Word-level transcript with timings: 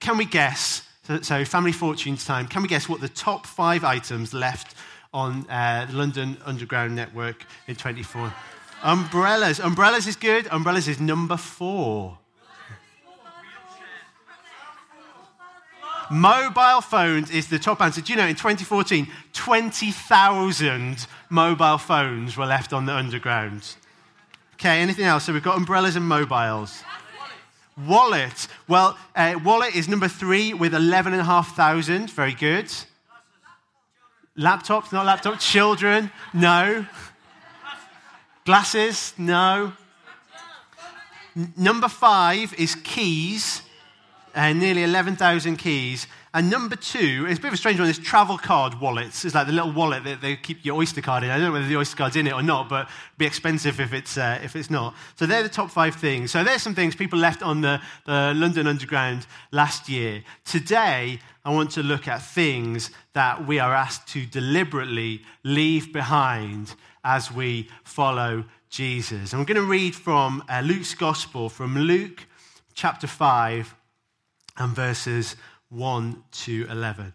can 0.00 0.16
we 0.16 0.24
guess? 0.24 0.82
So, 1.22 1.44
family 1.44 1.72
fortunes 1.72 2.24
time. 2.24 2.46
Can 2.46 2.62
we 2.62 2.68
guess 2.68 2.88
what 2.88 3.00
the 3.00 3.08
top 3.08 3.46
five 3.46 3.84
items 3.84 4.32
left 4.32 4.74
on 5.12 5.48
uh, 5.50 5.86
the 5.90 5.96
London 5.96 6.36
Underground 6.44 6.94
network 6.94 7.44
in 7.66 7.76
24? 7.76 8.32
Umbrellas. 8.82 9.60
Umbrellas 9.60 10.06
is 10.06 10.16
good. 10.16 10.46
Umbrellas 10.50 10.88
is 10.88 11.00
number 11.00 11.36
four. 11.36 12.18
Mobile 16.10 16.80
phones 16.80 17.30
is 17.30 17.48
the 17.48 17.58
top 17.58 17.80
answer. 17.80 18.00
Do 18.00 18.12
you 18.12 18.16
know 18.16 18.26
in 18.26 18.34
2014, 18.34 19.06
20,000 19.32 21.06
mobile 21.28 21.78
phones 21.78 22.36
were 22.36 22.46
left 22.46 22.72
on 22.72 22.86
the 22.86 22.92
underground? 22.92 23.76
Okay, 24.54 24.80
anything 24.80 25.04
else? 25.04 25.24
So 25.24 25.32
we've 25.32 25.42
got 25.42 25.56
umbrellas 25.56 25.94
and 25.94 26.04
mobiles. 26.04 26.82
Wallet. 27.86 28.48
Well, 28.68 28.96
uh, 29.14 29.38
wallet 29.44 29.74
is 29.74 29.88
number 29.88 30.08
three 30.08 30.54
with 30.54 30.74
11,500. 30.74 32.10
Very 32.10 32.34
good. 32.34 32.72
Laptops, 34.38 34.92
not 34.92 35.06
laptop. 35.06 35.38
Children, 35.38 36.10
no. 36.32 36.86
Glasses, 38.44 39.14
no. 39.18 39.72
N- 41.36 41.52
number 41.56 41.88
five 41.88 42.54
is 42.54 42.74
keys 42.74 43.62
uh, 44.34 44.52
nearly 44.52 44.82
11,000 44.84 45.56
keys. 45.56 46.06
And 46.32 46.48
number 46.48 46.76
two, 46.76 47.26
it's 47.28 47.40
a 47.40 47.42
bit 47.42 47.48
of 47.48 47.54
a 47.54 47.56
strange 47.56 47.80
one, 47.80 47.88
is 47.88 47.98
travel 47.98 48.38
card 48.38 48.80
wallets. 48.80 49.24
It's 49.24 49.34
like 49.34 49.48
the 49.48 49.52
little 49.52 49.72
wallet 49.72 50.04
that 50.04 50.20
they 50.20 50.36
keep 50.36 50.64
your 50.64 50.76
Oyster 50.76 51.00
card 51.00 51.24
in. 51.24 51.30
I 51.30 51.38
don't 51.38 51.46
know 51.46 51.52
whether 51.52 51.66
the 51.66 51.76
Oyster 51.76 51.96
card's 51.96 52.14
in 52.14 52.28
it 52.28 52.32
or 52.32 52.42
not, 52.42 52.68
but 52.68 52.86
it'd 52.86 53.18
be 53.18 53.26
expensive 53.26 53.80
if 53.80 53.92
it's, 53.92 54.16
uh, 54.16 54.38
if 54.44 54.54
it's 54.54 54.70
not. 54.70 54.94
So 55.16 55.26
they're 55.26 55.42
the 55.42 55.48
top 55.48 55.72
five 55.72 55.96
things. 55.96 56.30
So 56.30 56.44
there's 56.44 56.62
some 56.62 56.74
things 56.74 56.94
people 56.94 57.18
left 57.18 57.42
on 57.42 57.62
the, 57.62 57.80
the 58.06 58.32
London 58.36 58.68
Underground 58.68 59.26
last 59.50 59.88
year. 59.88 60.22
Today, 60.44 61.18
I 61.44 61.52
want 61.52 61.72
to 61.72 61.82
look 61.82 62.06
at 62.06 62.22
things 62.22 62.90
that 63.12 63.44
we 63.44 63.58
are 63.58 63.74
asked 63.74 64.06
to 64.08 64.24
deliberately 64.24 65.22
leave 65.42 65.92
behind 65.92 66.76
as 67.02 67.32
we 67.32 67.68
follow 67.82 68.44
Jesus. 68.68 69.32
And 69.32 69.40
we're 69.40 69.46
going 69.46 69.56
to 69.56 69.70
read 69.70 69.96
from 69.96 70.44
uh, 70.48 70.60
Luke's 70.60 70.94
Gospel, 70.94 71.48
from 71.48 71.76
Luke 71.76 72.24
chapter 72.74 73.08
5 73.08 73.74
and 74.58 74.76
verses 74.76 75.34
1 75.70 76.24
to 76.32 76.66
11. 76.68 77.12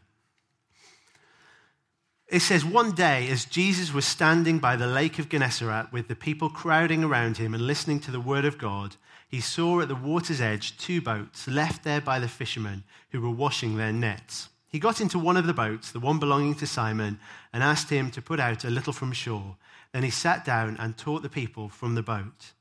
It 2.28 2.40
says, 2.40 2.66
One 2.66 2.92
day, 2.92 3.30
as 3.30 3.46
Jesus 3.46 3.94
was 3.94 4.06
standing 4.06 4.60
by 4.60 4.76
the 4.76 4.88
lake 4.88 5.20
of 5.20 5.30
Gennesaret 5.30 5.92
with 5.92 6.08
the 6.08 6.16
people 6.16 6.50
crowding 6.50 7.04
around 7.04 7.38
him 7.38 7.54
and 7.54 7.68
listening 7.68 8.00
to 8.02 8.12
the 8.12 8.20
word 8.20 8.46
of 8.46 8.58
God, 8.58 8.96
he 9.28 9.42
saw 9.42 9.82
at 9.82 9.90
the 9.90 9.96
water's 9.96 10.40
edge 10.40 10.78
two 10.78 11.02
boats 11.02 11.48
left 11.48 11.84
there 11.84 12.02
by 12.02 12.20
the 12.20 12.28
fishermen 12.28 12.84
who 13.10 13.22
were 13.22 13.30
washing 13.30 13.76
their 13.76 13.92
nets. 13.92 14.50
He 14.70 14.80
got 14.80 15.02
into 15.02 15.20
one 15.20 15.38
of 15.38 15.48
the 15.48 15.54
boats, 15.54 15.92
the 15.92 16.00
one 16.00 16.20
belonging 16.20 16.56
to 16.56 16.68
Simon, 16.68 17.20
and 17.54 17.62
asked 17.62 17.90
him 17.90 18.10
to 18.12 18.22
put 18.22 18.40
out 18.40 18.64
a 18.64 18.70
little 18.70 18.94
from 18.94 19.12
shore. 19.12 19.58
Then 19.94 20.04
he 20.04 20.10
sat 20.10 20.46
down 20.46 20.78
and 20.80 20.98
taught 20.98 21.22
the 21.22 21.30
people 21.30 21.70
from 21.70 21.96
the 21.96 22.04
boat. 22.04 22.54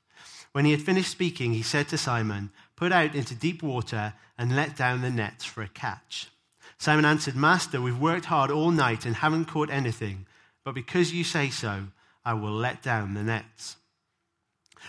When 0.52 0.64
he 0.64 0.70
had 0.70 0.82
finished 0.82 1.10
speaking, 1.10 1.52
he 1.52 1.62
said 1.62 1.88
to 1.88 1.98
Simon, 1.98 2.50
Put 2.76 2.92
out 2.92 3.14
into 3.14 3.34
deep 3.34 3.62
water 3.62 4.14
and 4.36 4.56
let 4.56 4.76
down 4.76 5.02
the 5.02 5.10
nets 5.10 5.44
for 5.44 5.62
a 5.62 5.68
catch. 5.68 6.28
Simon 6.78 7.04
answered, 7.04 7.36
Master, 7.36 7.80
we've 7.80 7.98
worked 7.98 8.26
hard 8.26 8.50
all 8.50 8.70
night 8.70 9.06
and 9.06 9.16
haven't 9.16 9.46
caught 9.46 9.70
anything, 9.70 10.26
but 10.64 10.74
because 10.74 11.12
you 11.12 11.24
say 11.24 11.50
so, 11.50 11.84
I 12.24 12.34
will 12.34 12.52
let 12.52 12.82
down 12.82 13.14
the 13.14 13.22
nets. 13.22 13.76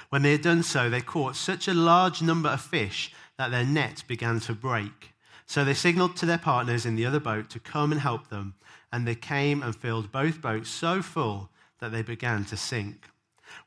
When 0.09 0.23
they 0.23 0.31
had 0.31 0.41
done 0.41 0.63
so, 0.63 0.89
they 0.89 1.01
caught 1.01 1.35
such 1.35 1.67
a 1.67 1.73
large 1.73 2.21
number 2.21 2.49
of 2.49 2.61
fish 2.61 3.13
that 3.37 3.51
their 3.51 3.65
nets 3.65 4.01
began 4.01 4.39
to 4.41 4.53
break. 4.53 5.11
So 5.45 5.63
they 5.63 5.73
signaled 5.73 6.15
to 6.17 6.25
their 6.25 6.37
partners 6.37 6.85
in 6.85 6.95
the 6.95 7.05
other 7.05 7.19
boat 7.19 7.49
to 7.51 7.59
come 7.59 7.91
and 7.91 8.01
help 8.01 8.29
them, 8.29 8.55
and 8.91 9.07
they 9.07 9.15
came 9.15 9.61
and 9.61 9.75
filled 9.75 10.11
both 10.11 10.41
boats 10.41 10.69
so 10.69 11.01
full 11.01 11.49
that 11.79 11.91
they 11.91 12.01
began 12.01 12.45
to 12.45 12.57
sink. 12.57 13.09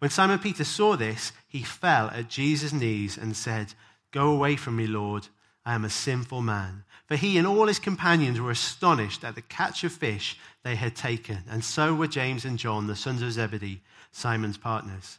When 0.01 0.11
Simon 0.11 0.39
Peter 0.39 0.65
saw 0.65 0.97
this, 0.97 1.33
he 1.47 1.63
fell 1.63 2.09
at 2.11 2.29
Jesus' 2.29 2.73
knees 2.73 3.17
and 3.17 3.37
said, 3.37 3.75
Go 4.11 4.31
away 4.33 4.57
from 4.57 4.77
me, 4.77 4.87
Lord. 4.87 5.29
I 5.65 5.75
am 5.75 5.85
a 5.85 5.91
sinful 5.91 6.41
man. 6.43 6.85
For 7.07 7.17
he 7.17 7.39
and 7.39 7.47
all 7.47 7.67
his 7.67 7.79
companions 7.79 8.41
were 8.41 8.51
astonished 8.51 9.25
at 9.25 9.35
the 9.35 9.43
catch 9.43 9.85
of 9.85 9.93
fish 9.93 10.39
they 10.63 10.77
had 10.77 10.95
taken, 10.95 11.39
and 11.49 11.65
so 11.65 11.95
were 11.95 12.07
James 12.07 12.45
and 12.45 12.59
John, 12.59 12.87
the 12.87 12.97
sons 12.97 13.23
of 13.23 13.33
Zebedee, 13.33 13.83
Simon's 14.13 14.59
partners. 14.59 15.19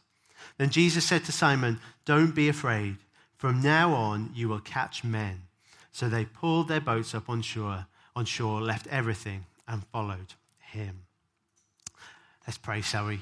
Then 0.58 0.70
Jesus 0.70 1.04
said 1.04 1.24
to 1.24 1.32
Simon, 1.32 1.80
Don't 2.04 2.34
be 2.34 2.48
afraid. 2.48 2.96
From 3.36 3.62
now 3.62 3.92
on, 3.92 4.30
you 4.34 4.48
will 4.48 4.60
catch 4.60 5.02
men. 5.02 5.42
So 5.92 6.08
they 6.08 6.24
pulled 6.24 6.68
their 6.68 6.80
boats 6.80 7.14
up 7.14 7.28
on 7.28 7.42
shore, 7.42 7.86
on 8.14 8.24
shore, 8.24 8.60
left 8.60 8.86
everything, 8.88 9.46
and 9.66 9.84
followed 9.86 10.34
him. 10.58 11.02
Let's 12.46 12.58
pray, 12.58 12.80
shall 12.80 13.06
we? 13.06 13.20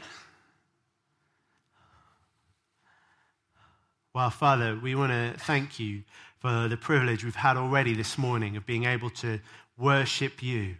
Well, 4.19 4.31
Father, 4.31 4.77
we 4.77 4.97
want 4.97 5.13
to 5.13 5.39
thank 5.45 5.79
you 5.79 6.03
for 6.41 6.67
the 6.67 6.77
privilege 6.77 7.23
we've 7.23 7.37
had 7.37 7.57
already 7.57 7.95
this 7.95 8.19
morning 8.19 8.57
of 8.57 8.67
being 8.67 8.83
able 8.85 9.11
to 9.11 9.39
worship 9.79 10.43
you. 10.43 10.75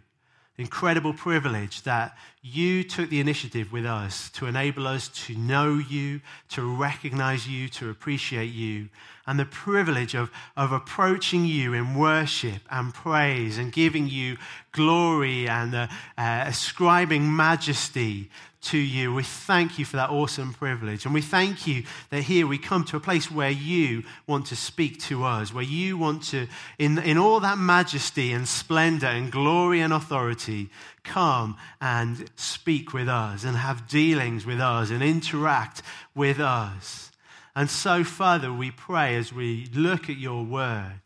Incredible 0.57 1.13
privilege 1.13 1.83
that 1.83 2.17
you 2.41 2.83
took 2.83 3.09
the 3.09 3.21
initiative 3.21 3.71
with 3.71 3.85
us 3.85 4.29
to 4.31 4.47
enable 4.47 4.85
us 4.87 5.07
to 5.25 5.35
know 5.35 5.75
you, 5.75 6.19
to 6.49 6.75
recognize 6.75 7.47
you, 7.47 7.69
to 7.69 7.89
appreciate 7.89 8.51
you, 8.51 8.89
and 9.25 9.39
the 9.39 9.45
privilege 9.45 10.15
of, 10.15 10.31
of 10.57 10.73
approaching 10.73 11.45
you 11.45 11.73
in 11.73 11.95
worship 11.95 12.61
and 12.69 12.93
praise 12.93 13.57
and 13.57 13.71
giving 13.71 14.09
you 14.09 14.35
glory 14.73 15.47
and 15.47 15.73
uh, 15.73 15.87
uh, 16.17 16.43
ascribing 16.45 17.33
majesty 17.33 18.29
to 18.61 18.77
you. 18.77 19.13
We 19.13 19.23
thank 19.23 19.79
you 19.79 19.85
for 19.85 19.97
that 19.97 20.09
awesome 20.09 20.53
privilege. 20.53 21.05
And 21.05 21.13
we 21.13 21.21
thank 21.21 21.65
you 21.65 21.83
that 22.09 22.23
here 22.23 22.45
we 22.45 22.57
come 22.57 22.83
to 22.85 22.97
a 22.97 22.99
place 22.99 23.31
where 23.31 23.49
you 23.49 24.03
want 24.27 24.47
to 24.47 24.55
speak 24.55 24.99
to 25.03 25.23
us, 25.23 25.53
where 25.53 25.63
you 25.63 25.97
want 25.97 26.23
to, 26.23 26.47
in, 26.77 26.97
in 26.99 27.17
all 27.17 27.39
that 27.39 27.57
majesty 27.57 28.33
and 28.33 28.47
splendor 28.47 29.07
and 29.07 29.31
glory 29.31 29.79
and 29.81 29.93
authority, 29.93 30.69
come 31.03 31.57
and 31.79 32.29
speak 32.35 32.93
with 32.93 33.07
us 33.07 33.43
and 33.43 33.55
have 33.55 33.87
dealings 33.87 34.45
with 34.45 34.59
us 34.59 34.89
and 34.89 35.01
interact 35.01 35.81
with 36.13 36.39
us. 36.39 37.11
And 37.55 37.69
so, 37.69 38.03
Father, 38.03 38.53
we 38.53 38.71
pray 38.71 39.15
as 39.15 39.33
we 39.33 39.69
look 39.73 40.09
at 40.09 40.17
your 40.17 40.43
word 40.43 41.01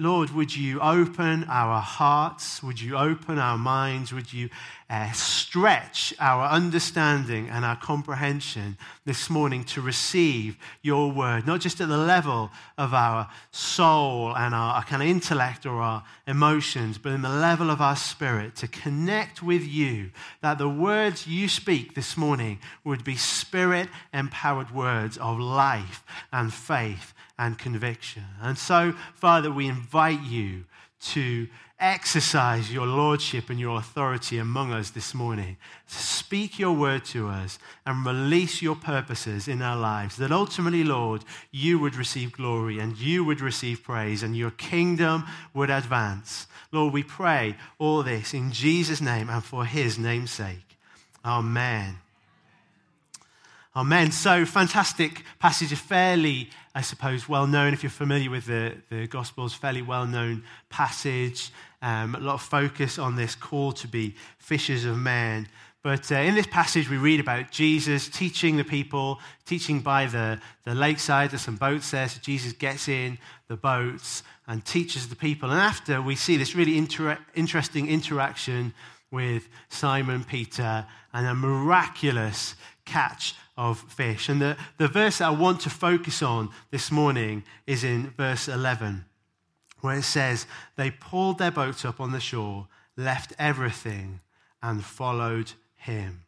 Lord, 0.00 0.30
would 0.30 0.56
you 0.56 0.80
open 0.80 1.44
our 1.46 1.78
hearts? 1.78 2.62
Would 2.62 2.80
you 2.80 2.96
open 2.96 3.38
our 3.38 3.58
minds? 3.58 4.14
Would 4.14 4.32
you 4.32 4.48
uh, 4.88 5.12
stretch 5.12 6.14
our 6.18 6.46
understanding 6.46 7.50
and 7.50 7.66
our 7.66 7.76
comprehension 7.76 8.78
this 9.04 9.28
morning 9.28 9.62
to 9.64 9.82
receive 9.82 10.56
your 10.80 11.12
word, 11.12 11.46
not 11.46 11.60
just 11.60 11.82
at 11.82 11.88
the 11.88 11.98
level 11.98 12.50
of 12.78 12.94
our 12.94 13.28
soul 13.50 14.34
and 14.34 14.54
our, 14.54 14.76
our 14.76 14.84
kind 14.84 15.02
of 15.02 15.08
intellect 15.10 15.66
or 15.66 15.82
our 15.82 16.02
emotions, 16.26 16.96
but 16.96 17.12
in 17.12 17.20
the 17.20 17.28
level 17.28 17.68
of 17.68 17.82
our 17.82 17.94
spirit 17.94 18.56
to 18.56 18.68
connect 18.68 19.42
with 19.42 19.68
you, 19.68 20.12
that 20.40 20.56
the 20.56 20.66
words 20.66 21.26
you 21.26 21.46
speak 21.46 21.94
this 21.94 22.16
morning 22.16 22.58
would 22.84 23.04
be 23.04 23.16
spirit 23.16 23.90
empowered 24.14 24.70
words 24.70 25.18
of 25.18 25.38
life 25.38 26.02
and 26.32 26.54
faith 26.54 27.12
and 27.40 27.58
conviction. 27.58 28.22
And 28.42 28.58
so, 28.58 28.92
Father, 29.14 29.50
we 29.50 29.66
invite 29.66 30.20
you 30.22 30.64
to 31.06 31.48
exercise 31.80 32.70
your 32.70 32.86
lordship 32.86 33.48
and 33.48 33.58
your 33.58 33.78
authority 33.78 34.36
among 34.36 34.74
us 34.74 34.90
this 34.90 35.14
morning. 35.14 35.56
Speak 35.86 36.58
your 36.58 36.74
word 36.74 37.06
to 37.06 37.28
us 37.28 37.58
and 37.86 38.04
release 38.04 38.60
your 38.60 38.76
purposes 38.76 39.48
in 39.48 39.62
our 39.62 39.78
lives. 39.78 40.18
That 40.18 40.30
ultimately, 40.30 40.84
Lord, 40.84 41.24
you 41.50 41.78
would 41.78 41.96
receive 41.96 42.32
glory 42.32 42.78
and 42.78 42.98
you 42.98 43.24
would 43.24 43.40
receive 43.40 43.82
praise 43.82 44.22
and 44.22 44.36
your 44.36 44.50
kingdom 44.50 45.24
would 45.54 45.70
advance. 45.70 46.46
Lord, 46.70 46.92
we 46.92 47.02
pray 47.02 47.56
all 47.78 48.02
this 48.02 48.34
in 48.34 48.52
Jesus' 48.52 49.00
name 49.00 49.30
and 49.30 49.42
for 49.42 49.64
his 49.64 49.98
name's 49.98 50.30
sake. 50.30 50.76
Amen. 51.24 51.96
Amen. 53.76 54.10
So, 54.10 54.44
fantastic 54.44 55.22
passage, 55.38 55.72
fairly, 55.74 56.50
I 56.74 56.80
suppose, 56.80 57.28
well 57.28 57.46
known, 57.46 57.72
if 57.72 57.84
you're 57.84 57.90
familiar 57.90 58.28
with 58.28 58.46
the, 58.46 58.74
the 58.90 59.06
Gospels, 59.06 59.54
fairly 59.54 59.80
well 59.80 60.06
known 60.06 60.42
passage. 60.70 61.52
Um, 61.80 62.16
a 62.16 62.18
lot 62.18 62.34
of 62.34 62.42
focus 62.42 62.98
on 62.98 63.14
this 63.14 63.36
call 63.36 63.70
to 63.72 63.86
be 63.86 64.16
fishers 64.38 64.84
of 64.84 64.98
men. 64.98 65.46
But 65.84 66.10
uh, 66.10 66.16
in 66.16 66.34
this 66.34 66.48
passage, 66.48 66.90
we 66.90 66.96
read 66.96 67.20
about 67.20 67.52
Jesus 67.52 68.08
teaching 68.08 68.56
the 68.56 68.64
people, 68.64 69.20
teaching 69.46 69.78
by 69.78 70.06
the, 70.06 70.40
the 70.64 70.74
lakeside. 70.74 71.30
There's 71.30 71.42
some 71.42 71.54
boats 71.54 71.92
there. 71.92 72.08
So 72.08 72.18
Jesus 72.20 72.52
gets 72.52 72.88
in 72.88 73.18
the 73.46 73.56
boats 73.56 74.24
and 74.48 74.64
teaches 74.64 75.08
the 75.08 75.16
people. 75.16 75.48
And 75.48 75.60
after, 75.60 76.02
we 76.02 76.16
see 76.16 76.36
this 76.36 76.56
really 76.56 76.76
inter- 76.76 77.18
interesting 77.36 77.88
interaction 77.88 78.74
with 79.12 79.48
Simon 79.68 80.24
Peter 80.24 80.84
and 81.12 81.26
a 81.26 81.34
miraculous 81.36 82.56
catch 82.84 83.36
of 83.60 83.78
fish. 83.78 84.30
And 84.30 84.40
the, 84.40 84.56
the 84.78 84.88
verse 84.88 85.18
that 85.18 85.26
I 85.26 85.30
want 85.30 85.60
to 85.60 85.70
focus 85.70 86.22
on 86.22 86.48
this 86.70 86.90
morning 86.90 87.44
is 87.66 87.84
in 87.84 88.14
verse 88.16 88.48
11, 88.48 89.04
where 89.82 89.98
it 89.98 90.02
says, 90.02 90.46
They 90.76 90.90
pulled 90.90 91.38
their 91.38 91.50
boats 91.50 91.84
up 91.84 92.00
on 92.00 92.12
the 92.12 92.20
shore, 92.20 92.68
left 92.96 93.34
everything, 93.38 94.20
and 94.62 94.82
followed 94.82 95.52
him. 95.76 96.22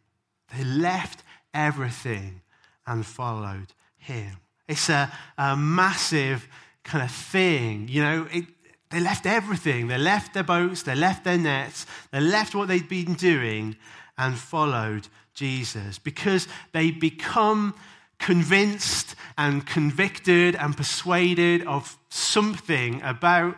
They 0.54 0.62
left 0.62 1.22
everything 1.54 2.42
and 2.86 3.06
followed 3.06 3.68
him. 3.96 4.36
It's 4.68 4.90
a, 4.90 5.10
a 5.38 5.56
massive 5.56 6.46
kind 6.84 7.02
of 7.02 7.10
thing. 7.10 7.88
You 7.88 8.02
know, 8.02 8.28
it, 8.30 8.44
they 8.90 9.00
left 9.00 9.24
everything. 9.24 9.88
They 9.88 9.96
left 9.96 10.34
their 10.34 10.42
boats, 10.42 10.82
they 10.82 10.94
left 10.94 11.24
their 11.24 11.38
nets, 11.38 11.86
they 12.10 12.20
left 12.20 12.54
what 12.54 12.68
they'd 12.68 12.88
been 12.88 13.14
doing 13.14 13.76
and 14.18 14.36
followed 14.36 15.08
Jesus 15.34 15.98
because 15.98 16.48
they 16.72 16.90
become 16.90 17.74
convinced 18.18 19.14
and 19.36 19.66
convicted 19.66 20.54
and 20.54 20.76
persuaded 20.76 21.66
of 21.66 21.98
something 22.08 23.02
about 23.02 23.56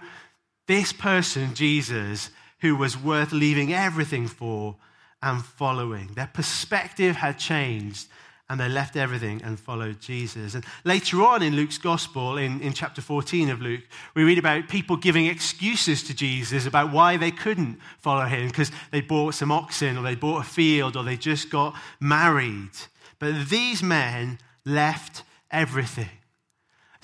this 0.67 0.93
person, 0.93 1.55
Jesus, 1.55 2.31
who 2.61 2.75
was 2.75 2.97
worth 2.97 3.32
leaving 3.32 3.75
everything 3.75 4.26
for 4.26 4.76
and 5.23 5.44
following. 5.44 6.09
Their 6.15 6.31
perspective 6.32 7.17
had 7.17 7.38
changed 7.38 8.09
and 8.50 8.61
they 8.61 8.69
left 8.69 8.94
everything 8.96 9.41
and 9.43 9.58
followed 9.58 10.00
Jesus. 10.00 10.55
And 10.55 10.64
later 10.85 11.23
on 11.23 11.43
in 11.43 11.56
Luke's 11.56 11.79
gospel, 11.79 12.37
in, 12.37 12.61
in 12.61 12.75
chapter 12.75 13.00
14 13.00 13.49
of 13.49 13.62
Luke, 13.62 13.82
we 14.14 14.23
read 14.23 14.38
about 14.38 14.69
people 14.69 14.96
giving 14.96 15.26
excuses 15.26 16.02
to 16.05 16.14
Jesus 16.14 16.67
about 16.67 16.93
why 16.93 17.17
they 17.17 17.31
couldn't 17.31 17.79
follow 17.99 18.26
him 18.26 18.49
because 18.49 18.70
they 18.91 19.00
bought 19.00 19.35
some 19.35 19.50
oxen 19.50 19.96
or 19.96 20.02
they 20.02 20.14
bought 20.14 20.44
a 20.44 20.49
field 20.49 20.96
or 20.96 21.02
they 21.02 21.17
just 21.17 21.49
got 21.49 21.75
married. 22.00 22.70
But 23.19 23.49
these 23.49 23.82
men 23.82 24.38
left 24.67 25.23
everything. 25.50 26.11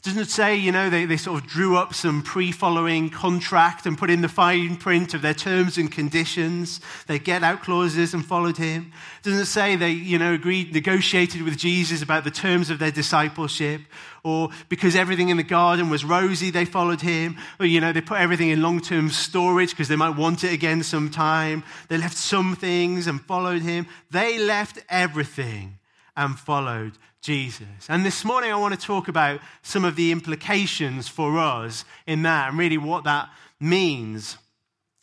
It 0.00 0.04
doesn't 0.04 0.30
say, 0.30 0.56
you 0.56 0.72
know, 0.72 0.88
they, 0.88 1.04
they 1.04 1.18
sort 1.18 1.42
of 1.42 1.46
drew 1.46 1.76
up 1.76 1.92
some 1.92 2.22
pre 2.22 2.52
following 2.52 3.10
contract 3.10 3.84
and 3.84 3.98
put 3.98 4.08
in 4.08 4.22
the 4.22 4.30
fine 4.30 4.76
print 4.76 5.12
of 5.12 5.20
their 5.20 5.34
terms 5.34 5.76
and 5.76 5.92
conditions. 5.92 6.80
They 7.06 7.18
get 7.18 7.42
out 7.42 7.62
clauses 7.62 8.14
and 8.14 8.24
followed 8.24 8.56
him. 8.56 8.92
Doesn't 9.22 9.44
say 9.44 9.76
they, 9.76 9.90
you 9.90 10.18
know, 10.18 10.32
agreed, 10.32 10.72
negotiated 10.72 11.42
with 11.42 11.58
Jesus 11.58 12.00
about 12.00 12.24
the 12.24 12.30
terms 12.30 12.70
of 12.70 12.78
their 12.78 12.90
discipleship. 12.90 13.82
Or 14.24 14.48
because 14.70 14.96
everything 14.96 15.28
in 15.28 15.36
the 15.36 15.42
garden 15.42 15.90
was 15.90 16.02
rosy, 16.02 16.50
they 16.50 16.64
followed 16.64 17.02
him. 17.02 17.36
Or, 17.58 17.66
you 17.66 17.82
know, 17.82 17.92
they 17.92 18.00
put 18.00 18.20
everything 18.20 18.48
in 18.48 18.62
long 18.62 18.80
term 18.80 19.10
storage 19.10 19.68
because 19.68 19.88
they 19.88 19.96
might 19.96 20.16
want 20.16 20.44
it 20.44 20.54
again 20.54 20.82
sometime. 20.82 21.62
They 21.88 21.98
left 21.98 22.16
some 22.16 22.56
things 22.56 23.06
and 23.06 23.20
followed 23.20 23.60
him. 23.60 23.86
They 24.10 24.38
left 24.38 24.78
everything 24.88 25.78
and 26.16 26.38
followed 26.38 26.92
Jesus. 27.20 27.66
And 27.88 28.04
this 28.04 28.24
morning, 28.24 28.52
I 28.52 28.56
want 28.56 28.78
to 28.78 28.86
talk 28.86 29.08
about 29.08 29.40
some 29.62 29.84
of 29.84 29.96
the 29.96 30.10
implications 30.10 31.08
for 31.08 31.38
us 31.38 31.84
in 32.06 32.22
that 32.22 32.48
and 32.48 32.58
really 32.58 32.78
what 32.78 33.04
that 33.04 33.28
means. 33.58 34.38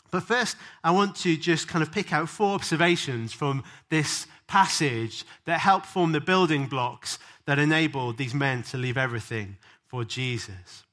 But 0.09 0.23
first, 0.23 0.57
I 0.83 0.91
want 0.91 1.15
to 1.17 1.37
just 1.37 1.67
kind 1.67 1.83
of 1.83 1.91
pick 1.91 2.11
out 2.11 2.29
four 2.29 2.55
observations 2.55 3.33
from 3.33 3.63
this 3.89 4.25
passage 4.47 5.25
that 5.45 5.59
help 5.59 5.85
form 5.85 6.11
the 6.11 6.21
building 6.21 6.65
blocks 6.67 7.19
that 7.45 7.59
enabled 7.59 8.17
these 8.17 8.33
men 8.33 8.63
to 8.63 8.77
leave 8.77 8.97
everything 8.97 9.57
for 9.85 10.03
Jesus. 10.03 10.83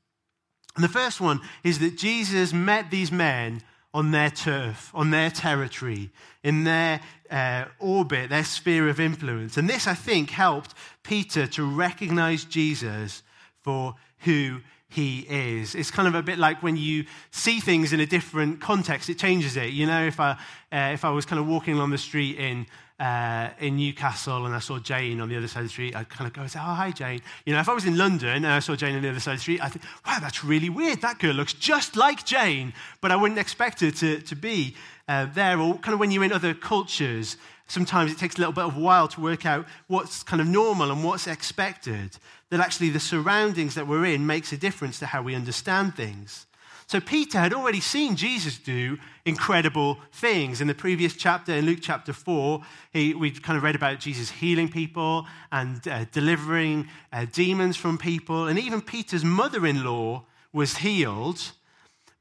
And 0.75 0.85
the 0.85 0.89
first 0.89 1.21
one 1.21 1.41
is 1.63 1.79
that 1.79 1.97
Jesus 1.97 2.53
met 2.53 2.91
these 2.91 3.13
men 3.13 3.63
on 3.95 4.11
their 4.11 4.29
turf, 4.29 4.91
on 4.93 5.11
their 5.13 5.31
territory, 5.31 6.11
in 6.43 6.65
their 6.65 7.01
uh, 7.31 7.65
orbit, 7.79 8.29
their 8.29 8.45
sphere 8.45 8.89
of 8.89 8.99
influence. 8.99 9.57
And 9.57 9.71
this, 9.71 9.87
I 9.87 9.95
think, 9.95 10.31
helped 10.31 10.75
Peter 11.05 11.47
to 11.47 11.65
recognize 11.65 12.45
Jesus 12.45 13.23
for 13.63 13.95
who 14.19 14.61
he 14.89 15.21
is. 15.21 15.77
It's 15.77 15.93
kind 15.93 16.09
of 16.09 16.17
a 16.17 16.23
bit 16.23 16.39
like 16.39 16.63
when 16.63 16.77
you 16.77 17.05
see 17.31 17.61
things 17.61 17.93
in 17.93 18.01
a 18.01 18.07
different 18.07 18.61
context, 18.61 19.09
it 19.09 19.19
changes 19.19 19.57
it. 19.57 19.73
You 19.73 19.87
know, 19.87 20.05
if 20.05 20.19
I, 20.19 20.33
uh, 20.73 20.91
if 20.93 21.05
I 21.05 21.11
was 21.11 21.25
kind 21.25 21.41
of 21.41 21.47
walking 21.47 21.75
along 21.75 21.91
the 21.91 21.99
street 21.99 22.39
in 22.39 22.67
uh, 23.01 23.51
in 23.59 23.77
Newcastle 23.77 24.47
and 24.47 24.55
I 24.55 24.61
saw 24.61 24.79
Jane 24.79 25.21
on 25.21 25.29
the 25.29 25.37
other 25.37 25.49
side 25.49 25.61
of 25.61 25.67
the 25.67 25.71
street, 25.71 25.97
I'd 25.97 26.09
kind 26.09 26.29
of 26.29 26.33
go 26.33 26.43
and 26.43 26.51
say, 26.51 26.61
Oh, 26.61 26.75
hi, 26.75 26.93
Jane. 26.93 27.23
You 27.45 27.53
know, 27.53 27.61
if 27.61 27.69
I 27.69 27.75
was 27.75 27.85
in 27.85 27.99
London 27.99 28.29
and 28.29 28.47
I 28.47 28.61
saw 28.61 28.77
Jane 28.77 28.95
on 28.95 29.03
the 29.03 29.11
other 29.11 29.21
side 29.21 29.33
of 29.33 29.39
the 29.39 29.43
street, 29.43 29.61
I'd 29.63 29.73
think, 29.73 29.85
Wow, 30.07 30.19
that's 30.21 30.45
really 30.45 30.71
weird. 30.71 31.01
That 31.01 31.19
girl 31.19 31.35
looks 31.35 31.53
just 31.53 31.97
like 31.97 32.25
Jane, 32.25 32.73
but 33.01 33.11
I 33.11 33.17
wouldn't 33.17 33.41
expect 33.41 33.81
her 33.81 33.91
to, 33.91 34.21
to 34.21 34.37
be 34.37 34.77
uh, 35.09 35.27
there. 35.35 35.59
Or 35.59 35.77
kind 35.79 35.95
of 35.95 36.01
when 36.01 36.13
you're 36.13 36.25
in 36.25 36.33
other 36.33 36.55
cultures, 36.55 37.37
sometimes 37.67 38.13
it 38.13 38.19
takes 38.19 38.37
a 38.37 38.39
little 38.39 38.53
bit 38.53 38.65
of 38.65 38.77
a 38.77 38.81
while 38.81 39.09
to 39.09 39.21
work 39.21 39.45
out 39.45 39.67
what's 39.89 40.23
kind 40.23 40.41
of 40.41 40.47
normal 40.47 40.93
and 40.93 41.03
what's 41.03 41.27
expected. 41.27 42.17
That 42.51 42.61
actually 42.61 42.91
the 42.91 43.01
surroundings 43.01 43.75
that 43.75 43.89
we're 43.89 44.05
in 44.05 44.25
makes 44.25 44.53
a 44.53 44.57
difference 44.57 45.01
to 45.01 45.07
how 45.07 45.23
we 45.23 45.35
understand 45.35 45.97
things. 45.97 46.47
So 46.87 47.01
Peter 47.01 47.39
had 47.39 47.55
already 47.55 47.81
seen 47.81 48.15
Jesus 48.15 48.59
do 48.59 48.99
incredible 49.25 49.99
things. 50.13 50.61
In 50.61 50.67
the 50.67 50.75
previous 50.75 51.15
chapter, 51.15 51.53
in 51.53 51.65
Luke 51.65 51.79
chapter 51.81 52.13
4, 52.13 52.61
he, 52.93 53.15
we 53.15 53.31
kind 53.31 53.57
of 53.57 53.63
read 53.63 53.75
about 53.75 54.01
Jesus 54.01 54.31
healing 54.31 54.69
people 54.69 55.27
and 55.51 55.87
uh, 55.89 56.05
delivering 56.13 56.89
uh, 57.13 57.27
demons 57.33 57.77
from 57.77 57.97
people. 57.97 58.49
And 58.49 58.59
even 58.59 58.83
Peter's 58.83 59.25
mother 59.25 59.67
in 59.67 59.83
law 59.83 60.25
was 60.53 60.79
healed. 60.79 61.53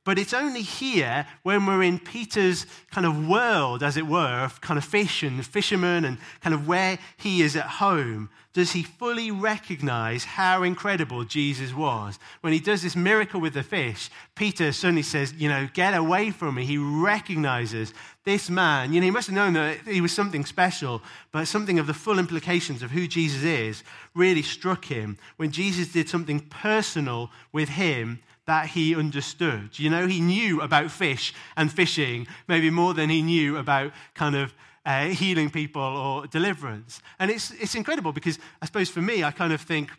But 0.05 0.19
it's 0.19 0.33
only 0.33 0.63
here 0.63 1.25
when 1.43 1.65
we're 1.65 1.83
in 1.83 1.97
Peter's 1.97 2.65
kind 2.91 3.07
of 3.07 3.27
world, 3.27 3.83
as 3.83 3.95
it 3.95 4.05
were, 4.05 4.43
of 4.43 4.59
kind 4.59 4.77
of 4.77 4.83
fish 4.83 5.23
and 5.23 5.45
fishermen 5.45 6.03
and 6.03 6.17
kind 6.41 6.53
of 6.53 6.67
where 6.67 6.99
he 7.15 7.41
is 7.41 7.55
at 7.55 7.65
home, 7.65 8.29
does 8.53 8.73
he 8.73 8.83
fully 8.83 9.31
recognize 9.31 10.25
how 10.25 10.61
incredible 10.61 11.23
Jesus 11.23 11.73
was. 11.73 12.19
When 12.41 12.53
he 12.53 12.59
does 12.59 12.83
this 12.83 12.95
miracle 12.95 13.41
with 13.41 13.53
the 13.53 13.63
fish, 13.63 14.11
Peter 14.35 14.71
suddenly 14.71 15.01
says, 15.01 15.33
You 15.33 15.49
know, 15.49 15.67
get 15.73 15.95
away 15.95 16.29
from 16.29 16.55
me. 16.55 16.65
He 16.65 16.77
recognizes 16.77 17.93
this 18.25 18.49
man. 18.49 18.93
You 18.93 18.99
know, 18.99 19.05
he 19.05 19.11
must 19.11 19.27
have 19.27 19.35
known 19.35 19.53
that 19.53 19.79
he 19.87 20.01
was 20.01 20.11
something 20.11 20.45
special, 20.45 21.01
but 21.31 21.47
something 21.47 21.79
of 21.79 21.87
the 21.87 21.95
full 21.95 22.19
implications 22.19 22.83
of 22.83 22.91
who 22.91 23.07
Jesus 23.07 23.43
is 23.43 23.83
really 24.13 24.43
struck 24.43 24.85
him 24.85 25.17
when 25.37 25.51
Jesus 25.51 25.87
did 25.87 26.07
something 26.07 26.41
personal 26.41 27.31
with 27.51 27.69
him 27.69 28.19
that 28.45 28.67
he 28.67 28.95
understood. 28.95 29.77
You 29.79 29.89
know, 29.89 30.07
he 30.07 30.19
knew 30.19 30.61
about 30.61 30.91
fish 30.91 31.33
and 31.55 31.71
fishing 31.71 32.27
maybe 32.47 32.69
more 32.69 32.93
than 32.93 33.09
he 33.09 33.21
knew 33.21 33.57
about 33.57 33.91
kind 34.15 34.35
of 34.35 34.53
uh, 34.85 35.05
healing 35.07 35.49
people 35.49 35.81
or 35.81 36.27
deliverance. 36.27 37.01
And 37.19 37.31
it's, 37.31 37.51
it's 37.51 37.75
incredible 37.75 38.11
because 38.11 38.39
I 38.61 38.65
suppose 38.65 38.89
for 38.89 39.01
me, 39.01 39.23
I 39.23 39.31
kind 39.31 39.53
of 39.53 39.61
think, 39.61 39.89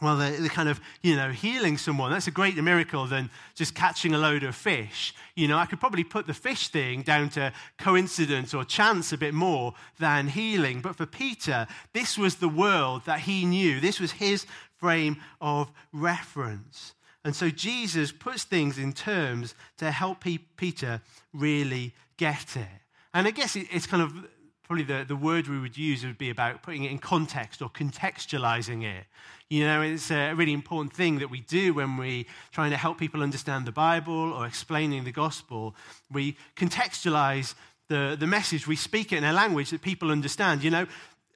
well, 0.00 0.16
the, 0.16 0.30
the, 0.30 0.48
kind 0.48 0.68
of, 0.68 0.80
you 1.02 1.16
know, 1.16 1.30
healing 1.30 1.76
someone, 1.76 2.12
that's 2.12 2.28
a 2.28 2.30
greater 2.30 2.62
miracle 2.62 3.06
than 3.06 3.30
just 3.54 3.74
catching 3.74 4.14
a 4.14 4.18
load 4.18 4.44
of 4.44 4.54
fish. 4.54 5.12
You 5.34 5.48
know, 5.48 5.58
I 5.58 5.66
could 5.66 5.80
probably 5.80 6.04
put 6.04 6.26
the 6.26 6.34
fish 6.34 6.68
thing 6.68 7.02
down 7.02 7.30
to 7.30 7.52
coincidence 7.78 8.54
or 8.54 8.64
chance 8.64 9.12
a 9.12 9.18
bit 9.18 9.34
more 9.34 9.74
than 9.98 10.28
healing. 10.28 10.80
But 10.80 10.94
for 10.94 11.04
Peter, 11.04 11.66
this 11.92 12.16
was 12.16 12.36
the 12.36 12.48
world 12.48 13.02
that 13.06 13.20
he 13.20 13.44
knew. 13.44 13.80
This 13.80 13.98
was 13.98 14.12
his 14.12 14.46
frame 14.78 15.16
of 15.40 15.72
reference. 15.92 16.94
And 17.24 17.34
so 17.34 17.50
Jesus 17.50 18.12
puts 18.12 18.44
things 18.44 18.78
in 18.78 18.92
terms 18.92 19.54
to 19.78 19.90
help 19.90 20.24
Peter 20.56 21.02
really 21.32 21.94
get 22.16 22.56
it. 22.56 22.66
And 23.12 23.26
I 23.26 23.30
guess 23.30 23.56
it's 23.56 23.86
kind 23.86 24.02
of 24.02 24.12
probably 24.68 24.84
the, 24.84 25.04
the 25.06 25.16
word 25.16 25.48
we 25.48 25.58
would 25.58 25.76
use 25.78 26.04
would 26.04 26.18
be 26.18 26.30
about 26.30 26.62
putting 26.62 26.84
it 26.84 26.90
in 26.90 26.98
context 26.98 27.62
or 27.62 27.70
contextualizing 27.70 28.84
it. 28.84 29.06
You 29.48 29.64
know, 29.64 29.80
it's 29.80 30.10
a 30.10 30.34
really 30.34 30.52
important 30.52 30.92
thing 30.92 31.20
that 31.20 31.30
we 31.30 31.40
do 31.40 31.72
when 31.72 31.96
we're 31.96 32.26
trying 32.52 32.70
to 32.70 32.76
help 32.76 32.98
people 32.98 33.22
understand 33.22 33.66
the 33.66 33.72
Bible 33.72 34.32
or 34.34 34.46
explaining 34.46 35.04
the 35.04 35.12
gospel. 35.12 35.74
We 36.12 36.36
contextualize 36.54 37.54
the, 37.88 38.14
the 38.20 38.26
message, 38.26 38.66
we 38.66 38.76
speak 38.76 39.12
it 39.12 39.16
in 39.16 39.24
a 39.24 39.32
language 39.32 39.70
that 39.70 39.80
people 39.80 40.10
understand. 40.10 40.62
You 40.62 40.70
know, 40.70 40.86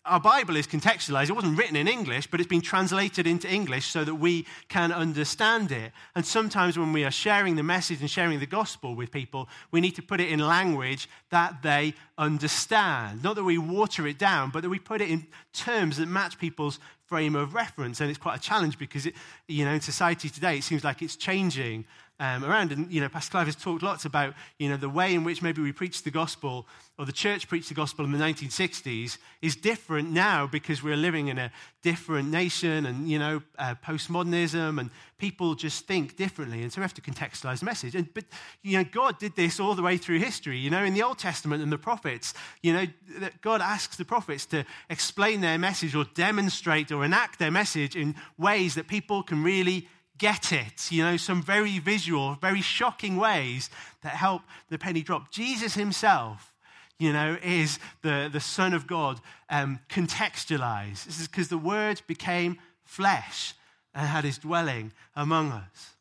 our 0.04 0.18
Bible 0.18 0.56
is 0.56 0.66
contextualized. 0.66 1.28
It 1.28 1.34
wasn't 1.34 1.56
written 1.56 1.76
in 1.76 1.86
English, 1.86 2.26
but 2.26 2.40
it's 2.40 2.48
been 2.48 2.60
translated 2.60 3.26
into 3.26 3.48
English 3.48 3.86
so 3.86 4.02
that 4.02 4.16
we 4.16 4.46
can 4.68 4.90
understand 4.90 5.70
it. 5.70 5.92
And 6.16 6.26
sometimes 6.26 6.76
when 6.76 6.92
we 6.92 7.04
are 7.04 7.10
sharing 7.10 7.54
the 7.54 7.62
message 7.62 8.00
and 8.00 8.10
sharing 8.10 8.40
the 8.40 8.46
gospel 8.46 8.96
with 8.96 9.12
people, 9.12 9.48
we 9.70 9.80
need 9.80 9.94
to 9.96 10.02
put 10.02 10.20
it 10.20 10.28
in 10.28 10.40
language 10.40 11.08
that 11.30 11.62
they 11.62 11.94
understand. 12.18 13.22
Not 13.22 13.36
that 13.36 13.44
we 13.44 13.58
water 13.58 14.06
it 14.08 14.18
down, 14.18 14.50
but 14.50 14.62
that 14.62 14.70
we 14.70 14.80
put 14.80 15.00
it 15.00 15.08
in 15.08 15.26
terms 15.52 15.98
that 15.98 16.06
match 16.06 16.36
people's 16.36 16.80
frame 17.06 17.36
of 17.36 17.54
reference. 17.54 18.00
And 18.00 18.10
it's 18.10 18.18
quite 18.18 18.38
a 18.38 18.42
challenge 18.42 18.78
because, 18.78 19.06
it, 19.06 19.14
you 19.46 19.64
know, 19.64 19.72
in 19.72 19.80
society 19.80 20.28
today, 20.30 20.58
it 20.58 20.64
seems 20.64 20.82
like 20.82 21.00
it's 21.02 21.14
changing 21.14 21.84
um, 22.20 22.44
around. 22.44 22.72
And, 22.72 22.92
you 22.92 23.00
know, 23.00 23.08
Pastor 23.08 23.32
Clive 23.32 23.46
has 23.46 23.56
talked 23.56 23.82
lots 23.82 24.04
about, 24.04 24.34
you 24.58 24.68
know, 24.68 24.76
the 24.76 24.88
way 24.88 25.14
in 25.14 25.24
which 25.24 25.42
maybe 25.42 25.60
we 25.60 25.72
preach 25.72 26.02
the 26.02 26.10
gospel 26.10 26.66
or 26.98 27.06
the 27.06 27.12
church 27.12 27.48
preached 27.48 27.68
the 27.68 27.74
gospel 27.74 28.04
in 28.04 28.12
the 28.12 28.18
1960s 28.18 29.18
is 29.40 29.56
different 29.56 30.10
now 30.10 30.46
because 30.46 30.82
we're 30.82 30.96
living 30.96 31.28
in 31.28 31.38
a 31.38 31.50
different 31.82 32.30
nation 32.30 32.86
and, 32.86 33.08
you 33.08 33.18
know, 33.18 33.42
uh, 33.58 33.74
postmodernism 33.84 34.78
and 34.78 34.90
people 35.18 35.54
just 35.54 35.86
think 35.86 36.16
differently. 36.16 36.62
And 36.62 36.72
so 36.72 36.80
we 36.80 36.82
have 36.82 36.94
to 36.94 37.00
contextualize 37.00 37.60
the 37.60 37.64
message. 37.64 37.94
And, 37.94 38.12
but, 38.14 38.24
you 38.62 38.78
know, 38.78 38.84
God 38.84 39.18
did 39.18 39.34
this 39.34 39.58
all 39.58 39.74
the 39.74 39.82
way 39.82 39.96
through 39.96 40.18
history. 40.18 40.58
You 40.58 40.70
know, 40.70 40.84
in 40.84 40.94
the 40.94 41.02
Old 41.02 41.18
Testament 41.18 41.62
and 41.62 41.72
the 41.72 41.78
prophets, 41.78 42.34
you 42.62 42.72
know, 42.72 42.86
that 43.18 43.40
God 43.40 43.60
asks 43.60 43.96
the 43.96 44.04
prophets 44.04 44.46
to 44.46 44.64
explain 44.90 45.40
their 45.40 45.58
message 45.58 45.94
or 45.94 46.04
demonstrate 46.14 46.92
or 46.92 47.04
enact 47.04 47.38
their 47.38 47.50
message 47.50 47.96
in 47.96 48.14
ways 48.38 48.74
that 48.74 48.86
people 48.86 49.22
can 49.22 49.42
really 49.42 49.88
get 50.18 50.52
it. 50.52 50.90
You 50.90 51.04
know, 51.04 51.16
some 51.16 51.42
very 51.42 51.78
visual, 51.78 52.36
very 52.40 52.60
shocking 52.60 53.16
ways 53.16 53.70
that 54.02 54.12
help 54.12 54.42
the 54.68 54.78
penny 54.78 55.02
drop. 55.02 55.30
Jesus 55.30 55.74
himself, 55.74 56.52
you 56.98 57.12
know, 57.12 57.36
is 57.42 57.78
the, 58.02 58.28
the 58.32 58.40
Son 58.40 58.74
of 58.74 58.86
God 58.86 59.20
um, 59.50 59.80
contextualized. 59.88 61.04
This 61.04 61.20
is 61.20 61.28
because 61.28 61.48
the 61.48 61.58
Word 61.58 62.02
became 62.06 62.58
flesh 62.84 63.54
and 63.94 64.06
had 64.06 64.24
his 64.24 64.38
dwelling 64.38 64.92
among 65.14 65.52
us. 65.52 65.94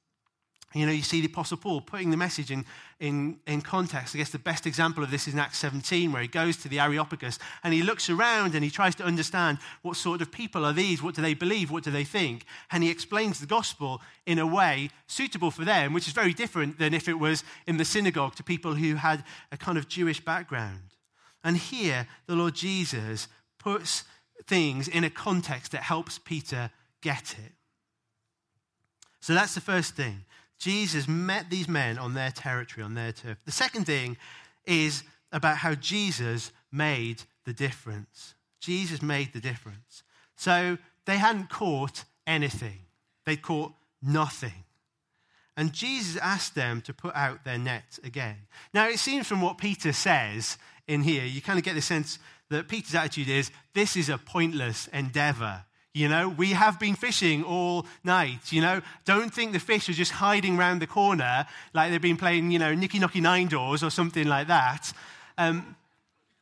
You 0.74 0.86
know, 0.86 0.92
you 0.94 1.02
see 1.02 1.20
the 1.20 1.28
Apostle 1.28 1.58
Paul 1.58 1.82
putting 1.82 2.12
the 2.12 2.18
message 2.18 2.50
in, 2.50 2.66
in, 3.00 3.40
in 3.46 3.62
context. 3.62 4.16
I 4.16 4.20
guess 4.20 4.30
the 4.30 4.40
best 4.40 4.66
example 4.66 5.04
of 5.04 5.12
this 5.12 5.28
is 5.28 5.34
in 5.34 5.40
Acts 5.40 5.58
17, 5.58 6.14
where 6.14 6.22
he 6.22 6.30
goes 6.30 6.56
to 6.58 6.70
the 6.70 6.80
Areopagus 6.80 7.40
and 7.64 7.74
he 7.74 7.82
looks 7.82 8.10
around 8.10 8.56
and 8.56 8.64
he 8.64 8.70
tries 8.70 8.96
to 8.96 9.04
understand 9.04 9.58
what 9.82 9.98
sort 9.98 10.22
of 10.22 10.32
people 10.32 10.66
are 10.66 10.72
these? 10.72 11.04
What 11.04 11.16
do 11.16 11.22
they 11.22 11.34
believe? 11.34 11.72
What 11.72 11.84
do 11.84 11.92
they 11.92 12.06
think? 12.06 12.46
And 12.72 12.84
he 12.84 12.90
explains 12.90 13.40
the 13.40 13.48
gospel 13.48 14.02
in 14.26 14.40
a 14.40 14.48
way 14.48 14.92
suitable 15.08 15.52
for 15.52 15.66
them, 15.66 15.92
which 15.92 16.08
is 16.08 16.14
very 16.14 16.34
different 16.34 16.80
than 16.80 16.94
if 16.94 17.10
it 17.10 17.20
was 17.20 17.44
in 17.68 17.76
the 17.76 17.86
synagogue 17.86 18.36
to 18.36 18.44
people 18.44 18.76
who 18.76 18.96
had 18.96 19.26
a 19.52 19.58
kind 19.58 19.78
of 19.78 19.90
Jewish 19.90 20.24
background. 20.24 20.96
And 21.44 21.58
here, 21.58 22.08
the 22.28 22.36
Lord 22.36 22.56
Jesus 22.56 23.28
puts 23.60 24.06
things 24.48 24.88
in 24.88 25.04
a 25.04 25.10
context 25.10 25.74
that 25.74 25.84
helps 25.84 26.18
Peter 26.18 26.72
get 27.02 27.36
it. 27.44 27.54
So 29.20 29.34
that's 29.34 29.54
the 29.54 29.62
first 29.62 29.96
thing. 29.96 30.26
Jesus 30.62 31.08
met 31.08 31.50
these 31.50 31.68
men 31.68 31.98
on 31.98 32.14
their 32.14 32.30
territory, 32.30 32.84
on 32.84 32.94
their 32.94 33.12
turf. 33.12 33.40
The 33.46 33.52
second 33.52 33.86
thing 33.86 34.16
is 34.64 35.04
about 35.32 35.58
how 35.58 35.74
Jesus 35.74 36.52
made 36.72 37.24
the 37.46 37.54
difference. 37.54 38.36
Jesus 38.60 39.02
made 39.02 39.34
the 39.34 39.40
difference. 39.40 40.04
So 40.36 40.78
they 41.06 41.18
hadn't 41.18 41.50
caught 41.50 42.04
anything, 42.28 42.78
they'd 43.26 43.42
caught 43.42 43.74
nothing. 44.04 44.64
And 45.58 45.74
Jesus 45.74 46.22
asked 46.22 46.54
them 46.54 46.82
to 46.82 46.94
put 46.94 47.16
out 47.16 47.44
their 47.44 47.58
nets 47.58 48.00
again. 48.04 48.38
Now, 48.72 48.88
it 48.88 49.00
seems 49.00 49.28
from 49.28 49.42
what 49.42 49.58
Peter 49.58 49.92
says 49.92 50.60
in 50.88 51.02
here, 51.02 51.26
you 51.26 51.42
kind 51.42 51.58
of 51.58 51.66
get 51.66 51.74
the 51.74 51.82
sense 51.82 52.20
that 52.50 52.68
Peter's 52.68 52.94
attitude 52.94 53.30
is 53.30 53.50
this 53.74 53.98
is 53.98 54.10
a 54.10 54.20
pointless 54.20 54.88
endeavor. 54.94 55.66
You 55.94 56.08
know, 56.08 56.30
we 56.30 56.52
have 56.52 56.80
been 56.80 56.96
fishing 56.96 57.44
all 57.44 57.86
night. 58.04 58.52
You 58.52 58.62
know, 58.62 58.82
don't 59.04 59.34
think 59.34 59.52
the 59.52 59.60
fish 59.60 59.90
are 59.90 59.94
just 59.94 60.12
hiding 60.12 60.58
around 60.58 60.80
the 60.80 60.88
corner 60.88 61.46
like 61.74 61.92
they've 61.92 62.02
been 62.02 62.18
playing, 62.18 62.52
you 62.52 62.60
know, 62.60 62.74
Nicky 62.74 62.98
Knocky 62.98 63.22
Nine 63.22 63.48
Doors 63.48 63.84
or 63.84 63.90
something 63.90 64.26
like 64.26 64.48
that. 64.48 64.94
Um, 65.38 65.76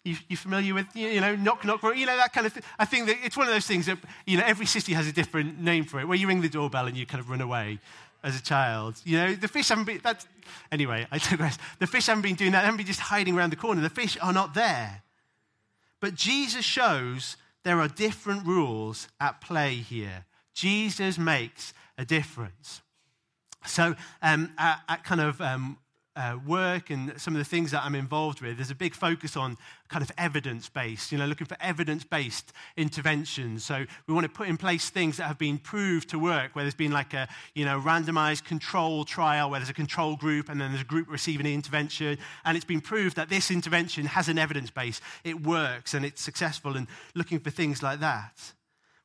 you, 0.03 0.15
you 0.27 0.37
familiar 0.37 0.73
with, 0.73 0.95
you 0.95 1.19
know, 1.19 1.35
knock, 1.35 1.65
knock, 1.65 1.81
you 1.95 2.05
know, 2.05 2.15
that 2.15 2.31
kind 2.31 2.45
of 2.45 2.53
thing? 2.53 2.63
I 2.77 2.85
think 2.85 3.07
that 3.07 3.17
it's 3.23 3.35
one 3.35 3.47
of 3.47 3.53
those 3.53 3.65
things 3.65 3.87
that, 3.87 3.97
you 4.25 4.37
know, 4.37 4.43
every 4.45 4.65
city 4.65 4.93
has 4.93 5.07
a 5.07 5.11
different 5.11 5.59
name 5.59 5.83
for 5.83 5.99
it, 5.99 6.07
where 6.07 6.17
you 6.17 6.27
ring 6.27 6.41
the 6.41 6.49
doorbell 6.49 6.85
and 6.85 6.95
you 6.95 7.05
kind 7.05 7.19
of 7.19 7.29
run 7.29 7.41
away 7.41 7.79
as 8.23 8.37
a 8.37 8.43
child. 8.43 9.01
You 9.03 9.17
know, 9.17 9.33
the 9.33 9.47
fish 9.47 9.69
haven't 9.69 9.85
been, 9.85 9.99
that's, 10.03 10.27
anyway, 10.71 11.07
I 11.11 11.17
digress. 11.29 11.57
The 11.79 11.87
fish 11.87 12.05
haven't 12.05 12.21
been 12.21 12.35
doing 12.35 12.51
that. 12.51 12.61
They 12.61 12.65
haven't 12.65 12.77
been 12.77 12.87
just 12.87 12.99
hiding 12.99 13.35
around 13.35 13.51
the 13.51 13.55
corner. 13.55 13.81
The 13.81 13.89
fish 13.89 14.17
are 14.21 14.33
not 14.33 14.53
there. 14.53 15.01
But 15.99 16.15
Jesus 16.15 16.63
shows 16.63 17.35
there 17.69 17.79
are 17.79 17.87
different 17.87 18.47
rules 18.47 19.07
at 19.21 19.41
play 19.41 19.75
here. 19.75 20.25
Jesus 20.55 21.19
makes 21.19 21.71
a 21.99 22.03
difference. 22.03 22.81
So, 23.63 23.95
um, 24.23 24.53
at, 24.57 24.79
at, 24.89 25.03
kind 25.03 25.21
of 25.21 25.39
um, 25.39 25.77
uh, 26.19 26.37
work 26.45 26.89
and 26.89 27.13
some 27.15 27.33
of 27.33 27.39
the 27.39 27.45
things 27.45 27.71
that 27.71 27.81
I'm 27.81 27.95
involved 27.95 28.41
with, 28.41 28.57
there's 28.57 28.71
a 28.71 28.75
big 28.75 28.93
focus 28.93 29.37
on 29.37 29.57
kind 29.87 30.03
of 30.03 30.11
evidence 30.17 30.67
based, 30.67 31.13
you 31.13 31.17
know, 31.17 31.25
looking 31.25 31.47
for 31.47 31.55
evidence 31.61 32.03
based 32.03 32.51
interventions. 32.75 33.63
So 33.63 33.85
we 34.05 34.13
want 34.13 34.25
to 34.25 34.29
put 34.29 34.49
in 34.49 34.57
place 34.57 34.89
things 34.89 35.15
that 35.15 35.23
have 35.23 35.37
been 35.37 35.57
proved 35.57 36.09
to 36.09 36.19
work, 36.19 36.55
where 36.55 36.65
there's 36.65 36.75
been 36.75 36.91
like 36.91 37.13
a, 37.13 37.29
you 37.55 37.63
know, 37.63 37.79
randomized 37.79 38.43
control 38.43 39.05
trial 39.05 39.49
where 39.49 39.61
there's 39.61 39.69
a 39.69 39.73
control 39.73 40.17
group 40.17 40.49
and 40.49 40.59
then 40.59 40.71
there's 40.71 40.81
a 40.81 40.85
group 40.85 41.09
receiving 41.09 41.45
the 41.45 41.53
intervention. 41.53 42.17
And 42.43 42.57
it's 42.57 42.65
been 42.65 42.81
proved 42.81 43.15
that 43.15 43.29
this 43.29 43.49
intervention 43.49 44.05
has 44.05 44.27
an 44.27 44.37
evidence 44.37 44.71
base, 44.71 44.99
it 45.23 45.41
works 45.41 45.93
and 45.93 46.03
it's 46.03 46.21
successful, 46.21 46.75
and 46.75 46.87
looking 47.15 47.39
for 47.39 47.49
things 47.49 47.81
like 47.81 48.01
that. 48.01 48.53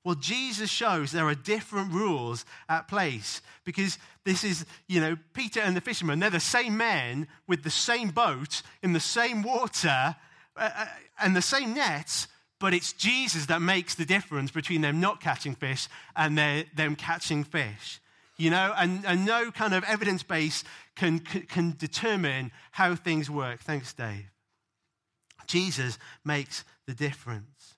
Well, 0.04 0.14
Jesus 0.14 0.70
shows 0.70 1.12
there 1.12 1.26
are 1.26 1.34
different 1.34 1.92
rules 1.92 2.44
at 2.68 2.88
place 2.88 3.40
because 3.64 3.98
this 4.24 4.44
is, 4.44 4.66
you 4.86 5.00
know, 5.00 5.16
Peter 5.32 5.60
and 5.60 5.74
the 5.74 5.80
fishermen, 5.80 6.20
they're 6.20 6.28
the 6.28 6.40
same 6.40 6.76
men 6.76 7.26
with 7.46 7.62
the 7.62 7.70
same 7.70 8.10
boat 8.10 8.60
in 8.82 8.92
the 8.92 9.00
same 9.00 9.42
water 9.42 10.14
uh, 10.56 10.70
uh, 10.76 10.86
and 11.22 11.34
the 11.34 11.42
same 11.42 11.72
nets, 11.72 12.28
but 12.60 12.74
it's 12.74 12.92
Jesus 12.92 13.46
that 13.46 13.62
makes 13.62 13.94
the 13.94 14.04
difference 14.04 14.50
between 14.50 14.82
them 14.82 15.00
not 15.00 15.20
catching 15.20 15.54
fish 15.54 15.88
and 16.14 16.36
them 16.36 16.96
catching 16.96 17.42
fish. 17.42 18.00
You 18.36 18.50
know, 18.50 18.74
and, 18.76 19.06
and 19.06 19.24
no 19.24 19.50
kind 19.52 19.72
of 19.72 19.84
evidence 19.84 20.22
base 20.22 20.64
can, 20.96 21.20
can 21.20 21.76
determine 21.78 22.50
how 22.72 22.94
things 22.94 23.30
work. 23.30 23.60
Thanks, 23.60 23.92
Dave. 23.92 24.26
Jesus 25.46 25.98
makes 26.24 26.64
the 26.86 26.94
difference. 26.94 27.73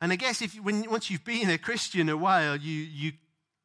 And 0.00 0.12
I 0.12 0.16
guess 0.16 0.42
if 0.42 0.54
when, 0.56 0.88
once 0.90 1.10
you've 1.10 1.24
been 1.24 1.50
a 1.50 1.58
Christian 1.58 2.08
a 2.08 2.16
while, 2.16 2.56
you, 2.56 2.74
you 2.74 3.12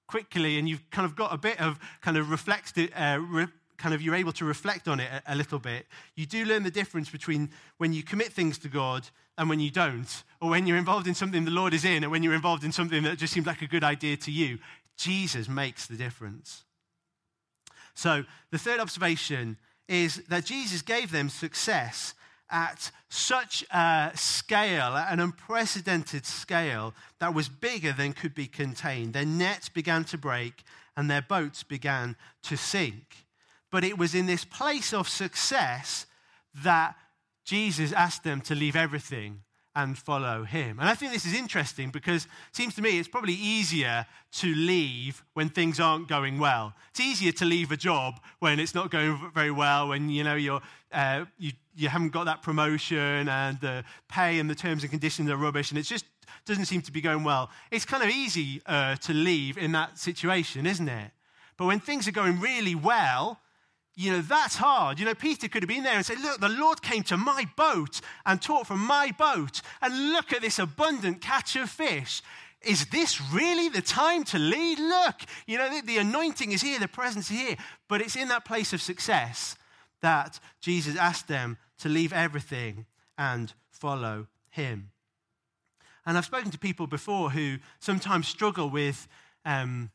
quickly 0.07 0.57
and 0.57 0.67
you've 0.67 0.89
kind 0.91 1.05
of 1.05 1.15
got 1.15 1.33
a 1.33 1.37
bit 1.37 1.59
of 1.59 1.79
kind 2.01 2.17
of 2.17 2.29
reflect, 2.29 2.77
uh, 2.77 3.19
re, 3.21 3.47
kind 3.77 3.93
of 3.93 4.01
you're 4.01 4.15
able 4.15 4.31
to 4.33 4.45
reflect 4.45 4.87
on 4.87 4.99
it 4.99 5.09
a, 5.11 5.33
a, 5.33 5.35
little 5.35 5.59
bit. 5.59 5.85
You 6.15 6.25
do 6.25 6.45
learn 6.45 6.63
the 6.63 6.71
difference 6.71 7.09
between 7.09 7.49
when 7.77 7.93
you 7.93 8.03
commit 8.03 8.33
things 8.33 8.57
to 8.59 8.67
God 8.67 9.07
and 9.37 9.49
when 9.49 9.59
you 9.59 9.71
don't, 9.71 10.23
or 10.41 10.49
when 10.49 10.67
you're 10.67 10.77
involved 10.77 11.07
in 11.07 11.15
something 11.15 11.45
the 11.45 11.51
Lord 11.51 11.73
is 11.73 11.85
in, 11.85 12.03
and 12.03 12.11
when 12.11 12.21
you're 12.21 12.35
involved 12.35 12.63
in 12.63 12.71
something 12.71 13.03
that 13.03 13.17
just 13.17 13.33
seems 13.33 13.47
like 13.47 13.61
a 13.61 13.67
good 13.67 13.83
idea 13.83 14.15
to 14.17 14.31
you. 14.31 14.59
Jesus 14.95 15.49
makes 15.49 15.87
the 15.87 15.95
difference. 15.95 16.63
So 17.95 18.25
the 18.51 18.59
third 18.59 18.79
observation 18.79 19.57
is 19.87 20.17
that 20.29 20.45
Jesus 20.45 20.81
gave 20.81 21.11
them 21.11 21.29
success 21.29 22.13
at 22.53 22.91
such 23.09 23.65
a 23.71 24.11
scale, 24.13 24.95
an 24.95 25.19
unprecedented 25.19 26.25
scale, 26.25 26.93
that 27.19 27.33
was 27.33 27.49
bigger 27.49 27.91
than 27.91 28.13
could 28.13 28.35
be 28.35 28.45
contained. 28.45 29.13
Their 29.13 29.25
nets 29.25 29.67
began 29.67 30.03
to 30.05 30.17
break 30.17 30.63
and 30.95 31.09
their 31.09 31.23
boats 31.23 31.63
began 31.63 32.15
to 32.43 32.55
sink. 32.55 33.25
But 33.71 33.83
it 33.83 33.97
was 33.97 34.13
in 34.13 34.27
this 34.27 34.45
place 34.45 34.93
of 34.93 35.09
success 35.09 36.05
that 36.63 36.95
Jesus 37.43 37.91
asked 37.91 38.23
them 38.23 38.39
to 38.41 38.55
leave 38.55 38.75
everything 38.75 39.41
and 39.75 39.97
follow 39.97 40.43
him. 40.43 40.79
And 40.79 40.87
I 40.87 40.95
think 40.95 41.11
this 41.11 41.25
is 41.25 41.33
interesting 41.33 41.89
because 41.89 42.25
it 42.25 42.29
seems 42.55 42.75
to 42.75 42.81
me 42.81 42.99
it's 42.99 43.07
probably 43.07 43.33
easier 43.33 44.05
to 44.33 44.53
leave 44.53 45.23
when 45.33 45.49
things 45.49 45.79
aren't 45.79 46.07
going 46.07 46.39
well. 46.39 46.73
It's 46.91 46.99
easier 46.99 47.31
to 47.33 47.45
leave 47.45 47.71
a 47.71 47.77
job 47.77 48.19
when 48.39 48.59
it's 48.59 48.75
not 48.75 48.91
going 48.91 49.31
very 49.33 49.51
well, 49.51 49.89
when 49.89 50.09
you 50.09 50.23
know 50.23 50.35
you're, 50.35 50.61
uh, 50.91 51.25
you, 51.37 51.51
you 51.75 51.89
haven't 51.89 52.09
got 52.09 52.25
that 52.25 52.43
promotion 52.43 53.27
and 53.27 53.59
the 53.61 53.83
pay 54.07 54.39
and 54.39 54.49
the 54.49 54.55
terms 54.55 54.83
and 54.83 54.91
conditions 54.91 55.29
are 55.29 55.37
rubbish 55.37 55.71
and 55.71 55.79
it 55.79 55.83
just 55.83 56.05
doesn't 56.45 56.65
seem 56.65 56.81
to 56.81 56.91
be 56.91 57.01
going 57.01 57.23
well. 57.23 57.49
It's 57.71 57.85
kind 57.85 58.03
of 58.03 58.09
easy 58.09 58.59
to 58.67 59.13
leave 59.13 59.57
in 59.57 59.71
that 59.71 59.97
situation, 59.97 60.65
isn't 60.65 60.89
it? 60.89 61.11
But 61.57 61.65
when 61.65 61.79
things 61.79 62.07
are 62.07 62.11
going 62.11 62.39
really 62.39 62.75
well, 62.75 63.39
you 63.95 64.11
know, 64.11 64.21
that's 64.21 64.55
hard. 64.55 64.99
You 64.99 65.05
know, 65.05 65.13
Peter 65.13 65.47
could 65.47 65.63
have 65.63 65.69
been 65.69 65.83
there 65.83 65.95
and 65.95 66.05
said, 66.05 66.19
Look, 66.19 66.39
the 66.39 66.49
Lord 66.49 66.81
came 66.81 67.03
to 67.03 67.17
my 67.17 67.45
boat 67.55 68.01
and 68.25 68.41
taught 68.41 68.67
from 68.67 68.79
my 68.79 69.11
boat, 69.11 69.61
and 69.81 70.11
look 70.11 70.33
at 70.33 70.41
this 70.41 70.59
abundant 70.59 71.21
catch 71.21 71.55
of 71.55 71.69
fish. 71.69 72.21
Is 72.61 72.87
this 72.87 73.21
really 73.31 73.69
the 73.69 73.81
time 73.81 74.23
to 74.25 74.39
lead? 74.39 74.79
Look, 74.79 75.21
you 75.45 75.57
know, 75.57 75.69
the, 75.69 75.85
the 75.85 75.97
anointing 75.97 76.53
is 76.53 76.61
here, 76.61 76.79
the 76.79 76.87
presence 76.87 77.29
is 77.29 77.37
here. 77.37 77.55
But 77.87 78.01
it's 78.01 78.15
in 78.15 78.29
that 78.29 78.45
place 78.45 78.73
of 78.73 78.81
success 78.81 79.55
that 80.01 80.39
Jesus 80.61 80.95
asked 80.95 81.27
them 81.27 81.57
to 81.79 81.89
leave 81.89 82.13
everything 82.13 82.85
and 83.17 83.53
follow 83.69 84.27
him. 84.49 84.91
And 86.05 86.17
I've 86.17 86.25
spoken 86.25 86.51
to 86.51 86.57
people 86.57 86.87
before 86.87 87.29
who 87.29 87.57
sometimes 87.79 88.27
struggle 88.27 88.69
with 88.69 89.07
um, 89.45 89.89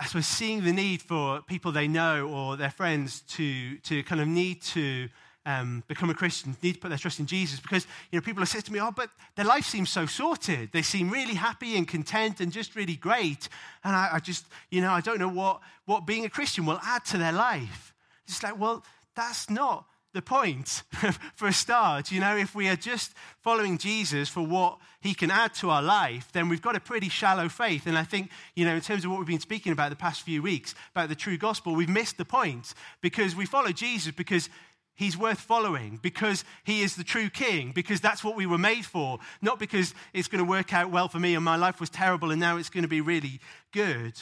I 0.00 0.06
suppose, 0.06 0.26
seeing 0.26 0.64
the 0.64 0.72
need 0.72 1.02
for 1.02 1.42
people 1.42 1.72
they 1.72 1.88
know 1.88 2.28
or 2.28 2.56
their 2.56 2.70
friends 2.70 3.22
to, 3.22 3.78
to 3.78 4.02
kind 4.04 4.20
of 4.20 4.28
need 4.28 4.62
to 4.62 5.08
um, 5.44 5.82
become 5.88 6.10
a 6.10 6.14
Christian, 6.14 6.56
need 6.62 6.74
to 6.74 6.78
put 6.78 6.90
their 6.90 6.98
trust 6.98 7.18
in 7.20 7.26
Jesus 7.26 7.58
because, 7.58 7.86
you 8.12 8.18
know, 8.18 8.24
people 8.24 8.40
have 8.42 8.48
said 8.48 8.64
to 8.66 8.72
me, 8.72 8.80
oh, 8.80 8.92
but 8.92 9.10
their 9.34 9.46
life 9.46 9.64
seems 9.64 9.90
so 9.90 10.06
sorted. 10.06 10.70
They 10.72 10.82
seem 10.82 11.10
really 11.10 11.34
happy 11.34 11.76
and 11.76 11.88
content 11.88 12.40
and 12.40 12.52
just 12.52 12.76
really 12.76 12.96
great. 12.96 13.48
And 13.82 13.96
I, 13.96 14.10
I 14.12 14.18
just, 14.20 14.46
you 14.70 14.82
know, 14.82 14.92
I 14.92 15.00
don't 15.00 15.18
know 15.18 15.28
what, 15.28 15.60
what 15.86 16.06
being 16.06 16.24
a 16.24 16.30
Christian 16.30 16.66
will 16.66 16.80
add 16.84 17.04
to 17.06 17.18
their 17.18 17.32
life. 17.32 17.94
It's 18.26 18.42
like, 18.42 18.58
well, 18.60 18.84
that's 19.16 19.48
not 19.48 19.86
the 20.14 20.22
point 20.22 20.82
for 21.34 21.48
a 21.48 21.52
start. 21.52 22.10
You 22.10 22.20
know, 22.20 22.36
if 22.36 22.54
we 22.54 22.68
are 22.68 22.76
just 22.76 23.12
following 23.40 23.78
Jesus 23.78 24.28
for 24.28 24.40
what 24.40 24.78
he 25.00 25.14
can 25.14 25.30
add 25.30 25.54
to 25.54 25.70
our 25.70 25.82
life, 25.82 26.30
then 26.32 26.48
we've 26.48 26.62
got 26.62 26.76
a 26.76 26.80
pretty 26.80 27.08
shallow 27.08 27.48
faith. 27.48 27.86
And 27.86 27.96
I 27.96 28.04
think, 28.04 28.30
you 28.54 28.64
know, 28.64 28.74
in 28.74 28.80
terms 28.80 29.04
of 29.04 29.10
what 29.10 29.18
we've 29.18 29.28
been 29.28 29.40
speaking 29.40 29.72
about 29.72 29.90
the 29.90 29.96
past 29.96 30.22
few 30.22 30.42
weeks, 30.42 30.74
about 30.94 31.08
the 31.08 31.14
true 31.14 31.36
gospel, 31.36 31.74
we've 31.74 31.88
missed 31.88 32.16
the 32.16 32.24
point 32.24 32.74
because 33.00 33.36
we 33.36 33.46
follow 33.46 33.70
Jesus 33.70 34.12
because 34.12 34.48
he's 34.94 35.16
worth 35.16 35.38
following, 35.38 35.98
because 36.02 36.44
he 36.64 36.82
is 36.82 36.96
the 36.96 37.04
true 37.04 37.30
king, 37.30 37.70
because 37.72 38.00
that's 38.00 38.24
what 38.24 38.34
we 38.34 38.46
were 38.46 38.58
made 38.58 38.84
for, 38.84 39.18
not 39.40 39.58
because 39.58 39.94
it's 40.12 40.26
going 40.26 40.44
to 40.44 40.50
work 40.50 40.72
out 40.72 40.90
well 40.90 41.08
for 41.08 41.20
me 41.20 41.34
and 41.34 41.44
my 41.44 41.56
life 41.56 41.80
was 41.80 41.90
terrible 41.90 42.30
and 42.30 42.40
now 42.40 42.56
it's 42.56 42.70
going 42.70 42.82
to 42.82 42.88
be 42.88 43.00
really 43.00 43.40
good. 43.72 44.14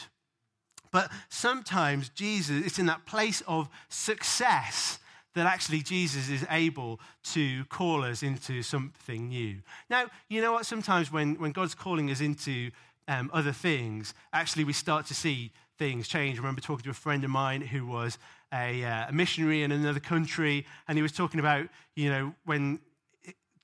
But 0.91 1.11
sometimes 1.29 2.09
Jesus, 2.09 2.65
it's 2.65 2.79
in 2.79 2.85
that 2.85 3.05
place 3.05 3.41
of 3.47 3.69
success 3.89 4.99
that 5.37 5.45
actually 5.45 5.81
Jesus 5.81 6.29
is 6.29 6.45
able 6.49 6.99
to 7.23 7.65
call 7.65 8.03
us 8.03 8.23
into 8.23 8.61
something 8.61 9.29
new. 9.29 9.57
Now, 9.89 10.07
you 10.29 10.41
know 10.41 10.51
what? 10.51 10.65
Sometimes 10.65 11.11
when, 11.11 11.35
when 11.35 11.51
God's 11.51 11.75
calling 11.75 12.11
us 12.11 12.21
into 12.21 12.71
um, 13.07 13.29
other 13.33 13.53
things, 13.53 14.13
actually 14.33 14.63
we 14.63 14.73
start 14.73 15.05
to 15.07 15.13
see 15.13 15.51
things 15.77 16.07
change. 16.07 16.37
I 16.37 16.41
remember 16.41 16.61
talking 16.61 16.83
to 16.85 16.89
a 16.89 16.93
friend 16.93 17.23
of 17.23 17.29
mine 17.29 17.61
who 17.61 17.85
was 17.85 18.17
a, 18.53 18.83
uh, 18.83 19.09
a 19.09 19.13
missionary 19.13 19.61
in 19.63 19.71
another 19.71 19.99
country, 19.99 20.65
and 20.87 20.97
he 20.97 21.01
was 21.01 21.11
talking 21.11 21.39
about, 21.39 21.67
you 21.95 22.09
know, 22.09 22.33
when 22.45 22.79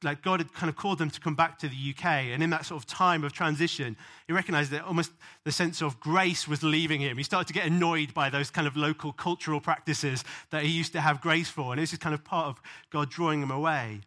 like 0.03 0.21
God 0.21 0.39
had 0.39 0.53
kind 0.53 0.69
of 0.69 0.75
called 0.75 0.97
them 0.97 1.09
to 1.09 1.19
come 1.19 1.35
back 1.35 1.57
to 1.59 1.67
the 1.67 1.75
UK. 1.95 2.05
And 2.05 2.43
in 2.43 2.49
that 2.51 2.65
sort 2.65 2.81
of 2.81 2.87
time 2.87 3.23
of 3.23 3.33
transition, 3.33 3.95
he 4.27 4.33
recognized 4.33 4.71
that 4.71 4.83
almost 4.83 5.11
the 5.43 5.51
sense 5.51 5.81
of 5.81 5.99
grace 5.99 6.47
was 6.47 6.63
leaving 6.63 7.01
him. 7.01 7.17
He 7.17 7.23
started 7.23 7.47
to 7.47 7.53
get 7.53 7.65
annoyed 7.65 8.13
by 8.13 8.29
those 8.29 8.49
kind 8.49 8.67
of 8.67 8.75
local 8.75 9.11
cultural 9.11 9.59
practices 9.59 10.23
that 10.49 10.63
he 10.63 10.69
used 10.69 10.93
to 10.93 11.01
have 11.01 11.21
grace 11.21 11.49
for. 11.49 11.73
And 11.73 11.81
this 11.81 11.93
is 11.93 11.99
kind 11.99 12.13
of 12.13 12.23
part 12.23 12.47
of 12.47 12.61
God 12.89 13.09
drawing 13.09 13.41
him 13.41 13.51
away. 13.51 14.01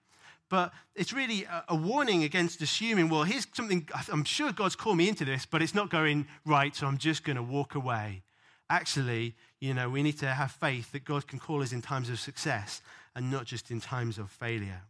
But 0.49 0.73
it's 0.95 1.13
really 1.13 1.45
a, 1.45 1.65
a 1.69 1.75
warning 1.75 2.23
against 2.23 2.63
assuming, 2.63 3.09
well, 3.09 3.25
here's 3.25 3.47
something, 3.53 3.89
I'm 4.13 4.25
sure 4.25 4.53
God's 4.53 4.77
called 4.77 4.97
me 4.97 5.09
into 5.09 5.25
this, 5.25 5.45
but 5.45 5.61
it's 5.61 5.75
not 5.75 5.91
going 5.91 6.27
right, 6.45 6.75
so 6.75 6.87
I'm 6.87 6.99
just 6.99 7.25
going 7.25 7.37
to 7.37 7.43
walk 7.43 7.75
away. 7.75 8.23
Actually, 8.71 9.35
you 9.61 9.75
know, 9.75 9.89
we 9.89 10.03
need 10.03 10.19
to 10.19 10.27
have 10.27 10.53
faith 10.53 10.93
that 10.93 11.05
God 11.05 11.27
can 11.27 11.39
call 11.39 11.63
us 11.63 11.73
in 11.73 11.83
times 11.83 12.11
of 12.11 12.21
success 12.21 12.81
and 13.15 13.31
not 13.31 13.45
just 13.45 13.71
in 13.71 13.81
times 13.81 14.19
of 14.19 14.31
failure. 14.31 14.83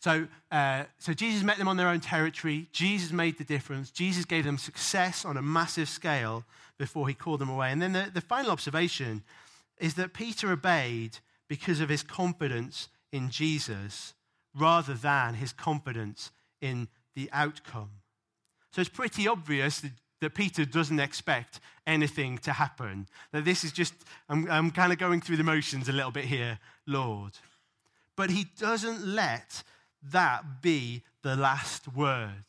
So, 0.00 0.26
uh, 0.50 0.84
so 0.98 1.12
Jesus 1.12 1.42
met 1.42 1.58
them 1.58 1.68
on 1.68 1.76
their 1.76 1.88
own 1.88 2.00
territory. 2.00 2.68
Jesus 2.72 3.12
made 3.12 3.36
the 3.36 3.44
difference. 3.44 3.90
Jesus 3.90 4.24
gave 4.24 4.44
them 4.44 4.56
success 4.56 5.24
on 5.26 5.36
a 5.36 5.42
massive 5.42 5.88
scale 5.88 6.44
before 6.78 7.06
he 7.06 7.14
called 7.14 7.40
them 7.40 7.50
away. 7.50 7.70
And 7.70 7.82
then 7.82 7.92
the, 7.92 8.10
the 8.12 8.22
final 8.22 8.50
observation 8.50 9.22
is 9.78 9.94
that 9.94 10.14
Peter 10.14 10.50
obeyed 10.50 11.18
because 11.48 11.80
of 11.80 11.90
his 11.90 12.02
confidence 12.02 12.88
in 13.12 13.28
Jesus 13.28 14.14
rather 14.54 14.94
than 14.94 15.34
his 15.34 15.52
confidence 15.52 16.30
in 16.62 16.88
the 17.14 17.28
outcome. 17.32 17.90
So 18.72 18.80
it's 18.80 18.90
pretty 18.90 19.28
obvious 19.28 19.80
that, 19.80 19.92
that 20.20 20.34
Peter 20.34 20.64
doesn't 20.64 21.00
expect 21.00 21.60
anything 21.86 22.38
to 22.38 22.52
happen. 22.52 23.06
That 23.32 23.44
this 23.44 23.64
is 23.64 23.72
just, 23.72 23.92
I'm, 24.30 24.50
I'm 24.50 24.70
kind 24.70 24.92
of 24.92 24.98
going 24.98 25.20
through 25.20 25.36
the 25.36 25.44
motions 25.44 25.88
a 25.88 25.92
little 25.92 26.10
bit 26.10 26.24
here, 26.24 26.58
Lord. 26.86 27.32
But 28.16 28.30
he 28.30 28.46
doesn't 28.58 29.06
let 29.06 29.62
that 30.12 30.62
be 30.62 31.02
the 31.22 31.36
last 31.36 31.94
word. 31.94 32.44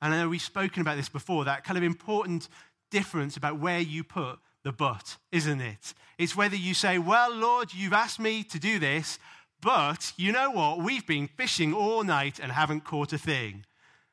And 0.00 0.14
I 0.14 0.18
know 0.18 0.28
we've 0.28 0.40
spoken 0.40 0.82
about 0.82 0.96
this 0.96 1.08
before, 1.08 1.44
that 1.44 1.64
kind 1.64 1.78
of 1.78 1.84
important 1.84 2.48
difference 2.90 3.36
about 3.36 3.58
where 3.58 3.80
you 3.80 4.04
put 4.04 4.38
the 4.62 4.72
but, 4.72 5.16
isn't 5.32 5.60
it? 5.60 5.94
It's 6.18 6.36
whether 6.36 6.56
you 6.56 6.74
say, 6.74 6.98
Well, 6.98 7.34
Lord, 7.34 7.72
you've 7.74 7.92
asked 7.92 8.20
me 8.20 8.42
to 8.44 8.58
do 8.58 8.78
this, 8.78 9.18
but 9.60 10.12
you 10.16 10.32
know 10.32 10.50
what? 10.50 10.80
We've 10.80 11.06
been 11.06 11.28
fishing 11.28 11.72
all 11.72 12.04
night 12.04 12.38
and 12.38 12.52
haven't 12.52 12.84
caught 12.84 13.12
a 13.12 13.18
thing. 13.18 13.64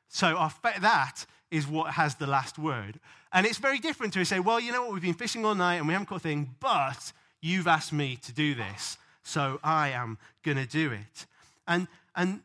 So 0.08 0.50
that 0.62 1.26
is 1.50 1.66
what 1.66 1.94
has 1.94 2.16
the 2.16 2.26
last 2.26 2.58
word. 2.58 2.98
And 3.32 3.46
it's 3.46 3.58
very 3.58 3.78
different 3.78 4.12
to 4.14 4.24
say, 4.24 4.40
Well, 4.40 4.60
you 4.60 4.72
know 4.72 4.82
what? 4.82 4.92
We've 4.92 5.02
been 5.02 5.14
fishing 5.14 5.44
all 5.44 5.54
night 5.54 5.76
and 5.76 5.86
we 5.86 5.92
haven't 5.92 6.06
caught 6.06 6.20
a 6.20 6.28
thing, 6.28 6.54
but 6.60 7.12
you've 7.40 7.66
asked 7.66 7.92
me 7.92 8.16
to 8.22 8.32
do 8.32 8.54
this. 8.54 8.98
So 9.22 9.60
I 9.62 9.90
am 9.90 10.18
going 10.42 10.56
to 10.56 10.66
do 10.66 10.90
it. 10.90 11.26
And, 11.66 11.86
and 12.16 12.40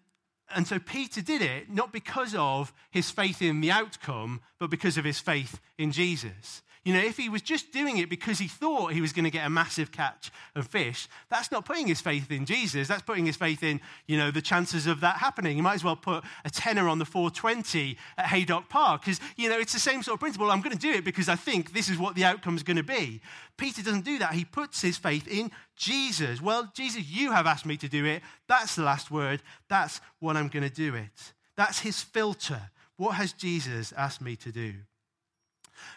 and 0.55 0.67
so 0.67 0.79
Peter 0.79 1.21
did 1.21 1.41
it 1.41 1.69
not 1.69 1.91
because 1.91 2.33
of 2.35 2.73
his 2.89 3.11
faith 3.11 3.41
in 3.41 3.61
the 3.61 3.71
outcome, 3.71 4.41
but 4.59 4.69
because 4.69 4.97
of 4.97 5.05
his 5.05 5.19
faith 5.19 5.59
in 5.77 5.91
Jesus. 5.91 6.61
You 6.87 6.93
know, 6.93 7.01
if 7.01 7.17
he 7.17 7.27
was 7.27 7.41
just 7.41 7.73
doing 7.73 7.97
it 7.97 8.09
because 8.09 8.39
he 8.39 8.47
thought 8.47 8.93
he 8.93 9.01
was 9.01 9.11
going 9.11 9.25
to 9.25 9.29
get 9.29 9.45
a 9.45 9.49
massive 9.49 9.91
catch 9.91 10.31
of 10.55 10.67
fish, 10.67 11.09
that's 11.29 11.51
not 11.51 11.65
putting 11.65 11.85
his 11.85 11.99
faith 11.99 12.31
in 12.31 12.45
Jesus. 12.45 12.87
That's 12.87 13.01
putting 13.01 13.25
his 13.25 13.35
faith 13.35 13.61
in, 13.61 13.81
you 14.05 14.17
know, 14.17 14.31
the 14.31 14.41
chances 14.41 14.87
of 14.87 15.01
that 15.01 15.17
happening. 15.17 15.57
You 15.57 15.63
might 15.63 15.73
as 15.73 15.83
well 15.83 15.97
put 15.97 16.23
a 16.45 16.49
tenner 16.49 16.87
on 16.87 16.97
the 16.97 17.03
420 17.03 17.97
at 18.17 18.27
Haydock 18.27 18.69
Park 18.69 19.01
because, 19.01 19.19
you 19.35 19.49
know, 19.49 19.59
it's 19.59 19.73
the 19.73 19.79
same 19.79 20.01
sort 20.01 20.13
of 20.13 20.21
principle. 20.21 20.49
I'm 20.49 20.61
going 20.61 20.77
to 20.77 20.81
do 20.81 20.93
it 20.93 21.03
because 21.03 21.27
I 21.27 21.35
think 21.35 21.73
this 21.73 21.89
is 21.89 21.97
what 21.97 22.15
the 22.15 22.23
outcome 22.23 22.55
is 22.55 22.63
going 22.63 22.77
to 22.77 22.83
be. 22.83 23.19
Peter 23.57 23.83
doesn't 23.83 24.05
do 24.05 24.19
that. 24.19 24.31
He 24.31 24.45
puts 24.45 24.81
his 24.81 24.95
faith 24.97 25.27
in 25.27 25.51
Jesus. 25.75 26.41
Well, 26.41 26.71
Jesus, 26.73 27.05
you 27.05 27.33
have 27.33 27.47
asked 27.47 27.65
me 27.65 27.75
to 27.75 27.89
do 27.89 28.05
it. 28.05 28.21
That's 28.47 28.75
the 28.75 28.83
last 28.83 29.11
word. 29.11 29.41
That's 29.67 29.99
what 30.19 30.37
I'm 30.37 30.47
going 30.47 30.63
to 30.63 30.73
do 30.73 30.95
it. 30.95 31.33
That's 31.57 31.79
his 31.79 32.01
filter. 32.01 32.71
What 32.95 33.15
has 33.15 33.33
Jesus 33.33 33.91
asked 33.91 34.21
me 34.21 34.37
to 34.37 34.53
do? 34.53 34.75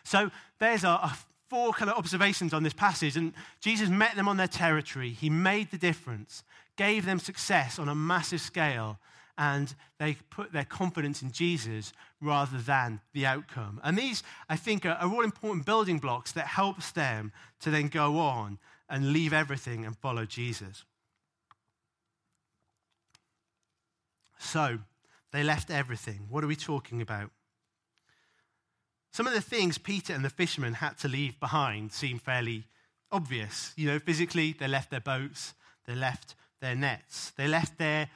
So 0.04 0.30
there's 0.58 0.84
four 1.50 1.72
kind 1.72 1.90
of 1.90 1.98
observations 1.98 2.54
on 2.54 2.62
this 2.62 2.72
passage. 2.72 3.16
And 3.16 3.34
Jesus 3.60 3.88
met 3.88 4.14
them 4.14 4.28
on 4.28 4.36
their 4.36 4.46
territory. 4.46 5.10
He 5.10 5.28
made 5.28 5.70
the 5.70 5.78
difference, 5.78 6.44
gave 6.76 7.04
them 7.04 7.18
success 7.18 7.78
on 7.78 7.88
a 7.88 7.94
massive 7.94 8.40
scale, 8.40 8.98
and 9.36 9.74
they 9.98 10.16
put 10.30 10.52
their 10.52 10.64
confidence 10.64 11.22
in 11.22 11.32
Jesus 11.32 11.92
rather 12.20 12.58
than 12.58 13.00
the 13.12 13.26
outcome. 13.26 13.80
And 13.82 13.98
these, 13.98 14.22
I 14.48 14.56
think, 14.56 14.86
are, 14.86 14.90
are 14.90 15.10
all 15.10 15.24
important 15.24 15.66
building 15.66 15.98
blocks 15.98 16.32
that 16.32 16.46
helps 16.46 16.92
them 16.92 17.32
to 17.60 17.70
then 17.70 17.88
go 17.88 18.18
on 18.18 18.58
and 18.88 19.12
leave 19.12 19.32
everything 19.32 19.84
and 19.84 19.96
follow 19.96 20.24
Jesus. 20.26 20.84
So, 24.38 24.78
they 25.32 25.42
left 25.42 25.70
everything. 25.70 26.26
What 26.28 26.44
are 26.44 26.48
we 26.48 26.56
talking 26.56 27.02
about? 27.02 27.30
Some 29.12 29.26
of 29.26 29.32
the 29.32 29.40
things 29.40 29.78
Peter 29.78 30.12
and 30.12 30.24
the 30.24 30.30
fishermen 30.30 30.74
had 30.74 30.96
to 30.98 31.08
leave 31.08 31.38
behind 31.40 31.92
seem 31.92 32.18
fairly 32.18 32.64
obvious. 33.10 33.72
You 33.76 33.88
know, 33.88 33.98
physically, 33.98 34.54
they 34.58 34.68
left 34.68 34.90
their 34.90 35.00
boats, 35.00 35.54
they 35.86 35.94
left 35.94 36.34
their 36.60 36.76
nets, 36.76 37.32
they 37.36 37.48
left 37.48 37.78
their 37.78 38.08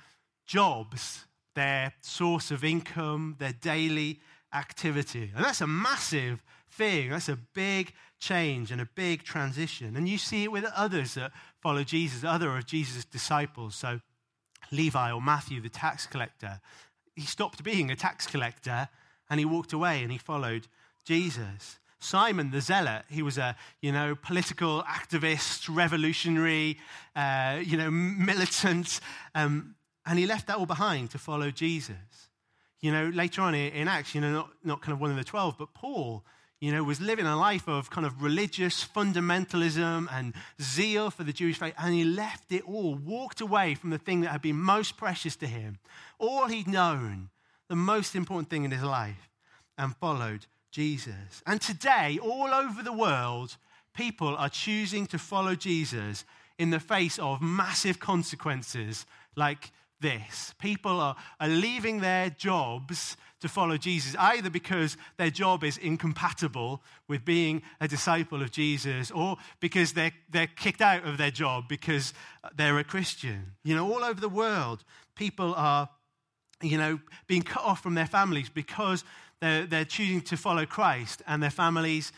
jobs, 0.47 1.25
their 1.55 1.93
source 2.01 2.51
of 2.51 2.65
income, 2.65 3.37
their 3.39 3.53
daily 3.53 4.21
activity. 4.53 5.33
And 5.35 5.45
that's 5.45 5.61
a 5.61 5.67
massive 5.67 6.43
thing. 6.71 7.11
That's 7.11 7.29
a 7.29 7.39
big 7.55 7.93
change 8.19 8.71
and 8.71 8.81
a 8.81 8.89
big 8.95 9.25
transition. 9.25 9.97
And 9.97 10.09
you 10.09 10.19
see 10.19 10.45
it 10.45 10.53
with 10.53 10.65
others 10.77 11.15
that 11.15 11.33
follow 11.61 11.85
Jesus, 11.85 12.25
other 12.25 12.57
of 12.57 12.67
Jesus' 12.67 13.05
disciples. 13.05 13.75
So, 13.75 14.01
Levi 14.71 15.13
or 15.13 15.21
Matthew, 15.21 15.61
the 15.61 15.69
tax 15.69 16.07
collector, 16.07 16.61
he 17.15 17.23
stopped 17.23 17.63
being 17.63 17.91
a 17.91 17.97
tax 17.97 18.27
collector 18.27 18.89
and 19.29 19.39
he 19.39 19.45
walked 19.45 19.73
away 19.73 20.03
and 20.03 20.11
he 20.11 20.19
followed 20.19 20.67
Jesus. 21.05 21.79
Simon 22.05 22.51
the 22.51 22.61
Zealot, 22.61 23.05
he 23.09 23.23
was 23.23 23.39
a, 23.39 23.57
you 23.81 23.91
know, 23.91 24.15
political 24.15 24.83
activist, 24.83 25.75
revolutionary, 25.75 26.79
uh, 27.17 27.61
you 27.65 27.79
know, 27.79 27.91
militant, 27.91 29.01
um, 29.35 29.75
and 30.05 30.19
he 30.19 30.27
left 30.27 30.47
that 30.49 30.59
all 30.59 30.67
behind 30.67 31.11
to 31.13 31.19
follow 31.19 31.51
Jesus. 31.51 31.97
You 32.81 32.93
know, 32.93 33.09
later 33.09 33.41
on 33.41 33.55
in 33.55 33.89
Acts, 33.89 34.15
you 34.15 34.21
know, 34.21 34.33
not, 34.33 34.51
not 34.63 34.83
kind 34.83 34.93
of 34.93 35.01
one 35.01 35.11
of 35.11 35.17
the 35.17 35.25
12, 35.25 35.57
but 35.59 35.73
Paul, 35.73 36.23
you 36.61 36.71
know, 36.73 36.85
was 36.85 37.01
living 37.01 37.25
a 37.25 37.37
life 37.37 37.67
of 37.67 37.89
kind 37.89 38.07
of 38.07 38.23
religious 38.23 38.87
fundamentalism 38.87 40.07
and 40.13 40.35
zeal 40.61 41.11
for 41.11 41.25
the 41.25 41.33
Jewish 41.33 41.59
faith, 41.59 41.75
and 41.79 41.95
he 41.95 42.05
left 42.05 42.53
it 42.53 42.65
all, 42.65 42.95
walked 42.95 43.41
away 43.41 43.75
from 43.75 43.89
the 43.89 43.99
thing 43.99 44.21
that 44.21 44.29
had 44.29 44.43
been 44.43 44.61
most 44.61 44.99
precious 44.99 45.37
to 45.37 45.47
him, 45.47 45.79
all 46.19 46.47
he'd 46.47 46.69
known, 46.69 47.31
the 47.69 47.77
most 47.77 48.15
important 48.15 48.51
thing 48.51 48.65
in 48.65 48.71
his 48.71 48.83
life, 48.83 49.31
and 49.79 49.97
followed 49.97 50.47
Jesus. 50.75 51.41
And 51.47 51.61
today, 51.61 52.19
all 52.21 52.53
over 52.53 52.83
the 52.83 52.93
world, 52.93 53.57
people 53.95 54.35
are 54.37 54.49
choosing 54.49 55.07
to 55.07 55.19
follow 55.19 55.55
Jesus 55.55 56.25
in 56.59 56.71
the 56.71 56.81
face 56.81 57.17
of 57.21 57.41
massive 57.41 58.01
consequences 58.01 59.07
like 59.37 59.71
this. 60.01 60.53
People 60.59 60.99
are, 60.99 61.15
are 61.39 61.49
leaving 61.49 62.01
their 62.01 62.29
jobs 62.29 63.17
to 63.41 63.49
follow 63.49 63.77
Jesus, 63.77 64.17
either 64.19 64.51
because 64.51 64.97
their 65.17 65.31
job 65.31 65.63
is 65.63 65.79
incompatible 65.79 66.83
with 67.07 67.25
being 67.25 67.63
a 67.81 67.87
disciple 67.87 68.43
of 68.43 68.51
Jesus, 68.51 69.13
or 69.13 69.37
because 69.61 69.93
they're, 69.93 70.13
they're 70.29 70.49
kicked 70.49 70.81
out 70.81 71.07
of 71.07 71.19
their 71.19 71.31
job 71.31 71.69
because 71.69 72.13
they're 72.57 72.79
a 72.81 72.85
Christian. 72.85 73.53
You 73.63 73.77
know, 73.77 73.93
all 73.93 74.03
over 74.03 74.21
the 74.21 74.29
world, 74.29 74.83
people 75.15 75.55
are, 75.55 75.89
you 76.61 76.79
know, 76.79 76.99
being 77.29 77.43
cut 77.43 77.63
off 77.63 77.81
from 77.81 77.95
their 77.95 78.07
families 78.09 78.49
because 78.49 79.05
they're, 79.45 79.67
they're 79.67 79.85
choosing 79.85 80.23
to 80.23 80.39
follow 80.39 80.65
Christ, 80.65 81.23
and 81.27 81.43
their 81.43 81.51
families, 81.51 82.13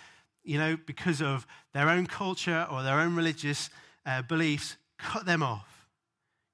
you 0.45 0.59
know, 0.59 0.77
because 0.87 1.21
of 1.21 1.45
their 1.75 1.89
own 1.89 2.07
culture 2.07 2.67
or 2.71 2.85
their 2.85 3.01
own 3.01 3.17
religious 3.17 3.69
uh, 4.07 4.23
beliefs, 4.23 4.77
cut 4.97 5.27
them 5.27 5.43
off. 5.43 5.89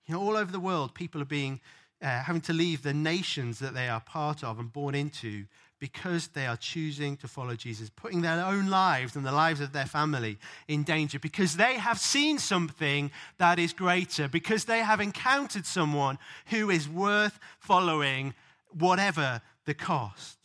You 0.07 0.15
know, 0.15 0.23
all 0.23 0.35
over 0.37 0.51
the 0.51 0.61
world, 0.61 0.95
people 0.95 1.21
are 1.21 1.27
being 1.27 1.61
uh, 2.01 2.23
having 2.23 2.41
to 2.43 2.55
leave 2.55 2.83
the 2.83 2.95
nations 2.95 3.59
that 3.59 3.75
they 3.75 3.89
are 3.89 4.01
part 4.01 4.43
of 4.43 4.59
and 4.59 4.73
born 4.73 4.95
into 4.95 5.45
because 5.79 6.29
they 6.29 6.47
are 6.47 6.57
choosing 6.57 7.19
to 7.19 7.29
follow 7.29 7.55
Jesus, 7.55 7.91
putting 7.95 8.23
their 8.23 8.43
own 8.43 8.69
lives 8.71 9.15
and 9.15 9.27
the 9.27 9.33
lives 9.33 9.61
of 9.61 9.73
their 9.73 9.85
family 9.85 10.39
in 10.69 10.85
danger 10.85 11.19
because 11.19 11.57
they 11.57 11.75
have 11.75 11.99
seen 11.99 12.39
something 12.39 13.11
that 13.37 13.59
is 13.59 13.75
greater, 13.75 14.27
because 14.27 14.65
they 14.65 14.79
have 14.79 15.03
encountered 15.03 15.67
someone 15.67 16.19
who 16.47 16.71
is 16.71 16.89
worth 16.89 17.39
following, 17.59 18.33
whatever 18.71 19.43
the 19.67 19.75
cost. 19.75 20.39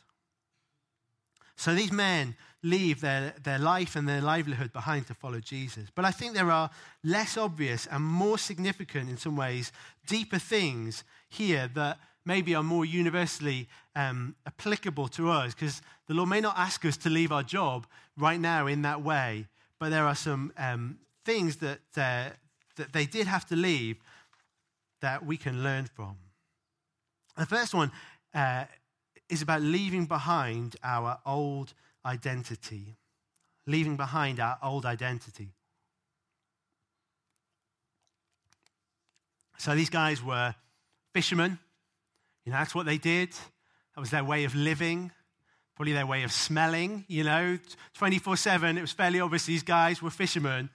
So 1.57 1.73
these 1.73 1.91
men 1.91 2.35
leave 2.63 3.01
their, 3.01 3.33
their 3.43 3.59
life 3.59 3.95
and 3.95 4.07
their 4.07 4.21
livelihood 4.21 4.71
behind 4.71 5.07
to 5.07 5.13
follow 5.13 5.39
Jesus. 5.39 5.89
But 5.93 6.05
I 6.05 6.11
think 6.11 6.33
there 6.33 6.51
are 6.51 6.69
less 7.03 7.37
obvious 7.37 7.87
and 7.87 8.03
more 8.03 8.37
significant, 8.37 9.09
in 9.09 9.17
some 9.17 9.35
ways, 9.35 9.71
deeper 10.05 10.39
things 10.39 11.03
here 11.29 11.69
that 11.73 11.97
maybe 12.25 12.53
are 12.55 12.63
more 12.63 12.85
universally 12.85 13.67
um, 13.95 14.35
applicable 14.45 15.07
to 15.07 15.29
us 15.29 15.53
because 15.53 15.81
the 16.07 16.13
Lord 16.13 16.29
may 16.29 16.41
not 16.41 16.57
ask 16.57 16.85
us 16.85 16.97
to 16.97 17.09
leave 17.09 17.31
our 17.31 17.43
job 17.43 17.87
right 18.17 18.39
now 18.39 18.67
in 18.67 18.81
that 18.83 19.01
way, 19.01 19.47
but 19.79 19.89
there 19.89 20.05
are 20.05 20.15
some 20.15 20.53
um, 20.57 20.99
things 21.25 21.57
that, 21.57 21.79
uh, 21.95 22.29
that 22.75 22.93
they 22.93 23.05
did 23.05 23.27
have 23.27 23.45
to 23.47 23.55
leave 23.55 23.97
that 25.01 25.25
we 25.25 25.37
can 25.37 25.63
learn 25.63 25.85
from. 25.85 26.17
The 27.37 27.45
first 27.45 27.73
one 27.73 27.91
uh, 28.33 28.65
is 29.29 29.41
about 29.41 29.61
leaving 29.61 30.05
behind 30.05 30.75
our 30.83 31.19
old 31.25 31.73
identity. 32.05 32.97
Leaving 33.65 33.97
behind 33.97 34.39
our 34.39 34.57
old 34.63 34.85
identity. 34.85 35.49
So 39.57 39.75
these 39.75 39.89
guys 39.89 40.23
were 40.23 40.55
fishermen. 41.13 41.59
You 42.45 42.51
know, 42.51 42.59
that's 42.59 42.75
what 42.75 42.85
they 42.85 42.97
did. 42.97 43.31
That 43.31 44.01
was 44.01 44.11
their 44.11 44.23
way 44.23 44.43
of 44.45 44.55
living, 44.55 45.11
probably 45.75 45.93
their 45.93 46.05
way 46.05 46.23
of 46.23 46.31
smelling, 46.31 47.05
you 47.07 47.23
know, 47.23 47.57
24 47.95 48.37
7. 48.37 48.77
It 48.77 48.81
was 48.81 48.91
fairly 48.91 49.19
obvious 49.19 49.45
these 49.45 49.63
guys 49.63 50.01
were 50.01 50.11
fishermen. 50.11 50.69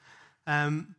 Um, 0.46 0.96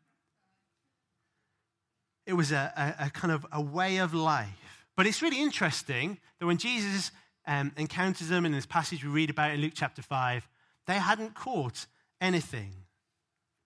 it 2.25 2.33
was 2.33 2.51
a, 2.51 2.95
a, 2.99 3.05
a, 3.05 3.09
kind 3.09 3.33
of 3.33 3.45
a 3.51 3.61
way 3.61 3.97
of 3.97 4.13
life. 4.13 4.87
But 4.95 5.05
it's 5.05 5.21
really 5.21 5.41
interesting 5.41 6.17
that 6.39 6.45
when 6.45 6.57
Jesus 6.57 7.11
um, 7.45 7.71
encounters 7.77 8.29
them 8.29 8.45
in 8.45 8.51
this 8.51 8.65
passage 8.65 9.03
we 9.03 9.09
read 9.09 9.29
about 9.29 9.51
in 9.51 9.61
Luke 9.61 9.73
chapter 9.75 10.01
5, 10.01 10.47
they 10.87 10.95
hadn't 10.95 11.33
caught 11.35 11.85
anything. 12.21 12.71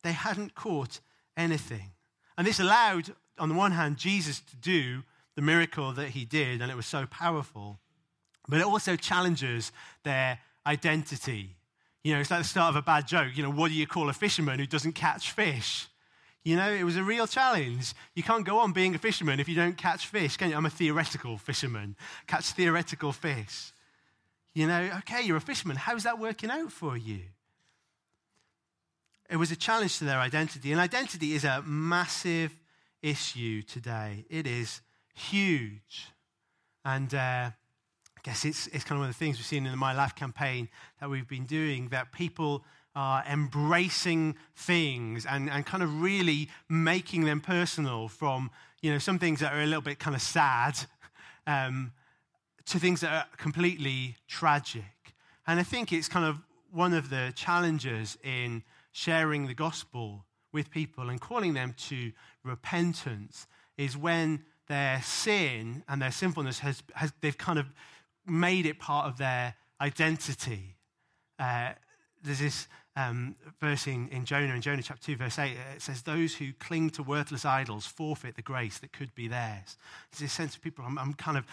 They 0.04 0.12
hadn't 0.12 0.56
caught 0.56 1.00
anything. 1.36 1.92
And 2.38 2.46
this 2.46 2.60
allowed, 2.60 3.14
on 3.40 3.50
the 3.50 3.56
one 3.56 3.72
hand, 3.72 3.98
Jesus 3.98 4.40
to 4.42 4.56
do 4.56 5.04
the 5.36 5.42
miracle 5.42 5.92
that 5.94 6.10
he 6.10 6.26
did, 6.26 6.62
and 6.62 6.72
it 6.72 6.76
was 6.76 6.86
so 6.86 7.06
powerful. 7.06 7.80
But 8.48 8.60
it 8.60 8.66
also 8.66 8.96
challenges 8.96 9.72
their 10.04 10.40
identity. 10.66 11.56
You 12.04 12.14
know, 12.14 12.20
it's 12.20 12.32
like 12.32 12.42
the 12.42 12.48
start 12.48 12.70
of 12.70 12.76
a 12.76 12.82
bad 12.82 13.08
joke. 13.08 13.36
You 13.36 13.44
know, 13.44 13.52
what 13.52 13.70
do 13.70 13.76
you 13.76 13.86
call 13.86 14.10
a 14.10 14.14
fisherman 14.14 14.60
who 14.60 14.66
doesn't 14.66 14.94
catch 14.94 15.32
fish? 15.32 15.88
You 16.48 16.56
know, 16.56 16.72
it 16.72 16.86
was 16.86 16.96
a 16.96 17.04
real 17.04 17.28
challenge. 17.28 17.94
You 18.16 18.24
can't 18.24 18.46
go 18.46 18.60
on 18.60 18.72
being 18.72 18.96
a 18.96 18.98
fisherman 18.98 19.42
if 19.42 19.50
you 19.50 19.56
don't 19.56 19.78
catch 19.78 20.08
fish, 20.08 20.38
can 20.38 20.50
you? 20.50 20.56
I'm 20.56 20.66
a 20.66 20.70
theoretical 20.70 21.38
fisherman. 21.38 21.98
Catch 22.26 22.52
theoretical 22.52 23.12
fish. 23.12 23.74
You 24.54 24.66
know, 24.66 24.90
okay, 25.00 25.24
you're 25.24 25.36
a 25.36 25.42
fisherman. 25.42 25.76
How's 25.76 26.04
that 26.04 26.20
working 26.20 26.50
out 26.50 26.72
for 26.72 26.96
you? 26.96 27.20
It 29.30 29.36
was 29.36 29.52
a 29.52 29.58
challenge 29.58 29.98
to 29.98 30.06
their 30.06 30.20
identity. 30.20 30.72
And 30.72 30.80
identity 30.80 31.34
is 31.34 31.44
a 31.44 31.62
massive 31.64 32.58
issue 33.02 33.62
today. 33.62 34.24
It 34.30 34.48
is 34.48 34.80
huge. 35.16 36.08
And 36.86 37.14
uh, 37.14 37.50
I 37.50 38.22
guess 38.24 38.46
it's, 38.46 38.68
it's 38.68 38.86
kind 38.86 38.98
of 38.98 39.00
one 39.00 39.10
of 39.10 39.16
the 39.16 39.20
things 39.20 39.36
we've 39.36 39.46
seen 39.46 39.66
in 39.66 39.72
the 39.72 39.78
My 39.78 39.92
Life 39.92 40.16
campaign 40.16 40.70
that 41.02 41.10
we've 41.10 41.28
been 41.28 41.46
doing 41.46 41.90
that 41.90 42.14
people 42.14 42.64
are 42.98 43.24
embracing 43.32 44.36
things 44.56 45.28
and, 45.28 45.52
and 45.52 45.68
kind 45.68 45.84
of 45.84 46.02
really 46.02 46.50
making 46.68 47.26
them 47.26 47.40
personal 47.40 48.08
from, 48.08 48.50
you 48.82 48.92
know, 48.92 48.98
some 48.98 49.20
things 49.20 49.40
that 49.40 49.54
are 49.54 49.62
a 49.62 49.68
little 49.68 49.84
bit 49.84 50.00
kind 50.00 50.16
of 50.16 50.22
sad 50.22 50.76
um, 51.48 51.92
to 52.66 52.80
things 52.80 53.02
that 53.02 53.14
are 53.14 53.26
completely 53.38 54.16
tragic. 54.28 55.14
And 55.46 55.60
I 55.60 55.64
think 55.64 55.94
it's 55.94 56.08
kind 56.08 56.26
of 56.26 56.40
one 56.72 56.94
of 56.94 57.12
the 57.12 57.32
challenges 57.36 58.18
in 58.24 58.64
sharing 58.94 59.46
the 59.46 59.54
gospel 59.54 60.26
with 60.52 60.72
people 60.72 61.12
and 61.12 61.22
calling 61.22 61.54
them 61.54 61.76
to 61.78 62.12
repentance 62.44 63.46
is 63.78 63.96
when 63.96 64.44
their 64.70 65.04
sin 65.04 65.84
and 65.88 66.02
their 66.02 66.12
sinfulness 66.12 66.58
has, 66.60 66.82
has 66.96 67.14
they've 67.22 67.38
kind 67.38 67.60
of 67.60 67.68
made 68.26 68.66
it 68.66 68.80
part 68.80 69.06
of 69.06 69.20
their 69.20 69.54
identity. 69.80 70.78
Uh, 71.38 71.74
there's 72.24 72.40
this 72.40 72.68
um, 72.98 73.36
verse 73.62 73.86
in, 73.86 74.10
in 74.10 74.26
Jonah, 74.26 74.56
in 74.56 74.62
Jonah 74.62 74.82
chapter 74.82 75.06
2, 75.06 75.18
verse 75.18 75.38
8, 75.38 75.56
it 75.76 75.82
says, 75.84 76.02
Those 76.02 76.34
who 76.34 76.52
cling 76.54 76.90
to 76.92 77.04
worthless 77.04 77.46
idols 77.46 77.86
forfeit 77.86 78.36
the 78.36 78.42
grace 78.42 78.80
that 78.80 78.92
could 78.92 79.14
be 79.14 79.28
theirs. 79.28 79.78
There's 80.12 80.22
this 80.22 80.34
sense 80.34 80.56
of 80.56 80.64
people, 80.64 80.84
I'm, 80.86 80.98
I'm 80.98 81.14
kind 81.14 81.38
of 81.38 81.46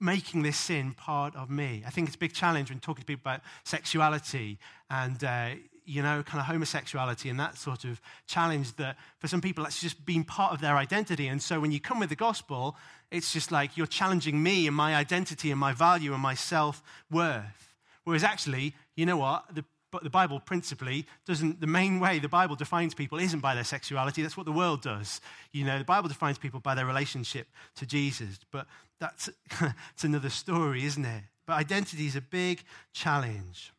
making 0.00 0.42
this 0.42 0.56
sin 0.56 0.92
part 0.92 1.36
of 1.36 1.50
me. 1.50 1.84
I 1.86 1.90
think 1.90 2.08
it's 2.08 2.16
a 2.16 2.18
big 2.18 2.34
challenge 2.34 2.70
when 2.70 2.80
talking 2.80 3.02
to 3.02 3.06
people 3.06 3.30
about 3.30 3.42
sexuality 3.62 4.58
and, 4.90 5.22
uh, 5.22 5.50
you 5.84 6.02
know, 6.02 6.24
kind 6.24 6.40
of 6.40 6.46
homosexuality 6.46 7.30
and 7.30 7.38
that 7.38 7.56
sort 7.56 7.84
of 7.84 8.00
challenge 8.26 8.74
that 8.74 8.96
for 9.20 9.28
some 9.28 9.40
people 9.40 9.62
that's 9.62 9.80
just 9.80 10.04
been 10.04 10.24
part 10.24 10.52
of 10.52 10.60
their 10.60 10.76
identity. 10.76 11.28
And 11.28 11.40
so 11.40 11.60
when 11.60 11.70
you 11.70 11.78
come 11.78 12.00
with 12.00 12.08
the 12.08 12.16
gospel, 12.16 12.76
it's 13.12 13.32
just 13.32 13.52
like 13.52 13.76
you're 13.76 13.86
challenging 13.86 14.42
me 14.42 14.66
and 14.66 14.74
my 14.74 14.96
identity 14.96 15.52
and 15.52 15.60
my 15.60 15.72
value 15.72 16.12
and 16.12 16.20
my 16.20 16.34
self 16.34 16.82
worth. 17.08 17.74
Whereas 18.02 18.24
actually, 18.24 18.74
you 18.96 19.06
know 19.06 19.16
what? 19.16 19.54
The, 19.54 19.64
the 20.02 20.10
Bible 20.10 20.40
principally 20.40 21.06
doesn't, 21.26 21.60
the 21.60 21.66
main 21.66 22.00
way 22.00 22.18
the 22.18 22.28
Bible 22.28 22.56
defines 22.56 22.94
people 22.94 23.18
isn't 23.18 23.40
by 23.40 23.54
their 23.54 23.64
sexuality. 23.64 24.22
That's 24.22 24.36
what 24.36 24.46
the 24.46 24.52
world 24.52 24.82
does. 24.82 25.20
You 25.52 25.64
know, 25.64 25.78
the 25.78 25.84
Bible 25.84 26.08
defines 26.08 26.38
people 26.38 26.60
by 26.60 26.74
their 26.74 26.86
relationship 26.86 27.48
to 27.76 27.86
Jesus. 27.86 28.38
But 28.50 28.66
that's, 28.98 29.28
that's 29.60 30.04
another 30.04 30.30
story, 30.30 30.84
isn't 30.84 31.04
it? 31.04 31.22
But 31.46 31.54
identity 31.54 32.06
is 32.06 32.16
a 32.16 32.20
big 32.20 32.62
challenge 32.92 33.72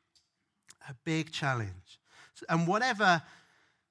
a 0.89 0.95
big 1.03 1.31
challenge. 1.31 1.99
And 2.49 2.67
whatever 2.67 3.21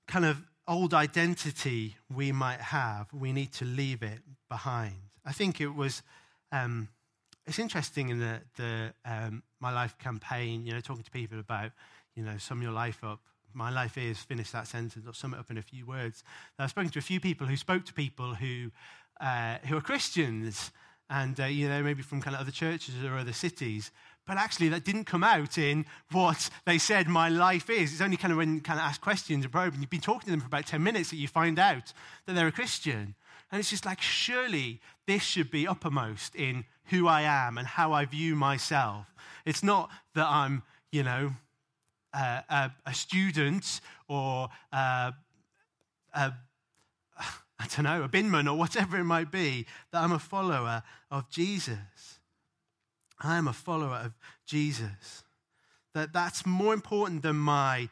kind 0.07 0.25
of 0.25 0.43
old 0.69 0.95
identity 0.95 1.97
we 2.15 2.33
might 2.33 2.61
have, 2.61 3.13
we 3.13 3.33
need 3.33 3.53
to 3.55 3.65
leave 3.65 4.03
it 4.03 4.21
behind. 4.49 4.95
I 5.25 5.33
think 5.33 5.61
it 5.61 5.75
was, 5.75 6.03
um, 6.53 6.89
it's 7.47 7.59
interesting 7.59 8.09
in 8.09 8.19
the, 8.19 8.41
the 8.57 8.95
um, 9.05 9.43
My 9.61 9.73
Life 9.73 9.97
campaign, 9.99 10.67
you 10.67 10.73
know, 10.73 10.81
talking 10.81 11.05
to 11.05 11.11
people 11.11 11.39
about, 11.39 11.73
you 12.17 12.25
know, 12.25 12.37
sum 12.39 12.63
your 12.63 12.73
life 12.73 13.05
up. 13.05 13.21
My 13.55 13.71
life 13.71 13.97
is, 13.97 14.19
finish 14.19 14.51
that 14.51 14.67
sentence, 14.67 15.07
or 15.07 15.15
sum 15.15 15.35
it 15.35 15.39
up 15.39 15.51
in 15.51 15.59
a 15.59 15.63
few 15.63 15.87
words. 15.87 16.25
I've 16.59 16.71
spoken 16.71 16.91
to 16.91 16.99
a 16.99 17.03
few 17.03 17.21
people 17.21 17.47
who 17.47 17.57
spoke 17.57 17.85
to 17.87 17.95
people 17.95 18.35
who, 18.35 18.71
uh, 19.21 19.59
who 19.67 19.77
are 19.77 19.81
Christians 19.81 20.73
and, 21.09 21.39
uh, 21.39 21.45
you 21.45 21.69
know, 21.69 21.83
maybe 21.83 22.03
from 22.03 22.21
kind 22.21 22.35
of 22.35 22.41
other 22.41 22.51
churches 22.51 23.03
or 23.05 23.17
other 23.17 23.33
cities, 23.33 23.93
but 24.27 24.39
actually, 24.39 24.69
that 24.71 24.85
didn't 24.85 25.05
come 25.05 25.23
out 25.23 25.57
in 25.57 25.87
what 26.11 26.51
they 26.65 26.79
said 26.79 27.07
my 27.07 27.29
life 27.29 27.71
is. 27.71 27.93
It's 27.93 28.01
only 28.01 28.17
kind 28.17 28.33
of 28.33 28.39
when 28.39 28.57
you 28.57 28.61
kind 28.61 28.81
of 28.81 28.85
ask 28.85 29.01
questions 29.01 29.45
and 29.45 29.53
probe, 29.53 29.73
and 29.73 29.81
you've 29.81 29.91
been 29.91 30.01
talking 30.01 30.27
to 30.27 30.31
them 30.33 30.41
for 30.41 30.47
about 30.47 30.67
10 30.67 30.83
minutes 30.83 31.11
that 31.11 31.17
you 31.17 31.29
find 31.29 31.61
out 31.61 31.93
that 32.27 32.35
they're 32.35 32.49
a 32.49 32.53
Christian. 32.53 33.15
And 33.53 33.61
it's 33.61 33.71
just 33.71 33.87
like, 33.87 34.03
surely 34.03 34.81
this 35.07 35.23
should 35.23 35.51
be 35.53 35.69
uppermost 35.69 36.35
in 36.35 36.65
who 36.87 37.07
I 37.07 37.23
am 37.23 37.57
and 37.57 37.69
how 37.69 37.93
I 37.93 38.05
view 38.05 38.35
myself. 38.35 39.15
It's 39.45 39.63
not 39.63 39.91
that 40.15 40.27
I'm, 40.27 40.65
you 40.91 41.05
know, 41.05 41.35
a, 42.17 42.73
a, 42.87 42.95
student 42.95 43.81
or 44.09 44.49
uh, 44.73 45.13
a, 46.15 46.33
I 47.59 47.67
don't 47.75 47.85
know, 47.85 48.03
a 48.03 48.09
binman 48.09 48.51
or 48.51 48.55
whatever 48.55 48.99
it 48.99 49.05
might 49.05 49.31
be, 49.31 49.67
that 49.93 50.03
I'm 50.03 50.13
a 50.13 50.19
follower 50.19 50.83
of 51.11 51.29
Jesus. 51.31 52.21
I 53.21 53.37
am 53.37 53.49
a 53.49 53.53
follower 53.53 53.97
of 53.97 54.13
Jesus. 54.47 55.25
That 55.95 56.13
that's 56.13 56.45
more 56.45 56.75
important 56.75 57.23
than 57.23 57.37
my, 57.37 57.89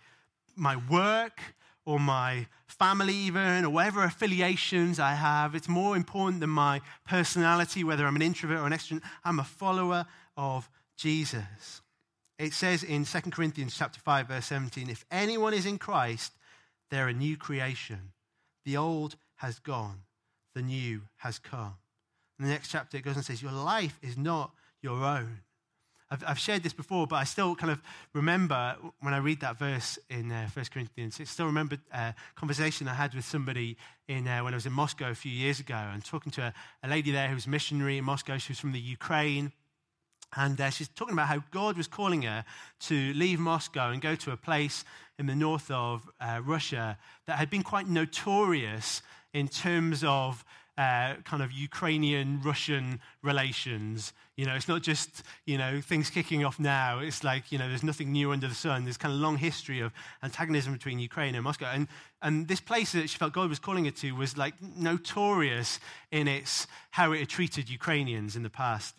my 0.57 0.77
work 0.91 1.41
or 1.87 1.99
my 1.99 2.47
family, 2.67 3.15
even, 3.15 3.65
or 3.65 3.71
whatever 3.71 4.05
affiliations 4.05 4.99
I 4.99 5.15
have. 5.15 5.55
It's 5.55 5.69
more 5.69 5.97
important 5.97 6.41
than 6.41 6.51
my 6.51 6.81
personality, 7.07 7.85
whether 7.85 8.07
I'm 8.07 8.17
an 8.17 8.23
introvert 8.23 8.59
or 8.59 8.67
an 8.67 8.73
extrovert. 8.73 9.03
I'm 9.25 9.39
a 9.39 9.45
follower 9.45 10.07
of 10.37 10.69
Jesus. 10.97 11.81
It 12.39 12.53
says 12.53 12.83
in 12.83 13.05
2 13.05 13.21
Corinthians 13.31 13.77
chapter 13.77 14.01
5, 14.01 14.29
verse 14.29 14.47
17, 14.47 14.91
if 14.91 15.05
anyone 15.11 15.55
is 15.55 15.67
in 15.67 15.79
Christ, 15.79 16.33
they're 16.91 17.09
a 17.09 17.13
new 17.13 17.37
creation. 17.37 18.13
The 18.65 18.77
old 18.77 19.17
has 19.37 19.59
gone, 19.59 20.01
the 20.55 20.63
new 20.63 21.03
has 21.19 21.39
come. 21.39 21.75
In 22.39 22.47
the 22.47 22.51
next 22.51 22.69
chapter, 22.69 22.97
it 22.97 23.05
goes 23.05 23.17
and 23.17 23.25
says, 23.25 23.43
Your 23.43 23.53
life 23.53 23.99
is 24.03 24.17
not 24.17 24.53
your 24.83 25.05
own. 25.05 25.41
I've, 26.11 26.25
I've, 26.27 26.39
shared 26.39 26.63
this 26.63 26.73
before, 26.73 27.07
but 27.07 27.17
I 27.17 27.25
still 27.25 27.55
kind 27.57 27.73
of 27.73 27.81
remember 28.13 28.77
when 29.01 29.15
I 29.15 29.19
read 29.19 29.41
that 29.41 29.59
verse 29.59 29.99
in 30.11 30.31
uh, 30.31 30.49
1 30.53 30.67
Corinthians, 30.73 31.19
I 31.21 31.25
still 31.25 31.47
remember 31.47 31.79
a 31.93 32.15
conversation 32.35 32.89
I 32.89 32.95
had 32.95 33.15
with 33.15 33.25
somebody 33.25 33.77
in, 34.07 34.29
uh, 34.29 34.45
when 34.45 34.53
I 34.53 34.57
was 34.57 34.67
in 34.67 34.73
Moscow 34.73 35.11
a 35.11 35.15
few 35.15 35.33
years 35.33 35.61
ago 35.61 35.75
and 35.75 36.05
talking 36.05 36.31
to 36.33 36.43
a, 36.43 36.55
a 36.83 36.89
lady 36.89 37.11
there 37.11 37.29
who 37.29 37.35
was 37.35 37.47
missionary 37.47 37.99
in 37.99 38.05
Moscow. 38.05 38.39
She 38.39 38.53
was 38.53 38.61
from 38.61 38.73
the 38.73 38.81
Ukraine. 38.81 39.53
And 40.37 40.61
uh, 40.61 40.71
she's 40.71 40.89
talking 40.89 41.13
about 41.13 41.29
how 41.29 41.43
God 41.51 41.77
was 41.77 41.87
calling 41.87 42.23
her 42.23 42.45
to 42.81 43.13
leave 43.15 43.39
Moscow 43.39 43.91
and 43.91 44.01
go 44.01 44.15
to 44.17 44.33
a 44.33 44.37
place 44.37 44.85
in 45.19 45.27
the 45.27 45.37
north 45.37 45.71
of 45.71 46.09
uh, 46.21 46.41
Russia 46.45 46.99
that 47.27 47.39
had 47.39 47.51
been 47.51 47.63
quite 47.63 47.89
notorious 47.89 49.03
in 49.33 49.49
terms 49.49 50.03
of 50.05 50.45
uh, 50.77 51.15
kind 51.25 51.43
of 51.43 51.53
Ukrainian 51.53 52.41
Russian 52.43 53.01
relations. 53.23 54.13
You 54.37 54.47
know, 54.47 54.55
it's 54.55 54.67
not 54.67 54.83
just, 54.83 55.23
you 55.47 55.57
know, 55.57 55.81
things 55.81 56.11
kicking 56.11 56.45
off 56.45 56.59
now. 56.59 56.99
It's 56.99 57.23
like, 57.23 57.53
you 57.53 57.59
know, 57.59 57.69
there's 57.69 57.85
nothing 57.85 58.11
new 58.11 58.33
under 58.33 58.49
the 58.49 58.55
sun. 58.55 58.83
There's 58.83 58.97
kind 58.97 59.15
of 59.15 59.21
a 59.21 59.23
long 59.23 59.37
history 59.37 59.81
of 59.81 59.93
antagonism 60.23 60.73
between 60.73 60.99
Ukraine 60.99 61.37
and 61.37 61.45
Moscow. 61.45 61.71
And, 61.73 61.87
and 62.23 62.49
this 62.49 62.61
place 62.61 62.93
that 62.93 63.09
she 63.09 63.19
felt 63.19 63.33
God 63.33 63.49
was 63.49 63.61
calling 63.61 63.85
her 63.85 63.93
to 63.93 64.13
was 64.13 64.37
like 64.37 64.55
notorious 64.61 65.79
in 66.11 66.27
its 66.27 66.67
how 66.91 67.13
it 67.13 67.21
had 67.21 67.29
treated 67.29 67.71
Ukrainians 67.71 68.35
in 68.35 68.43
the 68.43 68.51
past. 68.51 68.97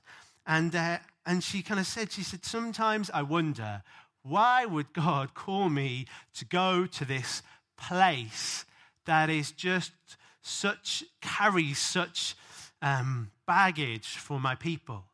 And, 0.48 0.74
uh, 0.74 1.00
and 1.26 1.44
she 1.44 1.62
kind 1.62 1.80
of 1.80 1.88
said, 1.88 2.12
she 2.12 2.24
said, 2.24 2.46
sometimes 2.46 3.10
I 3.14 3.24
wonder, 3.24 3.84
why 4.22 4.66
would 4.66 4.94
God 4.94 5.34
call 5.34 5.70
me 5.70 6.06
to 6.36 6.46
go 6.46 6.86
to 6.86 7.06
this 7.06 7.42
place 7.78 8.66
that 9.06 9.30
is 9.30 9.52
just 9.52 9.92
such, 10.42 11.04
carries 11.22 11.80
such 11.80 12.36
um, 12.82 13.32
baggage 13.48 14.18
for 14.18 14.40
my 14.40 14.56
people. 14.56 15.06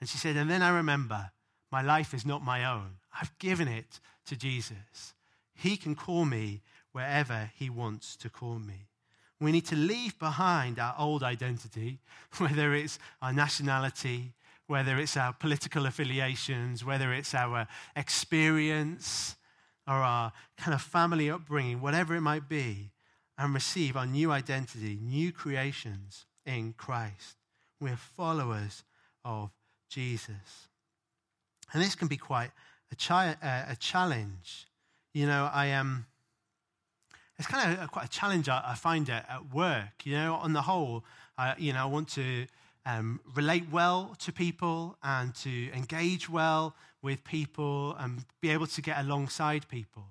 And 0.00 0.08
she 0.08 0.18
said, 0.18 0.36
and 0.36 0.50
then 0.50 0.62
I 0.62 0.70
remember 0.70 1.30
my 1.70 1.82
life 1.82 2.14
is 2.14 2.26
not 2.26 2.44
my 2.44 2.64
own. 2.64 2.96
I've 3.20 3.36
given 3.38 3.68
it 3.68 4.00
to 4.26 4.36
Jesus. 4.36 5.14
He 5.54 5.76
can 5.76 5.94
call 5.94 6.24
me 6.24 6.62
wherever 6.92 7.50
he 7.56 7.70
wants 7.70 8.16
to 8.16 8.30
call 8.30 8.58
me. 8.58 8.88
We 9.40 9.52
need 9.52 9.66
to 9.66 9.76
leave 9.76 10.18
behind 10.18 10.78
our 10.78 10.94
old 10.98 11.22
identity, 11.22 12.00
whether 12.38 12.74
it's 12.74 12.98
our 13.20 13.32
nationality, 13.32 14.32
whether 14.66 14.98
it's 14.98 15.16
our 15.16 15.32
political 15.32 15.86
affiliations, 15.86 16.84
whether 16.84 17.12
it's 17.12 17.34
our 17.34 17.66
experience 17.96 19.36
or 19.86 19.94
our 19.94 20.32
kind 20.56 20.74
of 20.74 20.80
family 20.80 21.30
upbringing, 21.30 21.80
whatever 21.80 22.14
it 22.14 22.22
might 22.22 22.48
be 22.48 22.90
and 23.36 23.52
receive 23.52 23.96
our 23.96 24.06
new 24.06 24.30
identity, 24.30 24.98
new 25.00 25.32
creations 25.32 26.26
in 26.46 26.74
Christ. 26.76 27.36
We're 27.80 27.96
followers 27.96 28.84
of 29.24 29.50
Jesus. 29.90 30.68
And 31.72 31.82
this 31.82 31.94
can 31.94 32.08
be 32.08 32.16
quite 32.16 32.50
a, 32.92 32.96
chi- 32.96 33.36
uh, 33.42 33.72
a 33.72 33.76
challenge. 33.76 34.66
You 35.12 35.26
know, 35.26 35.50
I 35.52 35.66
am. 35.66 35.86
Um, 35.86 36.06
it's 37.36 37.48
kind 37.48 37.76
of 37.76 37.84
a, 37.84 37.88
quite 37.88 38.04
a 38.04 38.08
challenge 38.08 38.48
I, 38.48 38.62
I 38.64 38.74
find 38.76 39.08
it 39.08 39.24
at 39.28 39.52
work. 39.52 40.04
You 40.04 40.14
know, 40.14 40.34
on 40.34 40.52
the 40.52 40.62
whole, 40.62 41.04
I, 41.36 41.54
you 41.58 41.72
know, 41.72 41.82
I 41.82 41.86
want 41.86 42.08
to 42.10 42.46
um, 42.86 43.20
relate 43.34 43.64
well 43.70 44.14
to 44.20 44.32
people 44.32 44.96
and 45.02 45.34
to 45.36 45.70
engage 45.72 46.28
well 46.28 46.74
with 47.02 47.24
people 47.24 47.94
and 47.98 48.24
be 48.40 48.50
able 48.50 48.66
to 48.66 48.82
get 48.82 48.98
alongside 48.98 49.68
people. 49.68 50.04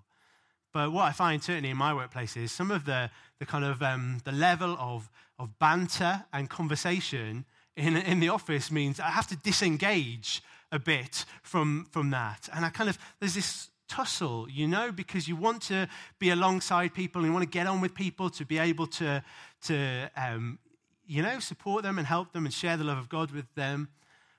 But 0.74 0.92
what 0.92 1.04
I 1.04 1.12
find 1.12 1.44
certainly 1.44 1.70
in 1.70 1.78
my 1.78 1.94
workplace 1.94 2.36
is 2.36 2.52
some 2.52 2.72
of 2.72 2.86
the, 2.86 3.10
the 3.40 3.46
kind 3.46 3.64
of 3.64 3.82
um, 3.84 4.20
the 4.24 4.32
level 4.32 4.76
of, 4.80 5.10
of 5.38 5.58
banter 5.60 6.26
and 6.34 6.50
conversation 6.50 7.46
in, 7.78 7.98
in 7.98 8.20
the 8.20 8.30
office 8.30 8.72
means 8.72 9.00
I 9.00 9.10
have 9.10 9.28
to 9.28 9.36
disengage 9.36 10.42
a 10.72 10.80
bit 10.80 11.26
from, 11.44 11.88
from 11.92 12.10
that. 12.10 12.50
And 12.54 12.66
I 12.66 12.70
kind 12.70 12.90
of, 12.90 12.98
there's 13.20 13.36
this 13.36 13.70
tussle, 13.88 14.48
you 14.50 14.68
know, 14.68 14.92
because 14.92 15.28
you 15.28 15.36
want 15.36 15.62
to 15.64 15.88
be 16.18 16.32
alongside 16.32 16.94
people 16.94 17.22
and 17.22 17.30
you 17.30 17.34
want 17.34 17.44
to 17.44 17.58
get 17.58 17.68
on 17.68 17.82
with 17.82 17.94
people 17.94 18.30
to 18.32 18.46
be 18.46 18.58
able 18.58 18.88
to, 18.88 19.24
to 19.66 20.10
um, 20.18 20.58
you 21.06 21.22
know, 21.22 21.39
support 21.39 21.84
them 21.84 21.98
and 21.98 22.08
help 22.08 22.34
them 22.34 22.46
and 22.46 22.54
share 22.54 22.78
the 22.78 22.84
love 22.84 22.98
of 22.98 23.10
God 23.10 23.32
with 23.32 23.54
them. 23.56 23.89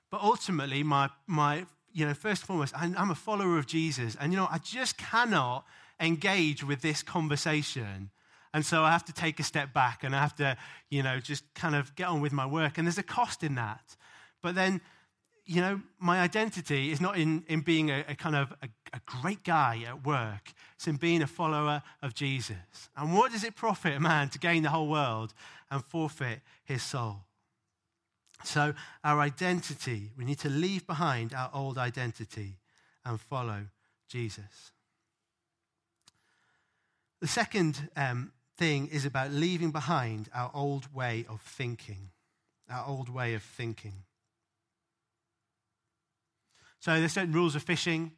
But 0.09 0.21
ultimately, 0.21 0.83
my, 0.83 1.09
my 1.27 1.65
you 1.93 2.05
know, 2.05 2.13
first 2.13 2.41
and 2.41 2.47
foremost, 2.47 2.73
I'm 2.75 3.11
a 3.11 3.15
follower 3.15 3.57
of 3.57 3.67
Jesus. 3.67 4.17
And, 4.19 4.33
you 4.33 4.37
know, 4.37 4.47
I 4.51 4.57
just 4.57 4.97
cannot 4.97 5.65
engage 5.99 6.63
with 6.63 6.81
this 6.81 7.01
conversation. 7.01 8.09
And 8.53 8.65
so 8.65 8.83
I 8.83 8.91
have 8.91 9.05
to 9.05 9.13
take 9.13 9.39
a 9.39 9.43
step 9.43 9.73
back 9.73 10.03
and 10.03 10.15
I 10.15 10.21
have 10.21 10.35
to, 10.37 10.57
you 10.89 11.03
know, 11.03 11.19
just 11.19 11.43
kind 11.55 11.75
of 11.75 11.95
get 11.95 12.07
on 12.07 12.21
with 12.21 12.31
my 12.31 12.45
work. 12.45 12.77
And 12.77 12.87
there's 12.87 12.97
a 12.97 13.03
cost 13.03 13.43
in 13.43 13.55
that. 13.55 13.95
But 14.41 14.55
then, 14.55 14.81
you 15.45 15.61
know, 15.61 15.81
my 15.99 16.19
identity 16.21 16.91
is 16.91 16.99
not 16.99 17.17
in, 17.17 17.43
in 17.47 17.61
being 17.61 17.91
a, 17.91 18.05
a 18.07 18.15
kind 18.15 18.35
of 18.35 18.53
a, 18.61 18.69
a 18.95 19.01
great 19.05 19.43
guy 19.43 19.83
at 19.85 20.05
work. 20.05 20.53
In 20.87 20.97
being 20.97 21.23
a 21.23 21.27
follower 21.27 21.81
of 22.03 22.13
Jesus. 22.13 22.89
And 22.95 23.15
what 23.15 23.31
does 23.31 23.43
it 23.43 23.55
profit 23.55 23.95
a 23.95 23.99
man 23.99 24.29
to 24.29 24.37
gain 24.37 24.61
the 24.61 24.69
whole 24.69 24.87
world 24.87 25.33
and 25.71 25.83
forfeit 25.83 26.41
his 26.63 26.83
soul? 26.83 27.21
So, 28.43 28.75
our 29.03 29.19
identity, 29.19 30.11
we 30.15 30.25
need 30.25 30.37
to 30.39 30.49
leave 30.49 30.85
behind 30.85 31.33
our 31.33 31.49
old 31.51 31.79
identity 31.79 32.59
and 33.03 33.19
follow 33.19 33.65
Jesus. 34.07 34.71
The 37.19 37.27
second 37.27 37.89
um, 37.95 38.31
thing 38.57 38.87
is 38.89 39.05
about 39.05 39.31
leaving 39.31 39.71
behind 39.71 40.29
our 40.35 40.51
old 40.53 40.93
way 40.93 41.25
of 41.27 41.41
thinking. 41.41 42.11
Our 42.69 42.85
old 42.85 43.09
way 43.09 43.33
of 43.33 43.41
thinking. 43.41 44.03
So 46.79 46.99
there's 46.99 47.13
certain 47.13 47.33
rules 47.33 47.55
of 47.55 47.63
fishing 47.63 48.11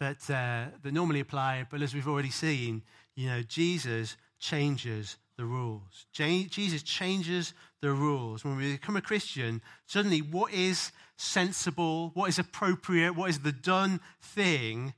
that, 0.00 0.18
uh, 0.30 0.76
that 0.82 0.92
normally 0.92 1.20
apply, 1.20 1.66
but 1.70 1.82
as 1.82 1.94
we've 1.94 2.08
already 2.08 2.30
seen, 2.30 2.82
you 3.14 3.28
know, 3.28 3.42
Jesus 3.42 4.16
changes 4.38 5.16
the 5.36 5.44
rules. 5.44 6.06
Jesus 6.12 6.82
changes 6.82 7.52
the 7.80 7.92
rules. 7.92 8.44
When 8.44 8.56
we 8.56 8.72
become 8.72 8.96
a 8.96 9.02
Christian, 9.02 9.60
suddenly 9.86 10.20
what 10.20 10.52
is 10.52 10.92
sensible, 11.16 12.10
what 12.14 12.28
is 12.28 12.38
appropriate, 12.38 13.12
what 13.14 13.30
is 13.30 13.40
the 13.40 13.52
done 13.52 14.00
thing 14.20 14.94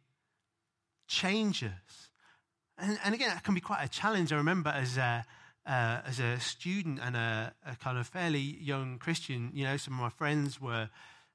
changes. 1.07 1.71
And, 2.77 2.99
and 3.05 3.15
again, 3.15 3.29
that 3.29 3.43
can 3.43 3.55
be 3.55 3.61
quite 3.61 3.85
a 3.85 3.89
challenge. 3.89 4.33
I 4.33 4.37
remember 4.37 4.71
as 4.71 4.97
a, 4.97 5.25
uh, 5.67 6.01
as 6.07 6.21
a 6.21 6.39
student 6.39 7.01
and 7.03 7.17
a, 7.17 7.53
a, 7.67 7.77
kind 7.77 7.99
of 7.99 8.07
fairly 8.07 8.39
young 8.61 8.99
Christian, 8.99 9.51
you 9.53 9.65
know, 9.65 9.77
some 9.77 9.95
of 9.95 10.01
my 10.01 10.11
friends 10.11 10.61
were 10.61 10.89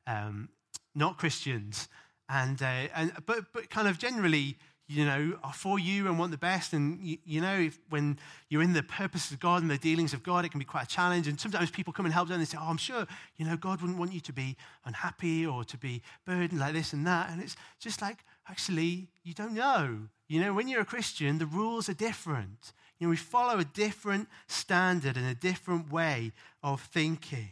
um, 0.08 0.50
not 0.96 1.18
Christians. 1.18 1.90
And, 2.34 2.62
uh, 2.64 2.88
and, 2.96 3.12
but, 3.28 3.46
but 3.54 3.70
kind 3.70 3.88
of 3.88 4.00
generally, 4.00 4.58
you 4.88 5.06
know, 5.06 5.38
are 5.44 5.54
for 5.54 5.78
you 5.78 6.08
and 6.08 6.18
want 6.18 6.32
the 6.32 6.38
best. 6.38 6.74
And, 6.74 7.00
you, 7.00 7.18
you 7.26 7.42
know, 7.42 7.54
if, 7.60 7.80
when 7.90 8.18
you're 8.50 8.64
in 8.64 8.74
the 8.74 8.82
purposes 8.82 9.32
of 9.32 9.40
God 9.40 9.62
and 9.62 9.70
the 9.70 9.78
dealings 9.78 10.14
of 10.14 10.24
God, 10.24 10.44
it 10.44 10.50
can 10.50 10.58
be 10.58 10.66
quite 10.66 10.86
a 10.86 10.88
challenge. 10.88 11.28
And 11.28 11.40
sometimes 11.40 11.70
people 11.70 11.94
come 11.94 12.06
and 12.06 12.14
help 12.14 12.30
them 12.30 12.36
and 12.36 12.42
they 12.42 12.50
say, 12.50 12.58
oh, 12.60 12.68
I'm 12.68 12.78
sure, 12.78 13.06
you 13.38 13.46
know, 13.46 13.56
God 13.56 13.82
wouldn't 13.82 14.00
want 14.00 14.14
you 14.14 14.20
to 14.22 14.34
be 14.34 14.58
unhappy 14.84 15.46
or 15.46 15.64
to 15.64 15.78
be 15.78 16.02
burdened 16.26 16.60
like 16.60 16.74
this 16.74 16.92
and 16.92 17.06
that. 17.06 17.30
And 17.30 17.40
it's 17.40 17.56
just 17.80 18.02
like, 18.02 18.26
actually, 18.50 19.10
you 19.24 19.36
don't 19.36 19.54
know. 19.54 20.00
You 20.28 20.42
know, 20.42 20.54
when 20.54 20.68
you're 20.68 20.82
a 20.82 20.86
Christian, 20.86 21.38
the 21.38 21.46
rules 21.46 21.88
are 21.88 21.94
different. 21.94 22.74
You 22.98 23.06
know, 23.06 23.12
we 23.12 23.18
follow 23.18 23.60
a 23.60 23.66
different 23.66 24.28
standard 24.48 25.18
and 25.18 25.28
a 25.28 25.36
different 25.36 25.92
way 25.92 26.32
of 26.64 26.82
thinking. 26.82 27.52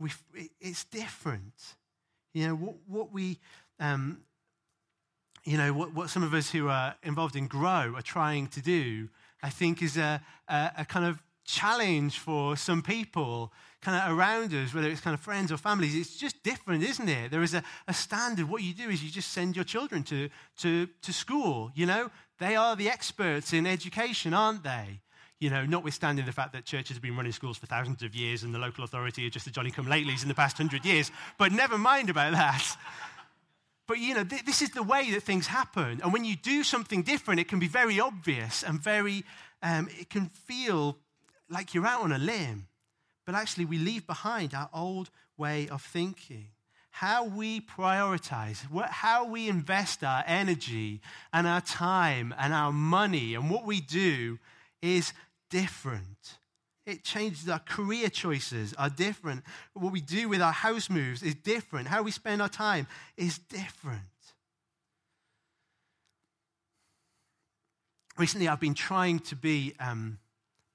We, 0.00 0.10
it's 0.60 0.84
different. 0.84 1.76
You 2.34 2.48
know, 2.48 2.54
what, 2.56 2.74
what 2.86 3.12
we, 3.12 3.38
um, 3.78 4.18
you 5.44 5.56
know, 5.56 5.72
what, 5.72 5.94
what 5.94 6.10
some 6.10 6.24
of 6.24 6.34
us 6.34 6.50
who 6.50 6.68
are 6.68 6.96
involved 7.04 7.36
in 7.36 7.46
Grow 7.46 7.94
are 7.94 8.02
trying 8.02 8.48
to 8.48 8.60
do, 8.60 9.08
I 9.42 9.50
think, 9.50 9.82
is 9.82 9.96
a, 9.96 10.20
a, 10.48 10.70
a 10.78 10.84
kind 10.84 11.06
of 11.06 11.22
challenge 11.44 12.18
for 12.18 12.56
some 12.56 12.82
people 12.82 13.52
kind 13.82 14.02
of 14.02 14.18
around 14.18 14.52
us, 14.52 14.74
whether 14.74 14.88
it's 14.88 15.00
kind 15.00 15.14
of 15.14 15.20
friends 15.20 15.52
or 15.52 15.58
families, 15.58 15.94
it's 15.94 16.16
just 16.16 16.42
different, 16.42 16.82
isn't 16.82 17.08
it? 17.08 17.30
There 17.30 17.42
is 17.42 17.54
a, 17.54 17.62
a 17.86 17.94
standard. 17.94 18.48
What 18.48 18.62
you 18.62 18.74
do 18.74 18.88
is 18.88 19.04
you 19.04 19.10
just 19.10 19.30
send 19.30 19.54
your 19.54 19.64
children 19.64 20.02
to, 20.04 20.28
to, 20.58 20.88
to 21.02 21.12
school, 21.12 21.70
you 21.74 21.86
know? 21.86 22.10
They 22.40 22.56
are 22.56 22.74
the 22.74 22.88
experts 22.88 23.52
in 23.52 23.66
education, 23.66 24.34
aren't 24.34 24.64
they? 24.64 25.00
You 25.44 25.50
know, 25.50 25.66
notwithstanding 25.66 26.24
the 26.24 26.32
fact 26.32 26.52
that 26.54 26.64
churches 26.64 26.96
have 26.96 27.02
been 27.02 27.16
running 27.16 27.32
schools 27.32 27.58
for 27.58 27.66
thousands 27.66 28.02
of 28.02 28.14
years 28.14 28.44
and 28.44 28.54
the 28.54 28.58
local 28.58 28.82
authority 28.82 29.26
are 29.26 29.30
just 29.30 29.44
the 29.44 29.50
Johnny 29.50 29.70
come 29.70 29.86
latelys 29.86 30.22
in 30.22 30.28
the 30.28 30.34
past 30.34 30.56
hundred 30.56 30.84
years, 30.84 31.10
but 31.38 31.52
never 31.52 31.76
mind 31.76 32.10
about 32.10 32.32
that. 32.32 32.76
But 33.86 33.98
you 33.98 34.14
know, 34.14 34.24
th- 34.24 34.46
this 34.46 34.62
is 34.62 34.70
the 34.70 34.82
way 34.82 35.10
that 35.10 35.24
things 35.24 35.46
happen. 35.46 36.00
And 36.02 36.10
when 36.10 36.24
you 36.24 36.36
do 36.36 36.64
something 36.64 37.02
different, 37.02 37.38
it 37.38 37.48
can 37.48 37.58
be 37.58 37.68
very 37.68 38.00
obvious 38.00 38.62
and 38.62 38.80
very, 38.80 39.24
um, 39.62 39.90
it 40.00 40.08
can 40.08 40.30
feel 40.30 40.96
like 41.50 41.74
you're 41.74 41.86
out 41.86 42.00
on 42.00 42.10
a 42.10 42.16
limb 42.16 42.66
but 43.24 43.34
actually 43.34 43.64
we 43.64 43.78
leave 43.78 44.06
behind 44.06 44.54
our 44.54 44.68
old 44.72 45.10
way 45.36 45.68
of 45.68 45.82
thinking. 45.82 46.48
How 46.90 47.24
we 47.24 47.60
prioritize, 47.60 48.64
how 48.88 49.26
we 49.26 49.48
invest 49.48 50.04
our 50.04 50.22
energy 50.26 51.00
and 51.32 51.46
our 51.46 51.60
time 51.60 52.32
and 52.38 52.54
our 52.54 52.72
money 52.72 53.34
and 53.34 53.50
what 53.50 53.64
we 53.64 53.80
do 53.80 54.38
is 54.80 55.12
different. 55.54 56.38
It 56.84 57.04
changes 57.04 57.48
our 57.48 57.60
career 57.60 58.08
choices 58.08 58.74
are 58.74 58.90
different. 58.90 59.44
What 59.74 59.92
we 59.92 60.00
do 60.00 60.28
with 60.28 60.42
our 60.42 60.52
house 60.52 60.90
moves 60.90 61.22
is 61.22 61.36
different. 61.36 61.86
How 61.86 62.02
we 62.02 62.10
spend 62.10 62.42
our 62.42 62.48
time 62.48 62.88
is 63.16 63.38
different. 63.38 64.00
Recently, 68.18 68.48
I've 68.48 68.58
been 68.58 68.74
trying 68.74 69.20
to 69.20 69.36
be 69.36 69.74
um, 69.78 70.18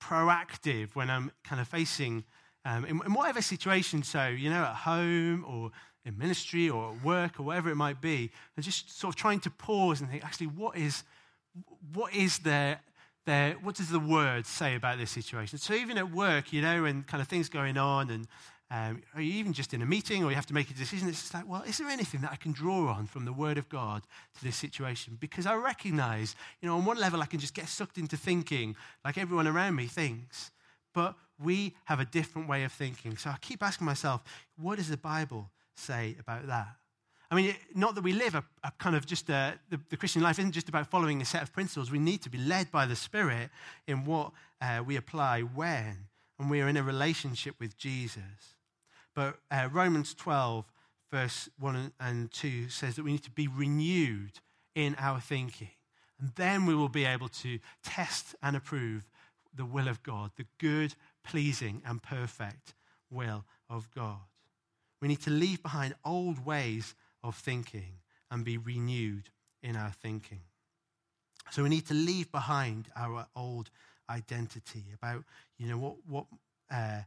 proactive 0.01 0.95
when 0.95 1.09
I'm 1.09 1.29
kind 1.43 1.59
of 1.59 1.67
facing 1.67 2.23
um, 2.63 2.85
in, 2.85 3.01
in, 3.05 3.13
whatever 3.13 3.41
situation, 3.41 4.01
so, 4.03 4.27
you 4.27 4.49
know, 4.49 4.63
at 4.63 4.75
home 4.75 5.43
or 5.45 5.71
in 6.05 6.17
ministry 6.17 6.69
or 6.69 6.93
at 6.93 7.03
work 7.03 7.37
or 7.37 7.43
whatever 7.43 7.69
it 7.69 7.75
might 7.75 7.99
be, 7.99 8.31
and 8.55 8.63
just 8.63 8.97
sort 8.97 9.13
of 9.13 9.19
trying 9.19 9.41
to 9.41 9.49
pause 9.49 9.99
and 9.99 10.09
think, 10.09 10.23
actually, 10.23 10.47
what 10.47 10.77
is, 10.77 11.03
what 11.93 12.13
is 12.13 12.39
the, 13.29 13.55
what 13.61 13.75
does 13.75 13.89
the 13.89 13.99
word 13.99 14.45
say 14.45 14.75
about 14.75 14.97
this 14.97 15.11
situation? 15.11 15.59
So 15.59 15.73
even 15.73 15.97
at 15.97 16.11
work, 16.11 16.51
you 16.51 16.61
know, 16.61 16.85
and 16.85 17.05
kind 17.05 17.21
of 17.21 17.27
things 17.27 17.47
going 17.47 17.77
on, 17.77 18.09
and 18.09 18.27
um, 18.71 19.01
or 19.15 19.21
even 19.21 19.53
just 19.53 19.73
in 19.73 19.81
a 19.81 19.85
meeting, 19.85 20.23
or 20.23 20.29
you 20.29 20.35
have 20.35 20.45
to 20.47 20.53
make 20.53 20.69
a 20.69 20.73
decision, 20.73 21.07
it's 21.07 21.21
just 21.21 21.33
like, 21.33 21.47
well, 21.47 21.63
is 21.63 21.77
there 21.77 21.87
anything 21.87 22.21
that 22.21 22.31
I 22.31 22.35
can 22.35 22.51
draw 22.51 22.87
on 22.87 23.07
from 23.07 23.25
the 23.25 23.33
word 23.33 23.57
of 23.57 23.67
God 23.69 24.03
to 24.37 24.43
this 24.43 24.55
situation? 24.55 25.17
Because 25.19 25.45
I 25.45 25.55
recognize, 25.55 26.35
you 26.61 26.69
know, 26.69 26.75
on 26.77 26.85
one 26.85 26.97
level, 26.97 27.21
I 27.21 27.25
can 27.25 27.39
just 27.39 27.53
get 27.53 27.67
sucked 27.67 27.97
into 27.97 28.17
thinking 28.17 28.75
like 29.03 29.17
everyone 29.17 29.47
around 29.47 29.75
me 29.75 29.87
thinks, 29.87 30.51
but 30.93 31.15
we 31.43 31.75
have 31.85 31.99
a 31.99 32.05
different 32.05 32.47
way 32.47 32.63
of 32.63 32.71
thinking. 32.71 33.17
So 33.17 33.29
I 33.29 33.37
keep 33.41 33.63
asking 33.63 33.85
myself, 33.85 34.23
what 34.57 34.77
does 34.77 34.89
the 34.89 34.97
Bible 34.97 35.49
say 35.75 36.15
about 36.19 36.47
that? 36.47 36.75
I 37.31 37.35
mean, 37.35 37.55
not 37.75 37.93
that 37.95 38.03
we 38.03 38.13
live 38.13 38.33
a, 38.33 38.43
a 38.63 38.71
kind 38.79 38.95
of 38.95 39.05
just 39.05 39.29
a, 39.29 39.53
the, 39.69 39.79
the, 39.89 39.97
Christian 39.97 40.23
life 40.23 40.39
isn't 40.39 40.51
just 40.51 40.67
about 40.67 40.89
following 40.89 41.21
a 41.21 41.25
set 41.25 41.43
of 41.43 41.53
principles. 41.53 41.91
We 41.91 41.99
need 41.99 42.23
to 42.23 42.29
be 42.29 42.39
led 42.39 42.71
by 42.71 42.87
the 42.87 42.95
Spirit 42.95 43.51
in 43.87 44.03
what 44.03 44.31
uh, 44.61 44.81
we 44.85 44.95
apply 44.95 45.41
when, 45.41 46.07
and 46.39 46.49
we 46.49 46.59
are 46.61 46.67
in 46.67 46.75
a 46.75 46.83
relationship 46.83 47.55
with 47.59 47.77
Jesus. 47.77 48.55
But 49.13 49.37
uh, 49.51 49.69
Romans 49.71 50.15
12, 50.15 50.65
verse 51.11 51.49
1 51.59 51.91
and 51.99 52.31
2 52.31 52.69
says 52.69 52.95
that 52.95 53.03
we 53.03 53.11
need 53.11 53.23
to 53.23 53.31
be 53.31 53.47
renewed 53.47 54.39
in 54.73 54.95
our 54.97 55.19
thinking. 55.19 55.69
And 56.19 56.31
then 56.35 56.65
we 56.65 56.73
will 56.73 56.89
be 56.89 57.05
able 57.05 57.29
to 57.29 57.59
test 57.83 58.35
and 58.41 58.55
approve 58.55 59.03
the 59.53 59.65
will 59.65 59.87
of 59.87 60.01
God, 60.01 60.31
the 60.35 60.45
good, 60.57 60.95
pleasing, 61.23 61.81
and 61.85 62.01
perfect 62.01 62.73
will 63.11 63.45
of 63.69 63.89
God. 63.93 64.17
We 65.01 65.07
need 65.07 65.21
to 65.21 65.29
leave 65.29 65.61
behind 65.61 65.95
old 66.03 66.45
ways 66.45 66.95
of 67.23 67.35
thinking 67.35 67.99
and 68.31 68.45
be 68.45 68.57
renewed 68.57 69.29
in 69.61 69.75
our 69.75 69.91
thinking. 69.91 70.41
So 71.51 71.63
we 71.63 71.69
need 71.69 71.87
to 71.87 71.93
leave 71.93 72.31
behind 72.31 72.87
our 72.95 73.27
old 73.35 73.69
identity 74.09 74.85
about, 74.93 75.23
you 75.57 75.67
know, 75.67 75.77
what, 75.77 75.95
what 76.07 76.25
uh, 76.71 77.01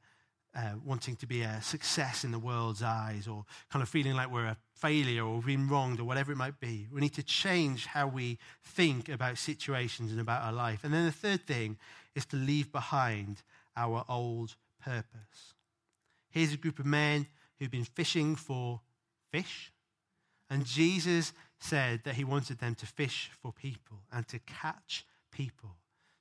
uh, 0.54 0.72
wanting 0.84 1.16
to 1.16 1.26
be 1.26 1.42
a 1.42 1.62
success 1.62 2.24
in 2.24 2.30
the 2.30 2.38
world's 2.38 2.82
eyes 2.82 3.26
or 3.26 3.44
kind 3.70 3.82
of 3.82 3.88
feeling 3.88 4.14
like 4.14 4.30
we're 4.30 4.46
a 4.46 4.56
failure 4.74 5.24
or 5.24 5.40
being 5.40 5.68
wronged 5.68 6.00
or 6.00 6.04
whatever 6.04 6.32
it 6.32 6.36
might 6.36 6.60
be. 6.60 6.86
We 6.92 7.00
need 7.00 7.14
to 7.14 7.22
change 7.22 7.86
how 7.86 8.06
we 8.06 8.38
think 8.62 9.08
about 9.08 9.38
situations 9.38 10.10
and 10.10 10.20
about 10.20 10.42
our 10.42 10.52
life. 10.52 10.84
And 10.84 10.92
then 10.92 11.06
the 11.06 11.12
third 11.12 11.46
thing 11.46 11.78
is 12.14 12.26
to 12.26 12.36
leave 12.36 12.70
behind 12.70 13.42
our 13.76 14.04
old 14.08 14.56
purpose. 14.84 15.54
Here's 16.30 16.52
a 16.52 16.58
group 16.58 16.78
of 16.78 16.86
men 16.86 17.26
who've 17.58 17.70
been 17.70 17.84
fishing 17.84 18.36
for 18.36 18.80
fish 19.30 19.72
and 20.52 20.66
Jesus 20.66 21.32
said 21.60 22.02
that 22.04 22.14
he 22.14 22.24
wanted 22.24 22.58
them 22.58 22.74
to 22.74 22.86
fish 22.86 23.30
for 23.40 23.52
people 23.52 24.02
and 24.12 24.28
to 24.28 24.38
catch 24.40 25.06
people, 25.30 25.70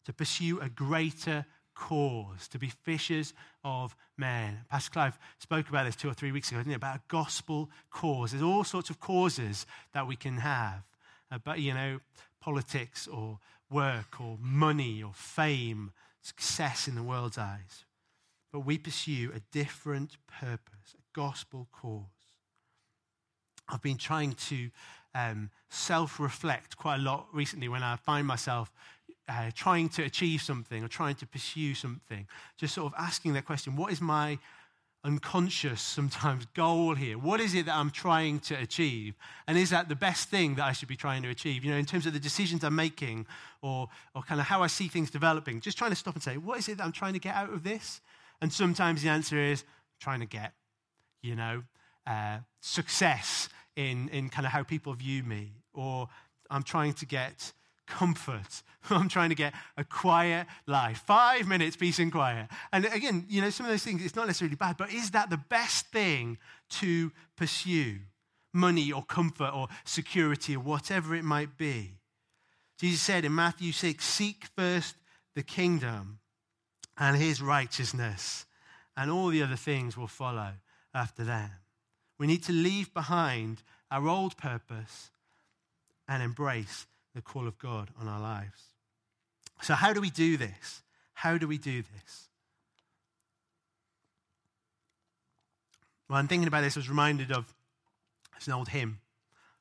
to 0.05 0.13
pursue 0.13 0.61
a 0.61 0.69
greater 0.69 1.45
cause, 1.75 2.47
to 2.47 2.57
be 2.57 2.69
fishers 2.69 3.33
of 3.65 3.93
men. 4.17 4.59
Pastor 4.69 4.89
Clive 4.91 5.19
spoke 5.39 5.67
about 5.67 5.85
this 5.85 5.97
two 5.97 6.07
or 6.07 6.13
three 6.13 6.31
weeks 6.31 6.49
ago, 6.49 6.59
didn't 6.59 6.69
he? 6.69 6.75
About 6.75 6.95
a 6.95 7.01
gospel 7.09 7.69
cause. 7.89 8.31
There's 8.31 8.41
all 8.41 8.63
sorts 8.63 8.89
of 8.89 9.01
causes 9.01 9.65
that 9.93 10.07
we 10.07 10.15
can 10.15 10.37
have, 10.37 10.83
uh, 11.29 11.39
but 11.43 11.59
you 11.59 11.73
know, 11.73 11.99
politics 12.39 13.07
or 13.07 13.39
work 13.69 14.21
or 14.21 14.37
money 14.39 15.03
or 15.03 15.11
fame, 15.13 15.91
success 16.21 16.87
in 16.87 16.95
the 16.95 17.03
world's 17.03 17.37
eyes. 17.37 17.83
But 18.53 18.61
we 18.61 18.77
pursue 18.77 19.33
a 19.35 19.41
different 19.51 20.15
purpose, 20.39 20.95
a 20.95 21.01
gospel 21.13 21.67
cause. 21.73 22.20
I've 23.69 23.81
been 23.81 23.97
trying 23.97 24.33
to 24.33 24.69
um, 25.15 25.49
self 25.69 26.19
reflect 26.19 26.77
quite 26.77 26.95
a 26.95 27.01
lot 27.01 27.27
recently 27.33 27.69
when 27.69 27.83
I 27.83 27.95
find 27.95 28.25
myself 28.27 28.71
uh, 29.27 29.51
trying 29.55 29.89
to 29.89 30.03
achieve 30.03 30.41
something 30.41 30.83
or 30.83 30.87
trying 30.87 31.15
to 31.15 31.25
pursue 31.25 31.73
something. 31.73 32.27
Just 32.57 32.75
sort 32.75 32.91
of 32.91 32.99
asking 32.99 33.33
that 33.33 33.45
question 33.45 33.75
what 33.75 33.91
is 33.91 34.01
my 34.01 34.37
unconscious 35.03 35.81
sometimes 35.81 36.45
goal 36.53 36.95
here? 36.95 37.17
What 37.17 37.39
is 37.39 37.55
it 37.55 37.65
that 37.65 37.75
I'm 37.75 37.91
trying 37.91 38.39
to 38.41 38.55
achieve? 38.55 39.15
And 39.47 39.57
is 39.57 39.69
that 39.71 39.89
the 39.89 39.95
best 39.95 40.29
thing 40.29 40.55
that 40.55 40.65
I 40.65 40.71
should 40.73 40.87
be 40.87 40.95
trying 40.95 41.23
to 41.23 41.29
achieve? 41.29 41.63
You 41.63 41.71
know, 41.71 41.77
in 41.77 41.85
terms 41.85 42.05
of 42.05 42.13
the 42.13 42.19
decisions 42.19 42.63
I'm 42.63 42.75
making 42.75 43.25
or, 43.61 43.89
or 44.15 44.21
kind 44.23 44.39
of 44.39 44.47
how 44.47 44.63
I 44.63 44.67
see 44.67 44.87
things 44.87 45.09
developing, 45.09 45.61
just 45.61 45.77
trying 45.77 45.91
to 45.91 45.95
stop 45.95 46.13
and 46.15 46.23
say, 46.23 46.37
what 46.37 46.59
is 46.59 46.69
it 46.69 46.77
that 46.77 46.83
I'm 46.83 46.91
trying 46.91 47.13
to 47.13 47.19
get 47.19 47.35
out 47.35 47.51
of 47.51 47.63
this? 47.63 48.01
And 48.41 48.51
sometimes 48.51 49.01
the 49.01 49.09
answer 49.09 49.37
is 49.37 49.63
trying 49.99 50.19
to 50.19 50.25
get, 50.25 50.53
you 51.21 51.35
know, 51.35 51.63
uh, 52.07 52.39
success 52.59 53.49
in, 53.75 54.09
in 54.09 54.29
kind 54.29 54.45
of 54.45 54.51
how 54.51 54.63
people 54.63 54.93
view 54.93 55.23
me, 55.23 55.53
or 55.73 56.09
I'm 56.49 56.63
trying 56.63 56.93
to 56.93 57.05
get 57.05 57.53
comfort. 57.87 58.63
I'm 58.89 59.09
trying 59.09 59.29
to 59.29 59.35
get 59.35 59.53
a 59.77 59.83
quiet 59.83 60.47
life. 60.65 61.03
Five 61.05 61.47
minutes, 61.47 61.75
peace 61.75 61.99
and 61.99 62.11
quiet. 62.11 62.47
And 62.71 62.85
again, 62.85 63.25
you 63.29 63.41
know, 63.41 63.49
some 63.49 63.65
of 63.65 63.71
those 63.71 63.83
things, 63.83 64.03
it's 64.03 64.15
not 64.15 64.27
necessarily 64.27 64.55
bad, 64.55 64.77
but 64.77 64.91
is 64.91 65.11
that 65.11 65.29
the 65.29 65.37
best 65.37 65.87
thing 65.87 66.37
to 66.81 67.11
pursue? 67.35 67.99
Money 68.53 68.91
or 68.91 69.03
comfort 69.03 69.51
or 69.53 69.69
security 69.85 70.55
or 70.55 70.59
whatever 70.59 71.15
it 71.15 71.23
might 71.23 71.57
be. 71.57 71.91
Jesus 72.77 73.01
said 73.01 73.23
in 73.23 73.33
Matthew 73.33 73.71
6 73.71 74.03
Seek 74.03 74.45
first 74.57 74.95
the 75.35 75.43
kingdom 75.43 76.19
and 76.97 77.15
his 77.15 77.41
righteousness, 77.41 78.45
and 78.97 79.09
all 79.09 79.27
the 79.27 79.41
other 79.41 79.55
things 79.55 79.95
will 79.95 80.07
follow 80.07 80.51
after 80.93 81.23
that. 81.23 81.60
We 82.21 82.27
need 82.27 82.43
to 82.43 82.53
leave 82.53 82.93
behind 82.93 83.63
our 83.89 84.07
old 84.07 84.37
purpose 84.37 85.09
and 86.07 86.21
embrace 86.21 86.85
the 87.15 87.21
call 87.23 87.47
of 87.47 87.57
God 87.57 87.89
on 87.99 88.07
our 88.07 88.21
lives. 88.21 88.61
So, 89.63 89.73
how 89.73 89.91
do 89.91 90.01
we 90.01 90.11
do 90.11 90.37
this? 90.37 90.83
How 91.15 91.39
do 91.39 91.47
we 91.47 91.57
do 91.57 91.81
this? 91.81 92.29
Well, 96.07 96.19
I'm 96.19 96.27
thinking 96.27 96.47
about 96.47 96.61
this, 96.61 96.77
I 96.77 96.81
was 96.81 96.89
reminded 96.89 97.31
of 97.31 97.51
it's 98.37 98.45
an 98.45 98.53
old 98.53 98.69
hymn. 98.69 98.99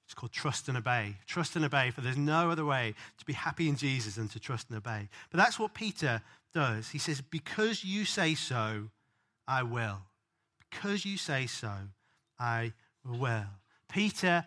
It's 0.04 0.12
called 0.12 0.32
Trust 0.32 0.68
and 0.68 0.76
Obey. 0.76 1.14
Trust 1.26 1.56
and 1.56 1.64
obey, 1.64 1.90
for 1.90 2.02
there's 2.02 2.18
no 2.18 2.50
other 2.50 2.66
way 2.66 2.94
to 3.16 3.24
be 3.24 3.32
happy 3.32 3.70
in 3.70 3.76
Jesus 3.76 4.16
than 4.16 4.28
to 4.28 4.38
trust 4.38 4.68
and 4.68 4.76
obey. 4.76 5.08
But 5.30 5.38
that's 5.38 5.58
what 5.58 5.72
Peter 5.72 6.20
does. 6.52 6.90
He 6.90 6.98
says, 6.98 7.22
Because 7.22 7.84
you 7.84 8.04
say 8.04 8.34
so, 8.34 8.90
I 9.48 9.62
will. 9.62 10.02
Because 10.58 11.06
you 11.06 11.16
say 11.16 11.46
so, 11.46 11.72
I 12.40 12.72
will. 13.04 13.44
Peter, 13.88 14.44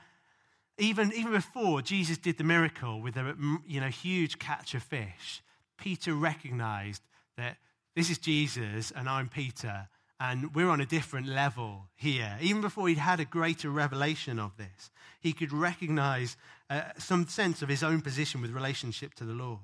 even, 0.77 1.13
even 1.13 1.31
before 1.31 1.81
Jesus 1.81 2.17
did 2.17 2.37
the 2.37 2.43
miracle 2.43 3.01
with 3.01 3.15
a 3.15 3.35
you 3.67 3.79
know, 3.79 3.87
huge 3.87 4.39
catch 4.39 4.73
of 4.73 4.83
fish, 4.83 5.43
Peter 5.77 6.13
recognized 6.13 7.03
that 7.37 7.57
this 7.95 8.09
is 8.09 8.17
Jesus 8.17 8.91
and 8.95 9.07
I'm 9.07 9.29
Peter, 9.29 9.87
and 10.19 10.55
we're 10.55 10.69
on 10.69 10.81
a 10.81 10.85
different 10.85 11.27
level 11.27 11.89
here. 11.95 12.37
Even 12.41 12.61
before 12.61 12.87
he'd 12.87 12.97
had 12.97 13.19
a 13.19 13.25
greater 13.25 13.69
revelation 13.69 14.39
of 14.39 14.57
this, 14.57 14.89
he 15.19 15.33
could 15.33 15.53
recognize 15.53 16.35
uh, 16.69 16.81
some 16.97 17.27
sense 17.27 17.61
of 17.61 17.69
his 17.69 17.83
own 17.83 18.01
position 18.01 18.41
with 18.41 18.51
relationship 18.51 19.13
to 19.15 19.25
the 19.25 19.33
Lord. 19.33 19.59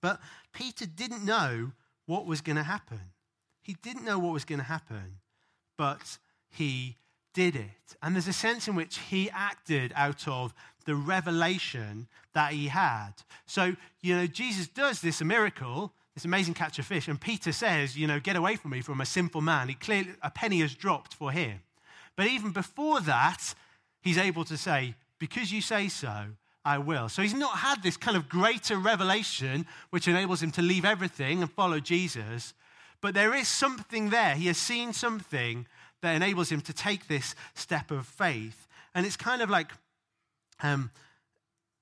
But 0.00 0.20
Peter 0.52 0.86
didn't 0.86 1.24
know 1.24 1.72
what 2.06 2.26
was 2.26 2.40
going 2.40 2.56
to 2.56 2.64
happen. 2.64 3.00
He 3.60 3.76
didn't 3.82 4.04
know 4.04 4.18
what 4.18 4.32
was 4.32 4.44
going 4.44 4.58
to 4.58 4.64
happen, 4.64 5.20
but 5.78 6.18
he 6.50 6.96
did 7.32 7.56
it. 7.56 7.96
And 8.02 8.14
there's 8.14 8.28
a 8.28 8.32
sense 8.32 8.68
in 8.68 8.74
which 8.74 8.98
he 8.98 9.30
acted 9.30 9.92
out 9.96 10.26
of 10.26 10.54
the 10.84 10.94
revelation 10.94 12.08
that 12.34 12.52
he 12.52 12.68
had. 12.68 13.12
So, 13.46 13.76
you 14.00 14.16
know, 14.16 14.26
Jesus 14.26 14.66
does 14.68 15.00
this 15.00 15.22
miracle, 15.22 15.92
this 16.14 16.24
amazing 16.24 16.54
catch 16.54 16.78
of 16.78 16.86
fish, 16.86 17.08
and 17.08 17.20
Peter 17.20 17.52
says, 17.52 17.96
you 17.96 18.06
know, 18.06 18.20
get 18.20 18.36
away 18.36 18.56
from 18.56 18.72
me 18.72 18.80
from 18.80 19.00
a 19.00 19.06
sinful 19.06 19.40
man. 19.40 19.68
He 19.68 19.74
clearly, 19.74 20.10
a 20.22 20.30
penny 20.30 20.60
has 20.60 20.74
dropped 20.74 21.14
for 21.14 21.30
him. 21.30 21.60
But 22.16 22.26
even 22.26 22.50
before 22.50 23.00
that, 23.00 23.54
he's 24.00 24.18
able 24.18 24.44
to 24.44 24.56
say, 24.56 24.94
because 25.18 25.52
you 25.52 25.60
say 25.60 25.88
so, 25.88 26.26
I 26.64 26.78
will. 26.78 27.08
So 27.08 27.22
he's 27.22 27.34
not 27.34 27.58
had 27.58 27.82
this 27.82 27.96
kind 27.96 28.16
of 28.16 28.28
greater 28.28 28.76
revelation 28.76 29.66
which 29.90 30.08
enables 30.08 30.42
him 30.42 30.52
to 30.52 30.62
leave 30.62 30.84
everything 30.84 31.40
and 31.40 31.50
follow 31.50 31.80
Jesus. 31.80 32.54
But 33.00 33.14
there 33.14 33.34
is 33.34 33.48
something 33.48 34.10
there. 34.10 34.34
He 34.34 34.46
has 34.46 34.58
seen 34.58 34.92
something 34.92 35.66
that 36.02 36.14
enables 36.14 36.50
him 36.50 36.60
to 36.62 36.72
take 36.72 37.08
this 37.08 37.34
step 37.54 37.90
of 37.90 38.06
faith. 38.06 38.68
And 38.94 39.06
it's 39.06 39.16
kind 39.16 39.40
of 39.40 39.48
like 39.48 39.72
um, 40.62 40.90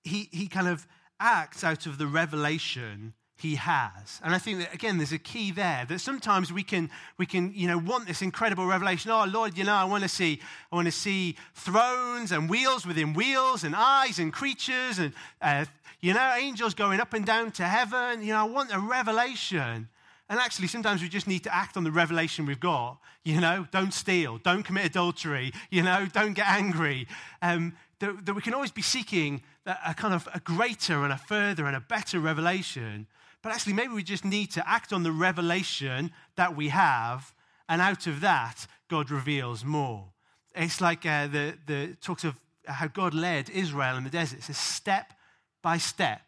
he, 0.05 0.29
he 0.31 0.47
kind 0.47 0.69
of 0.69 0.87
acts 1.19 1.65
out 1.65 1.87
of 1.87 1.99
the 1.99 2.07
revelation 2.07 3.15
he 3.37 3.57
has. 3.57 4.21
And 4.23 4.35
I 4.35 4.39
think 4.39 4.59
that, 4.59 4.75
again, 4.75 4.99
there's 4.99 5.13
a 5.13 5.19
key 5.19 5.51
there 5.51 5.87
that 5.89 5.99
sometimes 6.01 6.53
we 6.53 6.63
can, 6.63 6.91
we 7.17 7.25
can, 7.25 7.53
you 7.55 7.67
know, 7.67 7.79
want 7.79 8.07
this 8.07 8.21
incredible 8.21 8.67
revelation. 8.67 9.11
Oh, 9.11 9.25
Lord, 9.25 9.57
you 9.57 9.65
know, 9.65 9.75
I 9.75 9.85
want 9.85 10.03
to 10.03 10.09
see, 10.09 10.41
I 10.71 10.77
want 10.77 10.87
to 10.87 10.93
see 10.93 11.37
thrones 11.55 12.33
and 12.33 12.51
wheels 12.51 12.87
within 12.87 13.15
wheels 13.15 13.65
and 13.65 13.75
eyes 13.75 14.19
and 14.19 14.33
creatures 14.33 14.99
and, 14.99 15.15
uh, 15.41 15.65
you 16.01 16.13
know, 16.13 16.35
angels 16.39 16.75
going 16.75 17.01
up 17.01 17.15
and 17.15 17.25
down 17.25 17.51
to 17.53 17.65
heaven. 17.65 18.23
You 18.23 18.35
know, 18.35 18.41
I 18.41 18.49
want 18.49 18.75
a 18.75 18.79
revelation. 18.79 19.89
And 20.31 20.39
actually, 20.39 20.69
sometimes 20.69 21.03
we 21.03 21.09
just 21.09 21.27
need 21.27 21.43
to 21.45 21.55
act 21.55 21.77
on 21.77 21.83
the 21.83 21.91
revelation 21.91 22.47
we've 22.47 22.61
got. 22.61 22.99
You 23.25 23.41
know, 23.41 23.67
don't 23.73 23.93
steal, 23.93 24.39
don't 24.39 24.63
commit 24.63 24.87
adultery, 24.87 25.53
you 25.71 25.83
know, 25.83 26.07
don't 26.11 26.35
get 26.35 26.47
angry. 26.47 27.09
Um, 27.43 27.75
that, 27.99 28.25
that 28.25 28.35
we 28.35 28.41
can 28.41 28.55
always 28.55 28.71
be 28.71 28.81
seeking 28.81 29.43
a, 29.67 29.93
kind 29.93 30.15
of 30.15 30.29
a 30.33 30.39
greater 30.41 31.03
and 31.03 31.13
a 31.13 31.19
further 31.19 31.67
and 31.67 31.77
a 31.77 31.81
better 31.81 32.21
revelation. 32.21 33.09
but 33.43 33.53
actually, 33.53 33.73
maybe 33.73 33.93
we 33.93 34.05
just 34.05 34.25
need 34.25 34.53
to 34.53 34.67
act 34.69 34.93
on 34.93 35.03
the 35.03 35.13
revelation 35.13 36.13
that 36.37 36.57
we 36.57 36.69
have, 36.69 37.35
and 37.69 37.83
out 37.83 38.07
of 38.07 38.21
that, 38.21 38.67
God 38.89 39.11
reveals 39.11 39.65
more. 39.65 40.13
It's 40.55 40.81
like 40.81 41.05
uh, 41.05 41.27
the, 41.27 41.55
the 41.67 41.97
talks 42.01 42.25
of 42.25 42.37
how 42.67 42.87
God 42.87 43.15
led 43.15 43.51
Israel 43.51 43.97
in 43.97 44.05
the 44.05 44.11
desert. 44.11 44.39
It's 44.39 44.49
a 44.49 44.55
step 44.55 45.13
by 45.61 45.79
step. 45.79 46.23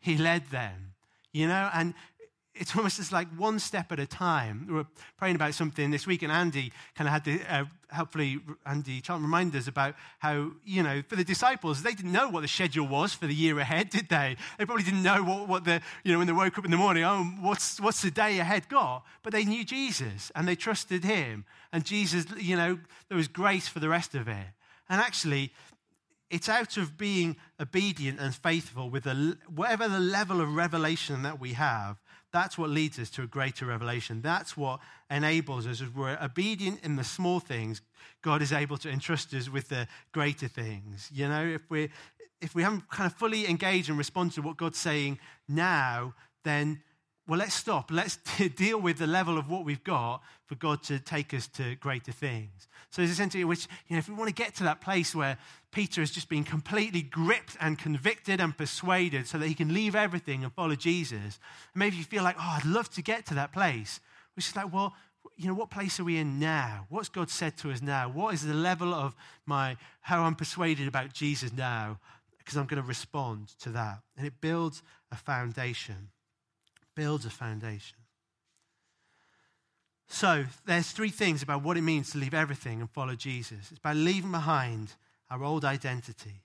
He 0.00 0.16
led 0.16 0.46
them, 0.50 0.94
you 1.32 1.46
know, 1.46 1.70
and 1.72 1.94
it's 2.62 2.76
almost 2.76 2.98
just 2.98 3.10
like 3.10 3.26
one 3.36 3.58
step 3.58 3.90
at 3.90 3.98
a 3.98 4.06
time. 4.06 4.66
We 4.68 4.74
were 4.74 4.86
praying 5.18 5.34
about 5.34 5.52
something 5.54 5.90
this 5.90 6.06
week, 6.06 6.22
and 6.22 6.30
Andy 6.30 6.72
kind 6.94 7.08
of 7.08 7.12
had 7.12 7.24
to 7.24 7.52
uh, 7.52 7.64
helpfully, 7.90 8.38
Andy 8.64 9.00
Charlton 9.00 9.24
remind 9.24 9.56
us 9.56 9.66
about 9.66 9.96
how, 10.20 10.52
you 10.64 10.84
know, 10.84 11.02
for 11.08 11.16
the 11.16 11.24
disciples, 11.24 11.82
they 11.82 11.92
didn't 11.92 12.12
know 12.12 12.28
what 12.28 12.42
the 12.42 12.48
schedule 12.48 12.86
was 12.86 13.14
for 13.14 13.26
the 13.26 13.34
year 13.34 13.58
ahead, 13.58 13.90
did 13.90 14.08
they? 14.08 14.36
They 14.58 14.64
probably 14.64 14.84
didn't 14.84 15.02
know 15.02 15.24
what, 15.24 15.48
what 15.48 15.64
the, 15.64 15.80
you 16.04 16.12
know, 16.12 16.18
when 16.18 16.28
they 16.28 16.32
woke 16.32 16.56
up 16.56 16.64
in 16.64 16.70
the 16.70 16.76
morning, 16.76 17.02
oh, 17.02 17.24
what's, 17.40 17.80
what's 17.80 18.00
the 18.00 18.12
day 18.12 18.38
ahead 18.38 18.68
got? 18.68 19.04
But 19.24 19.32
they 19.32 19.44
knew 19.44 19.64
Jesus 19.64 20.30
and 20.36 20.46
they 20.46 20.54
trusted 20.54 21.02
him. 21.02 21.44
And 21.72 21.84
Jesus, 21.84 22.26
you 22.38 22.56
know, 22.56 22.78
there 23.08 23.16
was 23.16 23.26
grace 23.26 23.66
for 23.66 23.80
the 23.80 23.88
rest 23.88 24.14
of 24.14 24.28
it. 24.28 24.46
And 24.88 25.00
actually, 25.00 25.52
it's 26.30 26.48
out 26.48 26.76
of 26.76 26.96
being 26.96 27.36
obedient 27.60 28.20
and 28.20 28.32
faithful 28.32 28.88
with 28.88 29.06
whatever 29.52 29.88
the 29.88 30.00
level 30.00 30.40
of 30.40 30.54
revelation 30.54 31.22
that 31.22 31.40
we 31.40 31.54
have 31.54 31.98
that's 32.32 32.56
what 32.56 32.70
leads 32.70 32.98
us 32.98 33.10
to 33.10 33.22
a 33.22 33.26
greater 33.26 33.66
revelation. 33.66 34.22
That's 34.22 34.56
what 34.56 34.80
enables 35.10 35.66
us. 35.66 35.80
As 35.80 35.88
we're 35.90 36.18
obedient 36.20 36.82
in 36.82 36.96
the 36.96 37.04
small 37.04 37.40
things, 37.40 37.82
God 38.22 38.42
is 38.42 38.52
able 38.52 38.78
to 38.78 38.90
entrust 38.90 39.34
us 39.34 39.48
with 39.48 39.68
the 39.68 39.86
greater 40.12 40.48
things. 40.48 41.10
You 41.12 41.28
know, 41.28 41.44
if 41.44 41.62
we 41.68 41.90
if 42.40 42.54
we 42.54 42.62
haven't 42.62 42.88
kind 42.88 43.10
of 43.10 43.16
fully 43.16 43.48
engaged 43.48 43.88
and 43.88 43.96
responded 43.96 44.34
to 44.34 44.42
what 44.42 44.56
God's 44.56 44.78
saying 44.78 45.18
now, 45.48 46.14
then 46.42 46.82
well, 47.32 47.38
let's 47.38 47.54
stop. 47.54 47.90
Let's 47.90 48.16
deal 48.56 48.78
with 48.78 48.98
the 48.98 49.06
level 49.06 49.38
of 49.38 49.48
what 49.48 49.64
we've 49.64 49.82
got 49.82 50.22
for 50.44 50.54
God 50.54 50.82
to 50.82 50.98
take 50.98 51.32
us 51.32 51.46
to 51.54 51.76
greater 51.76 52.12
things. 52.12 52.68
So 52.90 53.00
there's 53.00 53.20
in 53.20 53.48
which, 53.48 53.68
you 53.88 53.96
know, 53.96 54.00
if 54.00 54.06
we 54.10 54.14
want 54.14 54.28
to 54.28 54.34
get 54.34 54.54
to 54.56 54.64
that 54.64 54.82
place 54.82 55.14
where 55.14 55.38
Peter 55.70 56.02
has 56.02 56.10
just 56.10 56.28
been 56.28 56.44
completely 56.44 57.00
gripped 57.00 57.56
and 57.58 57.78
convicted 57.78 58.38
and 58.38 58.54
persuaded 58.54 59.26
so 59.26 59.38
that 59.38 59.48
he 59.48 59.54
can 59.54 59.72
leave 59.72 59.96
everything 59.96 60.44
and 60.44 60.52
follow 60.52 60.74
Jesus, 60.74 61.38
maybe 61.74 61.96
you 61.96 62.04
feel 62.04 62.22
like, 62.22 62.36
oh, 62.38 62.58
I'd 62.58 62.66
love 62.66 62.90
to 62.90 63.02
get 63.02 63.24
to 63.28 63.34
that 63.36 63.50
place. 63.50 64.00
Which 64.36 64.48
is 64.48 64.54
like, 64.54 64.70
well, 64.70 64.92
you 65.38 65.48
know, 65.48 65.54
what 65.54 65.70
place 65.70 65.98
are 66.00 66.04
we 66.04 66.18
in 66.18 66.38
now? 66.38 66.84
What's 66.90 67.08
God 67.08 67.30
said 67.30 67.56
to 67.58 67.70
us 67.70 67.80
now? 67.80 68.10
What 68.10 68.34
is 68.34 68.44
the 68.44 68.52
level 68.52 68.92
of 68.92 69.16
my, 69.46 69.78
how 70.02 70.24
I'm 70.24 70.34
persuaded 70.34 70.86
about 70.86 71.14
Jesus 71.14 71.50
now? 71.50 71.98
Because 72.36 72.58
I'm 72.58 72.66
going 72.66 72.82
to 72.82 72.86
respond 72.86 73.58
to 73.60 73.70
that. 73.70 74.00
And 74.18 74.26
it 74.26 74.34
builds 74.42 74.82
a 75.10 75.16
foundation 75.16 76.10
builds 76.94 77.24
a 77.26 77.30
foundation. 77.30 77.96
So, 80.08 80.44
there's 80.66 80.90
three 80.90 81.08
things 81.08 81.42
about 81.42 81.62
what 81.62 81.78
it 81.78 81.82
means 81.82 82.10
to 82.10 82.18
leave 82.18 82.34
everything 82.34 82.80
and 82.80 82.90
follow 82.90 83.14
Jesus. 83.14 83.70
It's 83.70 83.78
by 83.78 83.94
leaving 83.94 84.30
behind 84.30 84.92
our 85.30 85.42
old 85.42 85.64
identity, 85.64 86.42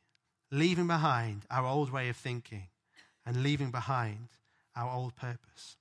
leaving 0.51 0.87
behind 0.87 1.41
our 1.51 1.65
old 1.65 1.91
way 1.91 2.07
of 2.07 2.15
thinking, 2.15 2.67
and 3.25 3.43
leaving 3.43 3.71
behind 3.71 4.29
our 4.73 4.89
old 4.89 5.17
purpose. 5.17 5.75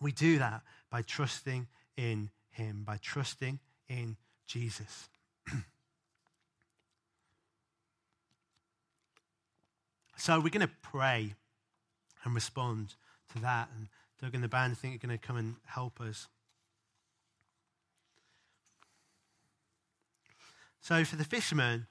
We 0.00 0.12
do 0.12 0.38
that 0.38 0.62
by 0.88 1.02
trusting 1.02 1.66
in 1.96 2.30
Him, 2.52 2.84
by 2.86 2.98
trusting 3.02 3.58
in 3.88 4.16
Jesus. 4.46 5.08
so, 10.16 10.38
we're 10.38 10.50
going 10.50 10.60
to 10.60 10.70
pray 10.80 11.34
and 12.24 12.36
respond 12.36 12.94
to 13.32 13.40
that. 13.40 13.68
And 13.76 13.88
Doug 14.20 14.34
and 14.34 14.44
the 14.44 14.48
band 14.48 14.78
think 14.78 14.94
are 14.94 15.06
going 15.06 15.18
to 15.18 15.26
come 15.26 15.36
and 15.36 15.56
help 15.66 16.00
us. 16.00 16.28
So 20.80 21.04
for 21.04 21.16
the 21.16 21.24
fishermen, 21.24 21.86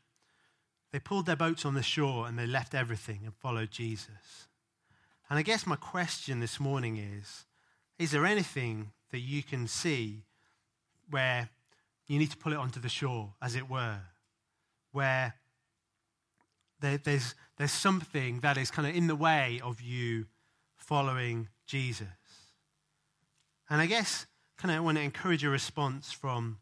they 0.92 1.00
pulled 1.00 1.26
their 1.26 1.36
boats 1.36 1.66
on 1.66 1.76
the 1.76 1.84
shore 1.84 2.28
and 2.28 2.38
they 2.38 2.48
left 2.48 2.74
everything 2.74 3.22
and 3.24 3.34
followed 3.36 3.72
Jesus. 3.72 4.48
And 5.30 5.38
I 5.38 5.44
guess 5.44 5.68
my 5.68 5.76
question 5.76 6.40
this 6.40 6.60
morning 6.60 6.98
is 6.98 7.46
Is 8.00 8.12
there 8.12 8.26
anything 8.26 8.92
that 9.12 9.20
you 9.20 9.44
can 9.44 9.68
see 9.68 10.24
where 11.10 11.50
you 12.08 12.18
need 12.18 12.32
to 12.32 12.38
pull 12.38 12.54
it 12.54 12.58
onto 12.58 12.80
the 12.80 12.90
shore, 12.90 13.34
as 13.42 13.56
it 13.56 13.70
were? 13.70 14.00
Where 14.92 15.36
there, 16.80 16.98
there's, 16.98 17.36
there's 17.58 17.72
something 17.72 18.40
that 18.40 18.58
is 18.58 18.72
kind 18.72 18.88
of 18.88 18.96
in 18.96 19.08
the 19.08 19.16
way 19.16 19.62
of 19.64 19.82
you 19.82 20.26
following 20.90 21.48
Jesus. 21.68 22.08
And 23.70 23.80
I 23.80 23.86
guess 23.86 24.26
kind 24.58 24.76
of 24.76 24.84
want 24.84 24.98
to 24.98 25.04
encourage 25.04 25.44
a 25.44 25.50
response 25.50 26.12
from 26.12 26.58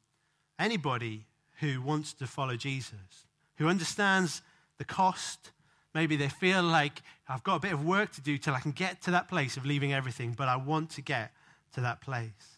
anybody 0.59 1.27
who 1.61 1.81
wants 1.81 2.11
to 2.15 2.27
follow 2.27 2.57
Jesus, 2.57 3.25
who 3.55 3.69
understands 3.69 4.41
the 4.79 4.83
cost. 4.83 5.51
Maybe 5.95 6.17
they 6.17 6.27
feel 6.27 6.61
like 6.61 7.03
I've 7.29 7.41
got 7.45 7.55
a 7.55 7.59
bit 7.61 7.71
of 7.71 7.85
work 7.85 8.11
to 8.15 8.21
do 8.21 8.37
till 8.37 8.53
I 8.53 8.59
can 8.59 8.73
get 8.73 9.01
to 9.03 9.11
that 9.11 9.29
place 9.29 9.55
of 9.55 9.65
leaving 9.65 9.93
everything, 9.93 10.33
but 10.37 10.49
I 10.49 10.57
want 10.57 10.89
to 10.91 11.01
get 11.01 11.31
to 11.75 11.79
that 11.79 12.01
place. 12.01 12.57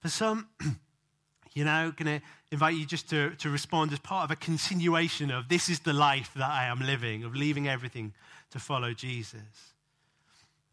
For 0.00 0.08
some, 0.08 0.48
you 1.52 1.66
know, 1.66 1.92
going 1.94 2.20
to 2.20 2.26
invite 2.50 2.76
you 2.76 2.86
just 2.86 3.10
to, 3.10 3.34
to 3.36 3.50
respond 3.50 3.92
as 3.92 3.98
part 3.98 4.24
of 4.24 4.30
a 4.30 4.36
continuation 4.36 5.30
of 5.30 5.50
this 5.50 5.68
is 5.68 5.80
the 5.80 5.92
life 5.92 6.30
that 6.36 6.50
I 6.50 6.68
am 6.68 6.80
living, 6.80 7.22
of 7.22 7.36
leaving 7.36 7.68
everything 7.68 8.14
to 8.52 8.58
follow 8.58 8.94
Jesus. 8.94 9.71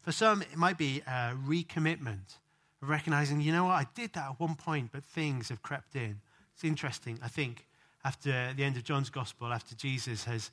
For 0.02 0.12
some, 0.12 0.42
it 0.42 0.56
might 0.56 0.78
be 0.78 1.02
a 1.06 1.34
recommitment 1.46 2.38
of 2.82 2.88
recognizing, 2.88 3.40
you 3.40 3.52
know 3.52 3.64
what, 3.64 3.72
I 3.72 3.86
did 3.94 4.14
that 4.14 4.30
at 4.30 4.40
one 4.40 4.54
point, 4.54 4.90
but 4.92 5.04
things 5.04 5.50
have 5.50 5.62
crept 5.62 5.94
in. 5.94 6.20
It's 6.54 6.64
interesting, 6.64 7.18
I 7.22 7.28
think, 7.28 7.66
after 8.04 8.52
the 8.56 8.64
end 8.64 8.76
of 8.76 8.84
John's 8.84 9.10
gospel, 9.10 9.52
after 9.52 9.74
Jesus 9.74 10.24
has 10.24 10.50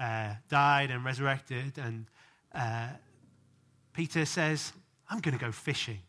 uh, 0.00 0.34
died 0.48 0.90
and 0.90 1.04
resurrected, 1.04 1.78
and 1.78 2.06
uh, 2.54 2.88
Peter 3.92 4.24
says, 4.24 4.72
I'm 5.08 5.20
going 5.20 5.36
to 5.36 5.44
go 5.44 5.52
fishing. 5.52 6.00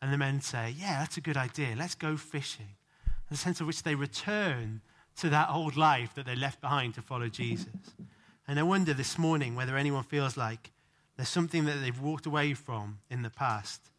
And 0.00 0.12
the 0.12 0.18
men 0.18 0.40
say, 0.40 0.74
Yeah, 0.78 1.00
that's 1.00 1.16
a 1.16 1.20
good 1.20 1.36
idea. 1.36 1.74
Let's 1.76 1.96
go 1.96 2.16
fishing. 2.16 2.76
And 3.04 3.36
the 3.36 3.36
sense 3.36 3.60
of 3.60 3.66
which 3.66 3.82
they 3.82 3.94
return 3.94 4.80
to 5.16 5.28
that 5.30 5.50
old 5.50 5.76
life 5.76 6.14
that 6.14 6.26
they 6.26 6.36
left 6.36 6.60
behind 6.60 6.94
to 6.94 7.02
follow 7.02 7.28
Jesus. 7.28 7.66
And 8.46 8.58
I 8.58 8.62
wonder 8.62 8.94
this 8.94 9.18
morning 9.18 9.56
whether 9.56 9.76
anyone 9.76 10.04
feels 10.04 10.36
like 10.36 10.70
there's 11.18 11.28
something 11.28 11.64
that 11.64 11.80
they've 11.82 12.00
walked 12.00 12.26
away 12.26 12.54
from 12.54 13.00
in 13.10 13.22
the 13.22 13.30
past, 13.30 13.90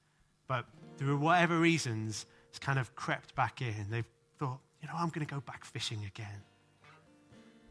but 0.48 0.66
through 0.98 1.18
whatever 1.18 1.60
reasons, 1.60 2.26
it's 2.50 2.60
kind 2.60 2.80
of 2.80 2.96
crept 2.96 3.36
back 3.36 3.62
in. 3.62 3.88
They've 3.90 4.08
thought, 4.40 4.60
you 4.82 4.88
know, 4.88 4.94
I'm 4.98 5.10
going 5.10 5.28
to 5.28 5.32
go 5.32 5.42
back 5.42 5.66
fishing 5.66 6.06
again. 6.06 6.42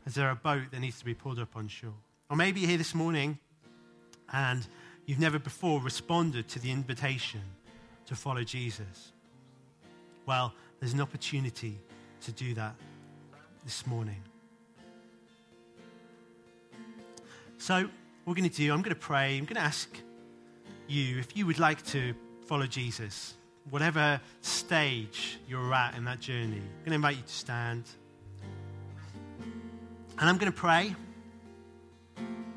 Is 0.04 0.14
there 0.14 0.28
a 0.28 0.34
boat 0.34 0.64
that 0.70 0.80
needs 0.80 0.98
to 0.98 1.04
be 1.06 1.14
pulled 1.14 1.38
up 1.38 1.56
on 1.56 1.66
shore? 1.66 1.94
Or 2.28 2.36
maybe 2.36 2.60
you're 2.60 2.68
here 2.68 2.78
this 2.78 2.94
morning 2.94 3.38
and 4.34 4.66
you've 5.06 5.18
never 5.18 5.38
before 5.38 5.80
responded 5.80 6.46
to 6.48 6.58
the 6.58 6.70
invitation 6.70 7.40
to 8.04 8.14
follow 8.14 8.44
Jesus. 8.44 9.12
Well, 10.26 10.52
there's 10.78 10.92
an 10.92 11.00
opportunity 11.00 11.78
to 12.20 12.32
do 12.32 12.52
that 12.52 12.74
this 13.64 13.86
morning. 13.86 14.22
So, 17.56 17.88
we're 18.28 18.34
going 18.34 18.48
to 18.48 18.54
do, 18.54 18.70
I'm 18.74 18.82
going 18.82 18.94
to 18.94 19.00
pray. 19.00 19.38
I'm 19.38 19.46
going 19.46 19.56
to 19.56 19.62
ask 19.62 19.88
you 20.86 21.18
if 21.18 21.34
you 21.34 21.46
would 21.46 21.58
like 21.58 21.82
to 21.86 22.14
follow 22.46 22.66
Jesus, 22.66 23.34
whatever 23.70 24.20
stage 24.42 25.38
you're 25.48 25.72
at 25.72 25.96
in 25.96 26.04
that 26.04 26.20
journey. 26.20 26.58
I'm 26.58 26.84
going 26.84 26.90
to 26.90 26.94
invite 26.96 27.16
you 27.16 27.22
to 27.22 27.32
stand. 27.32 27.84
And 30.18 30.28
I'm 30.28 30.36
going 30.36 30.52
to 30.52 30.58
pray. 30.58 30.94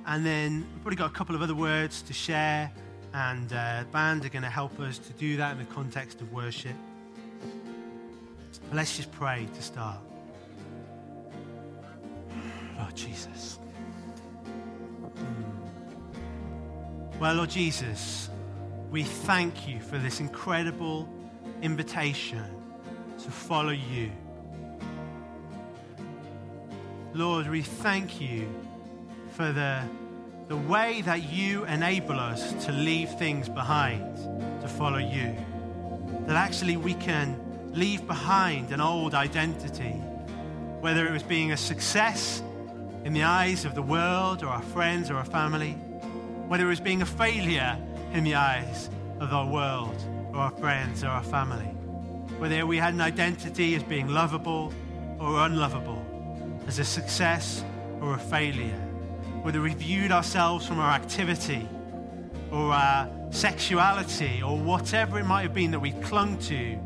And 0.05 0.26
then 0.26 0.67
we've 0.74 0.82
probably 0.82 0.97
got 0.97 1.09
a 1.09 1.13
couple 1.13 1.36
of 1.36 1.41
other 1.41 1.55
words 1.55 2.01
to 2.01 2.11
share. 2.11 2.69
And 3.13 3.53
uh, 3.53 3.86
band 3.93 4.26
are 4.26 4.30
going 4.30 4.43
to 4.43 4.49
help 4.49 4.78
us 4.82 4.97
to 4.97 5.13
do 5.13 5.38
that 5.38 5.53
in 5.53 5.59
the 5.59 5.74
context 5.74 6.19
of 6.19 6.34
worship. 6.34 6.76
But 8.67 8.76
let's 8.76 8.97
just 8.97 9.11
pray 9.13 9.47
to 9.55 9.61
start. 9.61 9.99
Lord 12.78 12.93
Jesus. 12.93 13.57
Well, 17.22 17.36
Lord 17.36 17.51
Jesus, 17.51 18.32
we 18.89 19.03
thank 19.03 19.67
you 19.67 19.80
for 19.80 19.99
this 19.99 20.19
incredible 20.19 21.07
invitation 21.61 22.43
to 23.19 23.30
follow 23.30 23.74
you. 23.74 24.11
Lord, 27.13 27.47
we 27.47 27.61
thank 27.61 28.19
you 28.19 28.49
for 29.34 29.51
the, 29.51 29.84
the 30.47 30.57
way 30.57 31.03
that 31.03 31.32
you 31.32 31.63
enable 31.65 32.19
us 32.19 32.53
to 32.65 32.72
leave 32.72 33.11
things 33.11 33.47
behind 33.47 34.17
to 34.61 34.67
follow 34.67 34.97
you. 34.97 35.38
That 36.26 36.38
actually 36.38 36.76
we 36.76 36.95
can 36.95 37.39
leave 37.72 38.07
behind 38.07 38.72
an 38.72 38.82
old 38.82 39.13
identity, 39.13 39.91
whether 40.80 41.05
it 41.05 41.11
was 41.11 41.22
being 41.22 41.51
a 41.51 41.57
success 41.57 42.41
in 43.05 43.13
the 43.13 43.26
eyes 43.26 43.63
of 43.63 43.76
the 43.76 43.84
world 43.84 44.41
or 44.41 44.47
our 44.47 44.63
friends 44.63 45.11
or 45.11 45.17
our 45.17 45.26
family 45.26 45.78
whether 46.52 46.66
it 46.66 46.70
was 46.70 46.82
being 46.82 47.02
a 47.02 47.06
failure 47.06 47.78
in 48.12 48.26
the 48.26 48.36
eyes 48.36 48.89
of 49.22 49.32
our 49.32 49.47
world 49.47 49.95
or 50.34 50.39
our 50.39 50.52
friends 50.52 51.02
or 51.02 51.08
our 51.08 51.24
family. 51.24 51.64
Whether 52.39 52.68
we 52.68 52.76
had 52.76 52.93
an 52.93 52.99
identity 52.99 53.74
as 53.74 53.84
being 53.84 54.10
lovable 54.10 54.74
or 55.18 55.45
unlovable, 55.45 56.06
as 56.68 56.78
a 56.78 56.84
success 56.84 57.64
or 58.02 58.16
a 58.16 58.18
failure. 58.18 58.82
Whether 59.43 59.62
we 59.62 59.74
viewed 59.74 60.12
ourselves 60.12 60.68
from 60.68 60.82
our 60.82 60.91
activity 60.91 61.70
or 62.52 62.74
our 62.74 63.10
sexuality 63.30 64.43
or 64.43 64.58
whatever 64.58 65.20
it 65.20 65.26
might 65.26 65.43
have 65.43 65.54
been 65.54 65.72
that 65.72 65.80
we 65.80 65.93
clung 65.93 66.38
to 66.39 66.78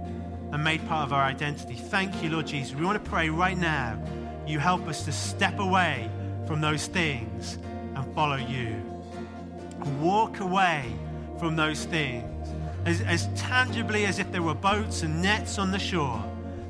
and 0.52 0.64
made 0.64 0.88
part 0.88 1.08
of 1.08 1.12
our 1.12 1.24
identity. 1.24 1.74
Thank 1.74 2.22
you, 2.22 2.30
Lord 2.30 2.46
Jesus. 2.46 2.76
We 2.76 2.86
want 2.86 3.04
to 3.04 3.10
pray 3.10 3.30
right 3.30 3.58
now. 3.58 4.00
You 4.46 4.60
help 4.60 4.88
us 4.88 5.06
to 5.06 5.12
step 5.12 5.58
away 5.58 6.08
from 6.46 6.62
those 6.62 6.86
things 6.86 7.58
and 7.96 8.14
follow 8.14 8.36
you. 8.36 8.85
Walk 10.00 10.40
away 10.40 10.94
from 11.40 11.56
those 11.56 11.86
things 11.86 12.26
as, 12.86 13.02
as 13.02 13.28
tangibly 13.36 14.06
as 14.06 14.20
if 14.20 14.32
there 14.32 14.44
were 14.44 14.54
boats 14.54 15.02
and 15.02 15.22
nets 15.22 15.58
on 15.58 15.72
the 15.72 15.80
shore, 15.80 16.24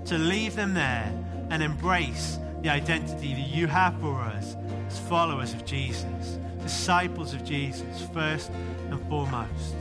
to 0.05 0.17
leave 0.17 0.55
them 0.55 0.73
there 0.73 1.11
and 1.49 1.61
embrace 1.61 2.39
the 2.61 2.69
identity 2.69 3.33
that 3.33 3.47
you 3.47 3.67
have 3.67 3.99
for 3.99 4.21
us 4.21 4.55
as 4.87 4.97
followers 4.99 5.53
of 5.53 5.65
Jesus, 5.65 6.39
disciples 6.61 7.33
of 7.33 7.43
Jesus, 7.43 8.07
first 8.13 8.49
and 8.89 8.99
foremost. 9.09 9.75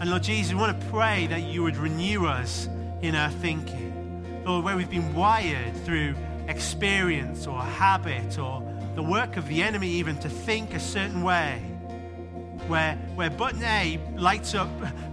And 0.00 0.10
Lord 0.10 0.22
Jesus, 0.22 0.52
we 0.52 0.60
want 0.60 0.78
to 0.78 0.86
pray 0.88 1.26
that 1.28 1.42
you 1.42 1.62
would 1.62 1.76
renew 1.76 2.26
us 2.26 2.68
in 3.00 3.14
our 3.14 3.30
thinking. 3.30 4.42
Lord, 4.44 4.64
where 4.64 4.76
we've 4.76 4.90
been 4.90 5.14
wired 5.14 5.74
through 5.84 6.14
experience 6.48 7.46
or 7.46 7.60
habit 7.60 8.38
or 8.38 8.62
the 8.94 9.02
work 9.02 9.36
of 9.36 9.48
the 9.48 9.62
enemy, 9.62 9.88
even 9.88 10.18
to 10.18 10.28
think 10.28 10.74
a 10.74 10.80
certain 10.80 11.22
way, 11.22 11.62
where, 12.72 12.94
where 13.16 13.28
button 13.28 13.62
A 13.64 14.00
lights 14.16 14.54
up 14.54 14.70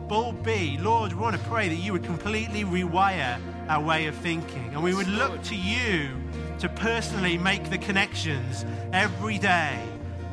bulb 0.07 0.45
B, 0.45 0.77
Lord, 0.79 1.11
we 1.11 1.19
want 1.19 1.35
to 1.35 1.43
pray 1.49 1.67
that 1.67 1.75
you 1.75 1.91
would 1.91 2.05
completely 2.05 2.63
rewire 2.63 3.37
our 3.67 3.83
way 3.83 4.07
of 4.07 4.15
thinking. 4.15 4.71
And 4.73 4.81
we 4.81 4.93
would 4.93 5.09
look 5.09 5.43
to 5.43 5.55
you 5.57 6.09
to 6.59 6.69
personally 6.69 7.37
make 7.37 7.69
the 7.69 7.77
connections 7.77 8.63
every 8.93 9.37
day. 9.37 9.77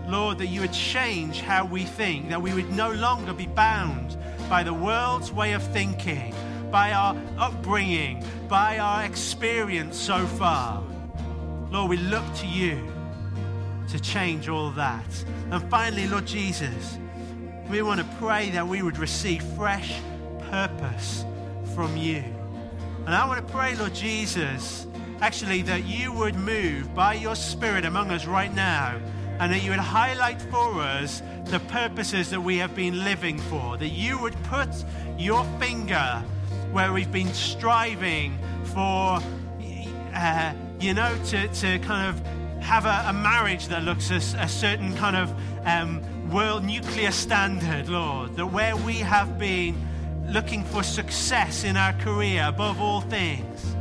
Lord, 0.07 0.39
that 0.39 0.47
you 0.47 0.61
would 0.61 0.73
change 0.73 1.41
how 1.41 1.65
we 1.65 1.83
think, 1.83 2.29
that 2.29 2.41
we 2.41 2.55
would 2.55 2.71
no 2.71 2.93
longer 2.93 3.33
be 3.33 3.49
bound 3.49 4.17
by 4.49 4.63
the 4.63 4.73
world's 4.73 5.33
way 5.33 5.55
of 5.55 5.65
thinking, 5.73 6.33
by 6.71 6.93
our 6.93 7.17
upbringing, 7.39 8.25
by 8.47 8.79
our 8.79 9.03
experience 9.03 9.99
so 9.99 10.25
far. 10.29 10.81
Lord, 11.73 11.91
we 11.91 11.97
look 11.97 12.25
to 12.37 12.47
you 12.47 12.87
to 13.89 13.99
change 13.99 14.49
all 14.49 14.71
that. 14.71 15.25
And 15.51 15.69
finally, 15.69 16.07
Lord 16.07 16.25
Jesus, 16.25 16.99
we 17.69 17.83
want 17.83 18.01
to 18.01 18.07
pray 18.19 18.51
that 18.51 18.67
we 18.67 18.83
would 18.83 18.99
receive 18.99 19.43
fresh 19.43 20.01
purpose 20.51 21.25
from 21.75 21.97
you. 21.97 22.23
And 23.07 23.15
I 23.15 23.27
want 23.27 23.45
to 23.47 23.53
pray, 23.53 23.75
Lord 23.77 23.95
Jesus, 23.95 24.87
actually, 25.21 25.63
that 25.63 25.85
you 25.85 26.13
would 26.13 26.35
move 26.35 26.95
by 26.95 27.15
your 27.15 27.35
Spirit 27.35 27.85
among 27.85 28.11
us 28.11 28.27
right 28.27 28.55
now 28.55 29.01
and 29.39 29.53
that 29.53 29.63
you 29.63 29.71
would 29.71 29.81
highlight 29.81 30.41
for 30.43 30.81
us 30.81 31.23
the 31.47 31.61
purposes 31.61 32.31
that 32.31 32.41
we 32.41 32.57
have 32.59 32.75
been 32.75 33.05
living 33.05 33.39
for, 33.39 33.77
that 33.77 33.89
you 33.89 34.19
would 34.19 34.41
put 34.45 34.71
your 35.19 35.45
finger 35.61 36.23
where 36.73 36.93
we've 36.93 37.13
been 37.13 37.33
striving 37.35 38.39
for, 38.65 39.19
uh, 40.15 40.53
you 40.81 40.95
know, 40.95 41.17
to, 41.27 41.49
to 41.49 41.79
kind 41.81 42.09
of 42.09 42.63
have 42.63 42.87
a, 42.87 43.05
a 43.09 43.13
marriage 43.13 43.69
that 43.69 43.85
looks 43.85 44.11
a, 44.11 44.17
a 44.41 44.49
certain 44.49 44.97
kind 44.97 45.17
of 45.17 45.33
um, 45.65 46.03
world 46.31 46.65
nuclear 46.65 47.11
standard, 47.11 47.89
Lord, 47.89 48.37
that 48.37 48.47
where 48.47 48.77
we 48.77 48.95
have 48.95 49.39
been 49.39 49.77
looking 50.29 50.65
for 50.65 50.83
success 50.83 51.65
in 51.65 51.77
our 51.77 51.93
career 51.95 52.45
above 52.47 52.81
all 52.81 53.01
things, 53.01 53.77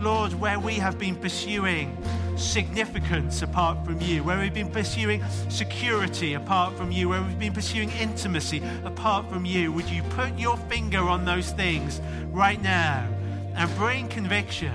Lord, 0.00 0.32
where 0.34 0.58
we 0.58 0.74
have 0.74 0.98
been 0.98 1.16
pursuing 1.16 1.96
significance 2.36 3.42
apart 3.42 3.84
from 3.84 4.00
you, 4.00 4.22
where 4.22 4.38
we've 4.38 4.54
been 4.54 4.70
pursuing 4.70 5.24
security 5.48 6.34
apart 6.34 6.76
from 6.76 6.92
you, 6.92 7.08
where 7.08 7.22
we've 7.22 7.38
been 7.38 7.52
pursuing 7.52 7.90
intimacy 7.90 8.62
apart 8.84 9.28
from 9.28 9.44
you, 9.44 9.72
would 9.72 9.88
you 9.88 10.02
put 10.10 10.36
your 10.38 10.56
finger 10.56 11.00
on 11.00 11.24
those 11.24 11.50
things 11.52 12.00
right 12.30 12.62
now 12.62 13.08
and 13.54 13.74
bring 13.76 14.08
conviction? 14.08 14.72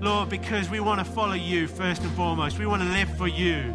Lord, 0.00 0.28
because 0.28 0.68
we 0.68 0.80
want 0.80 0.98
to 1.00 1.04
follow 1.04 1.34
you 1.34 1.66
first 1.66 2.02
and 2.02 2.12
foremost. 2.12 2.58
We 2.58 2.66
want 2.66 2.82
to 2.82 2.88
live 2.88 3.16
for 3.16 3.26
you. 3.26 3.74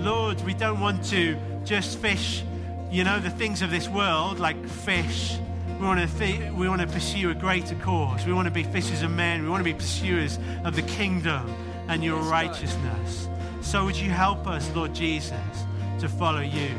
Lord, 0.00 0.40
we 0.46 0.54
don't 0.54 0.80
want 0.80 1.04
to 1.10 1.36
just 1.64 1.98
fish, 1.98 2.42
you 2.90 3.04
know, 3.04 3.20
the 3.20 3.28
things 3.28 3.60
of 3.60 3.70
this 3.70 3.86
world 3.86 4.40
like 4.40 4.56
fish. 4.66 5.36
We 5.78 5.86
want 5.86 6.00
to 6.00 6.18
th- 6.18 6.52
we 6.52 6.68
want 6.68 6.80
to 6.80 6.86
pursue 6.86 7.30
a 7.30 7.34
greater 7.34 7.74
cause. 7.76 8.24
We 8.24 8.32
want 8.32 8.46
to 8.46 8.50
be 8.50 8.62
fishers 8.62 9.02
of 9.02 9.10
men. 9.10 9.42
We 9.42 9.50
want 9.50 9.60
to 9.60 9.64
be 9.64 9.74
pursuers 9.74 10.38
of 10.64 10.74
the 10.74 10.82
kingdom 10.82 11.54
and 11.88 12.02
your 12.02 12.18
righteousness. 12.22 13.28
So 13.60 13.84
would 13.84 13.96
you 13.96 14.10
help 14.10 14.46
us, 14.46 14.70
Lord 14.74 14.94
Jesus, 14.94 15.34
to 15.98 16.08
follow 16.08 16.40
you? 16.40 16.70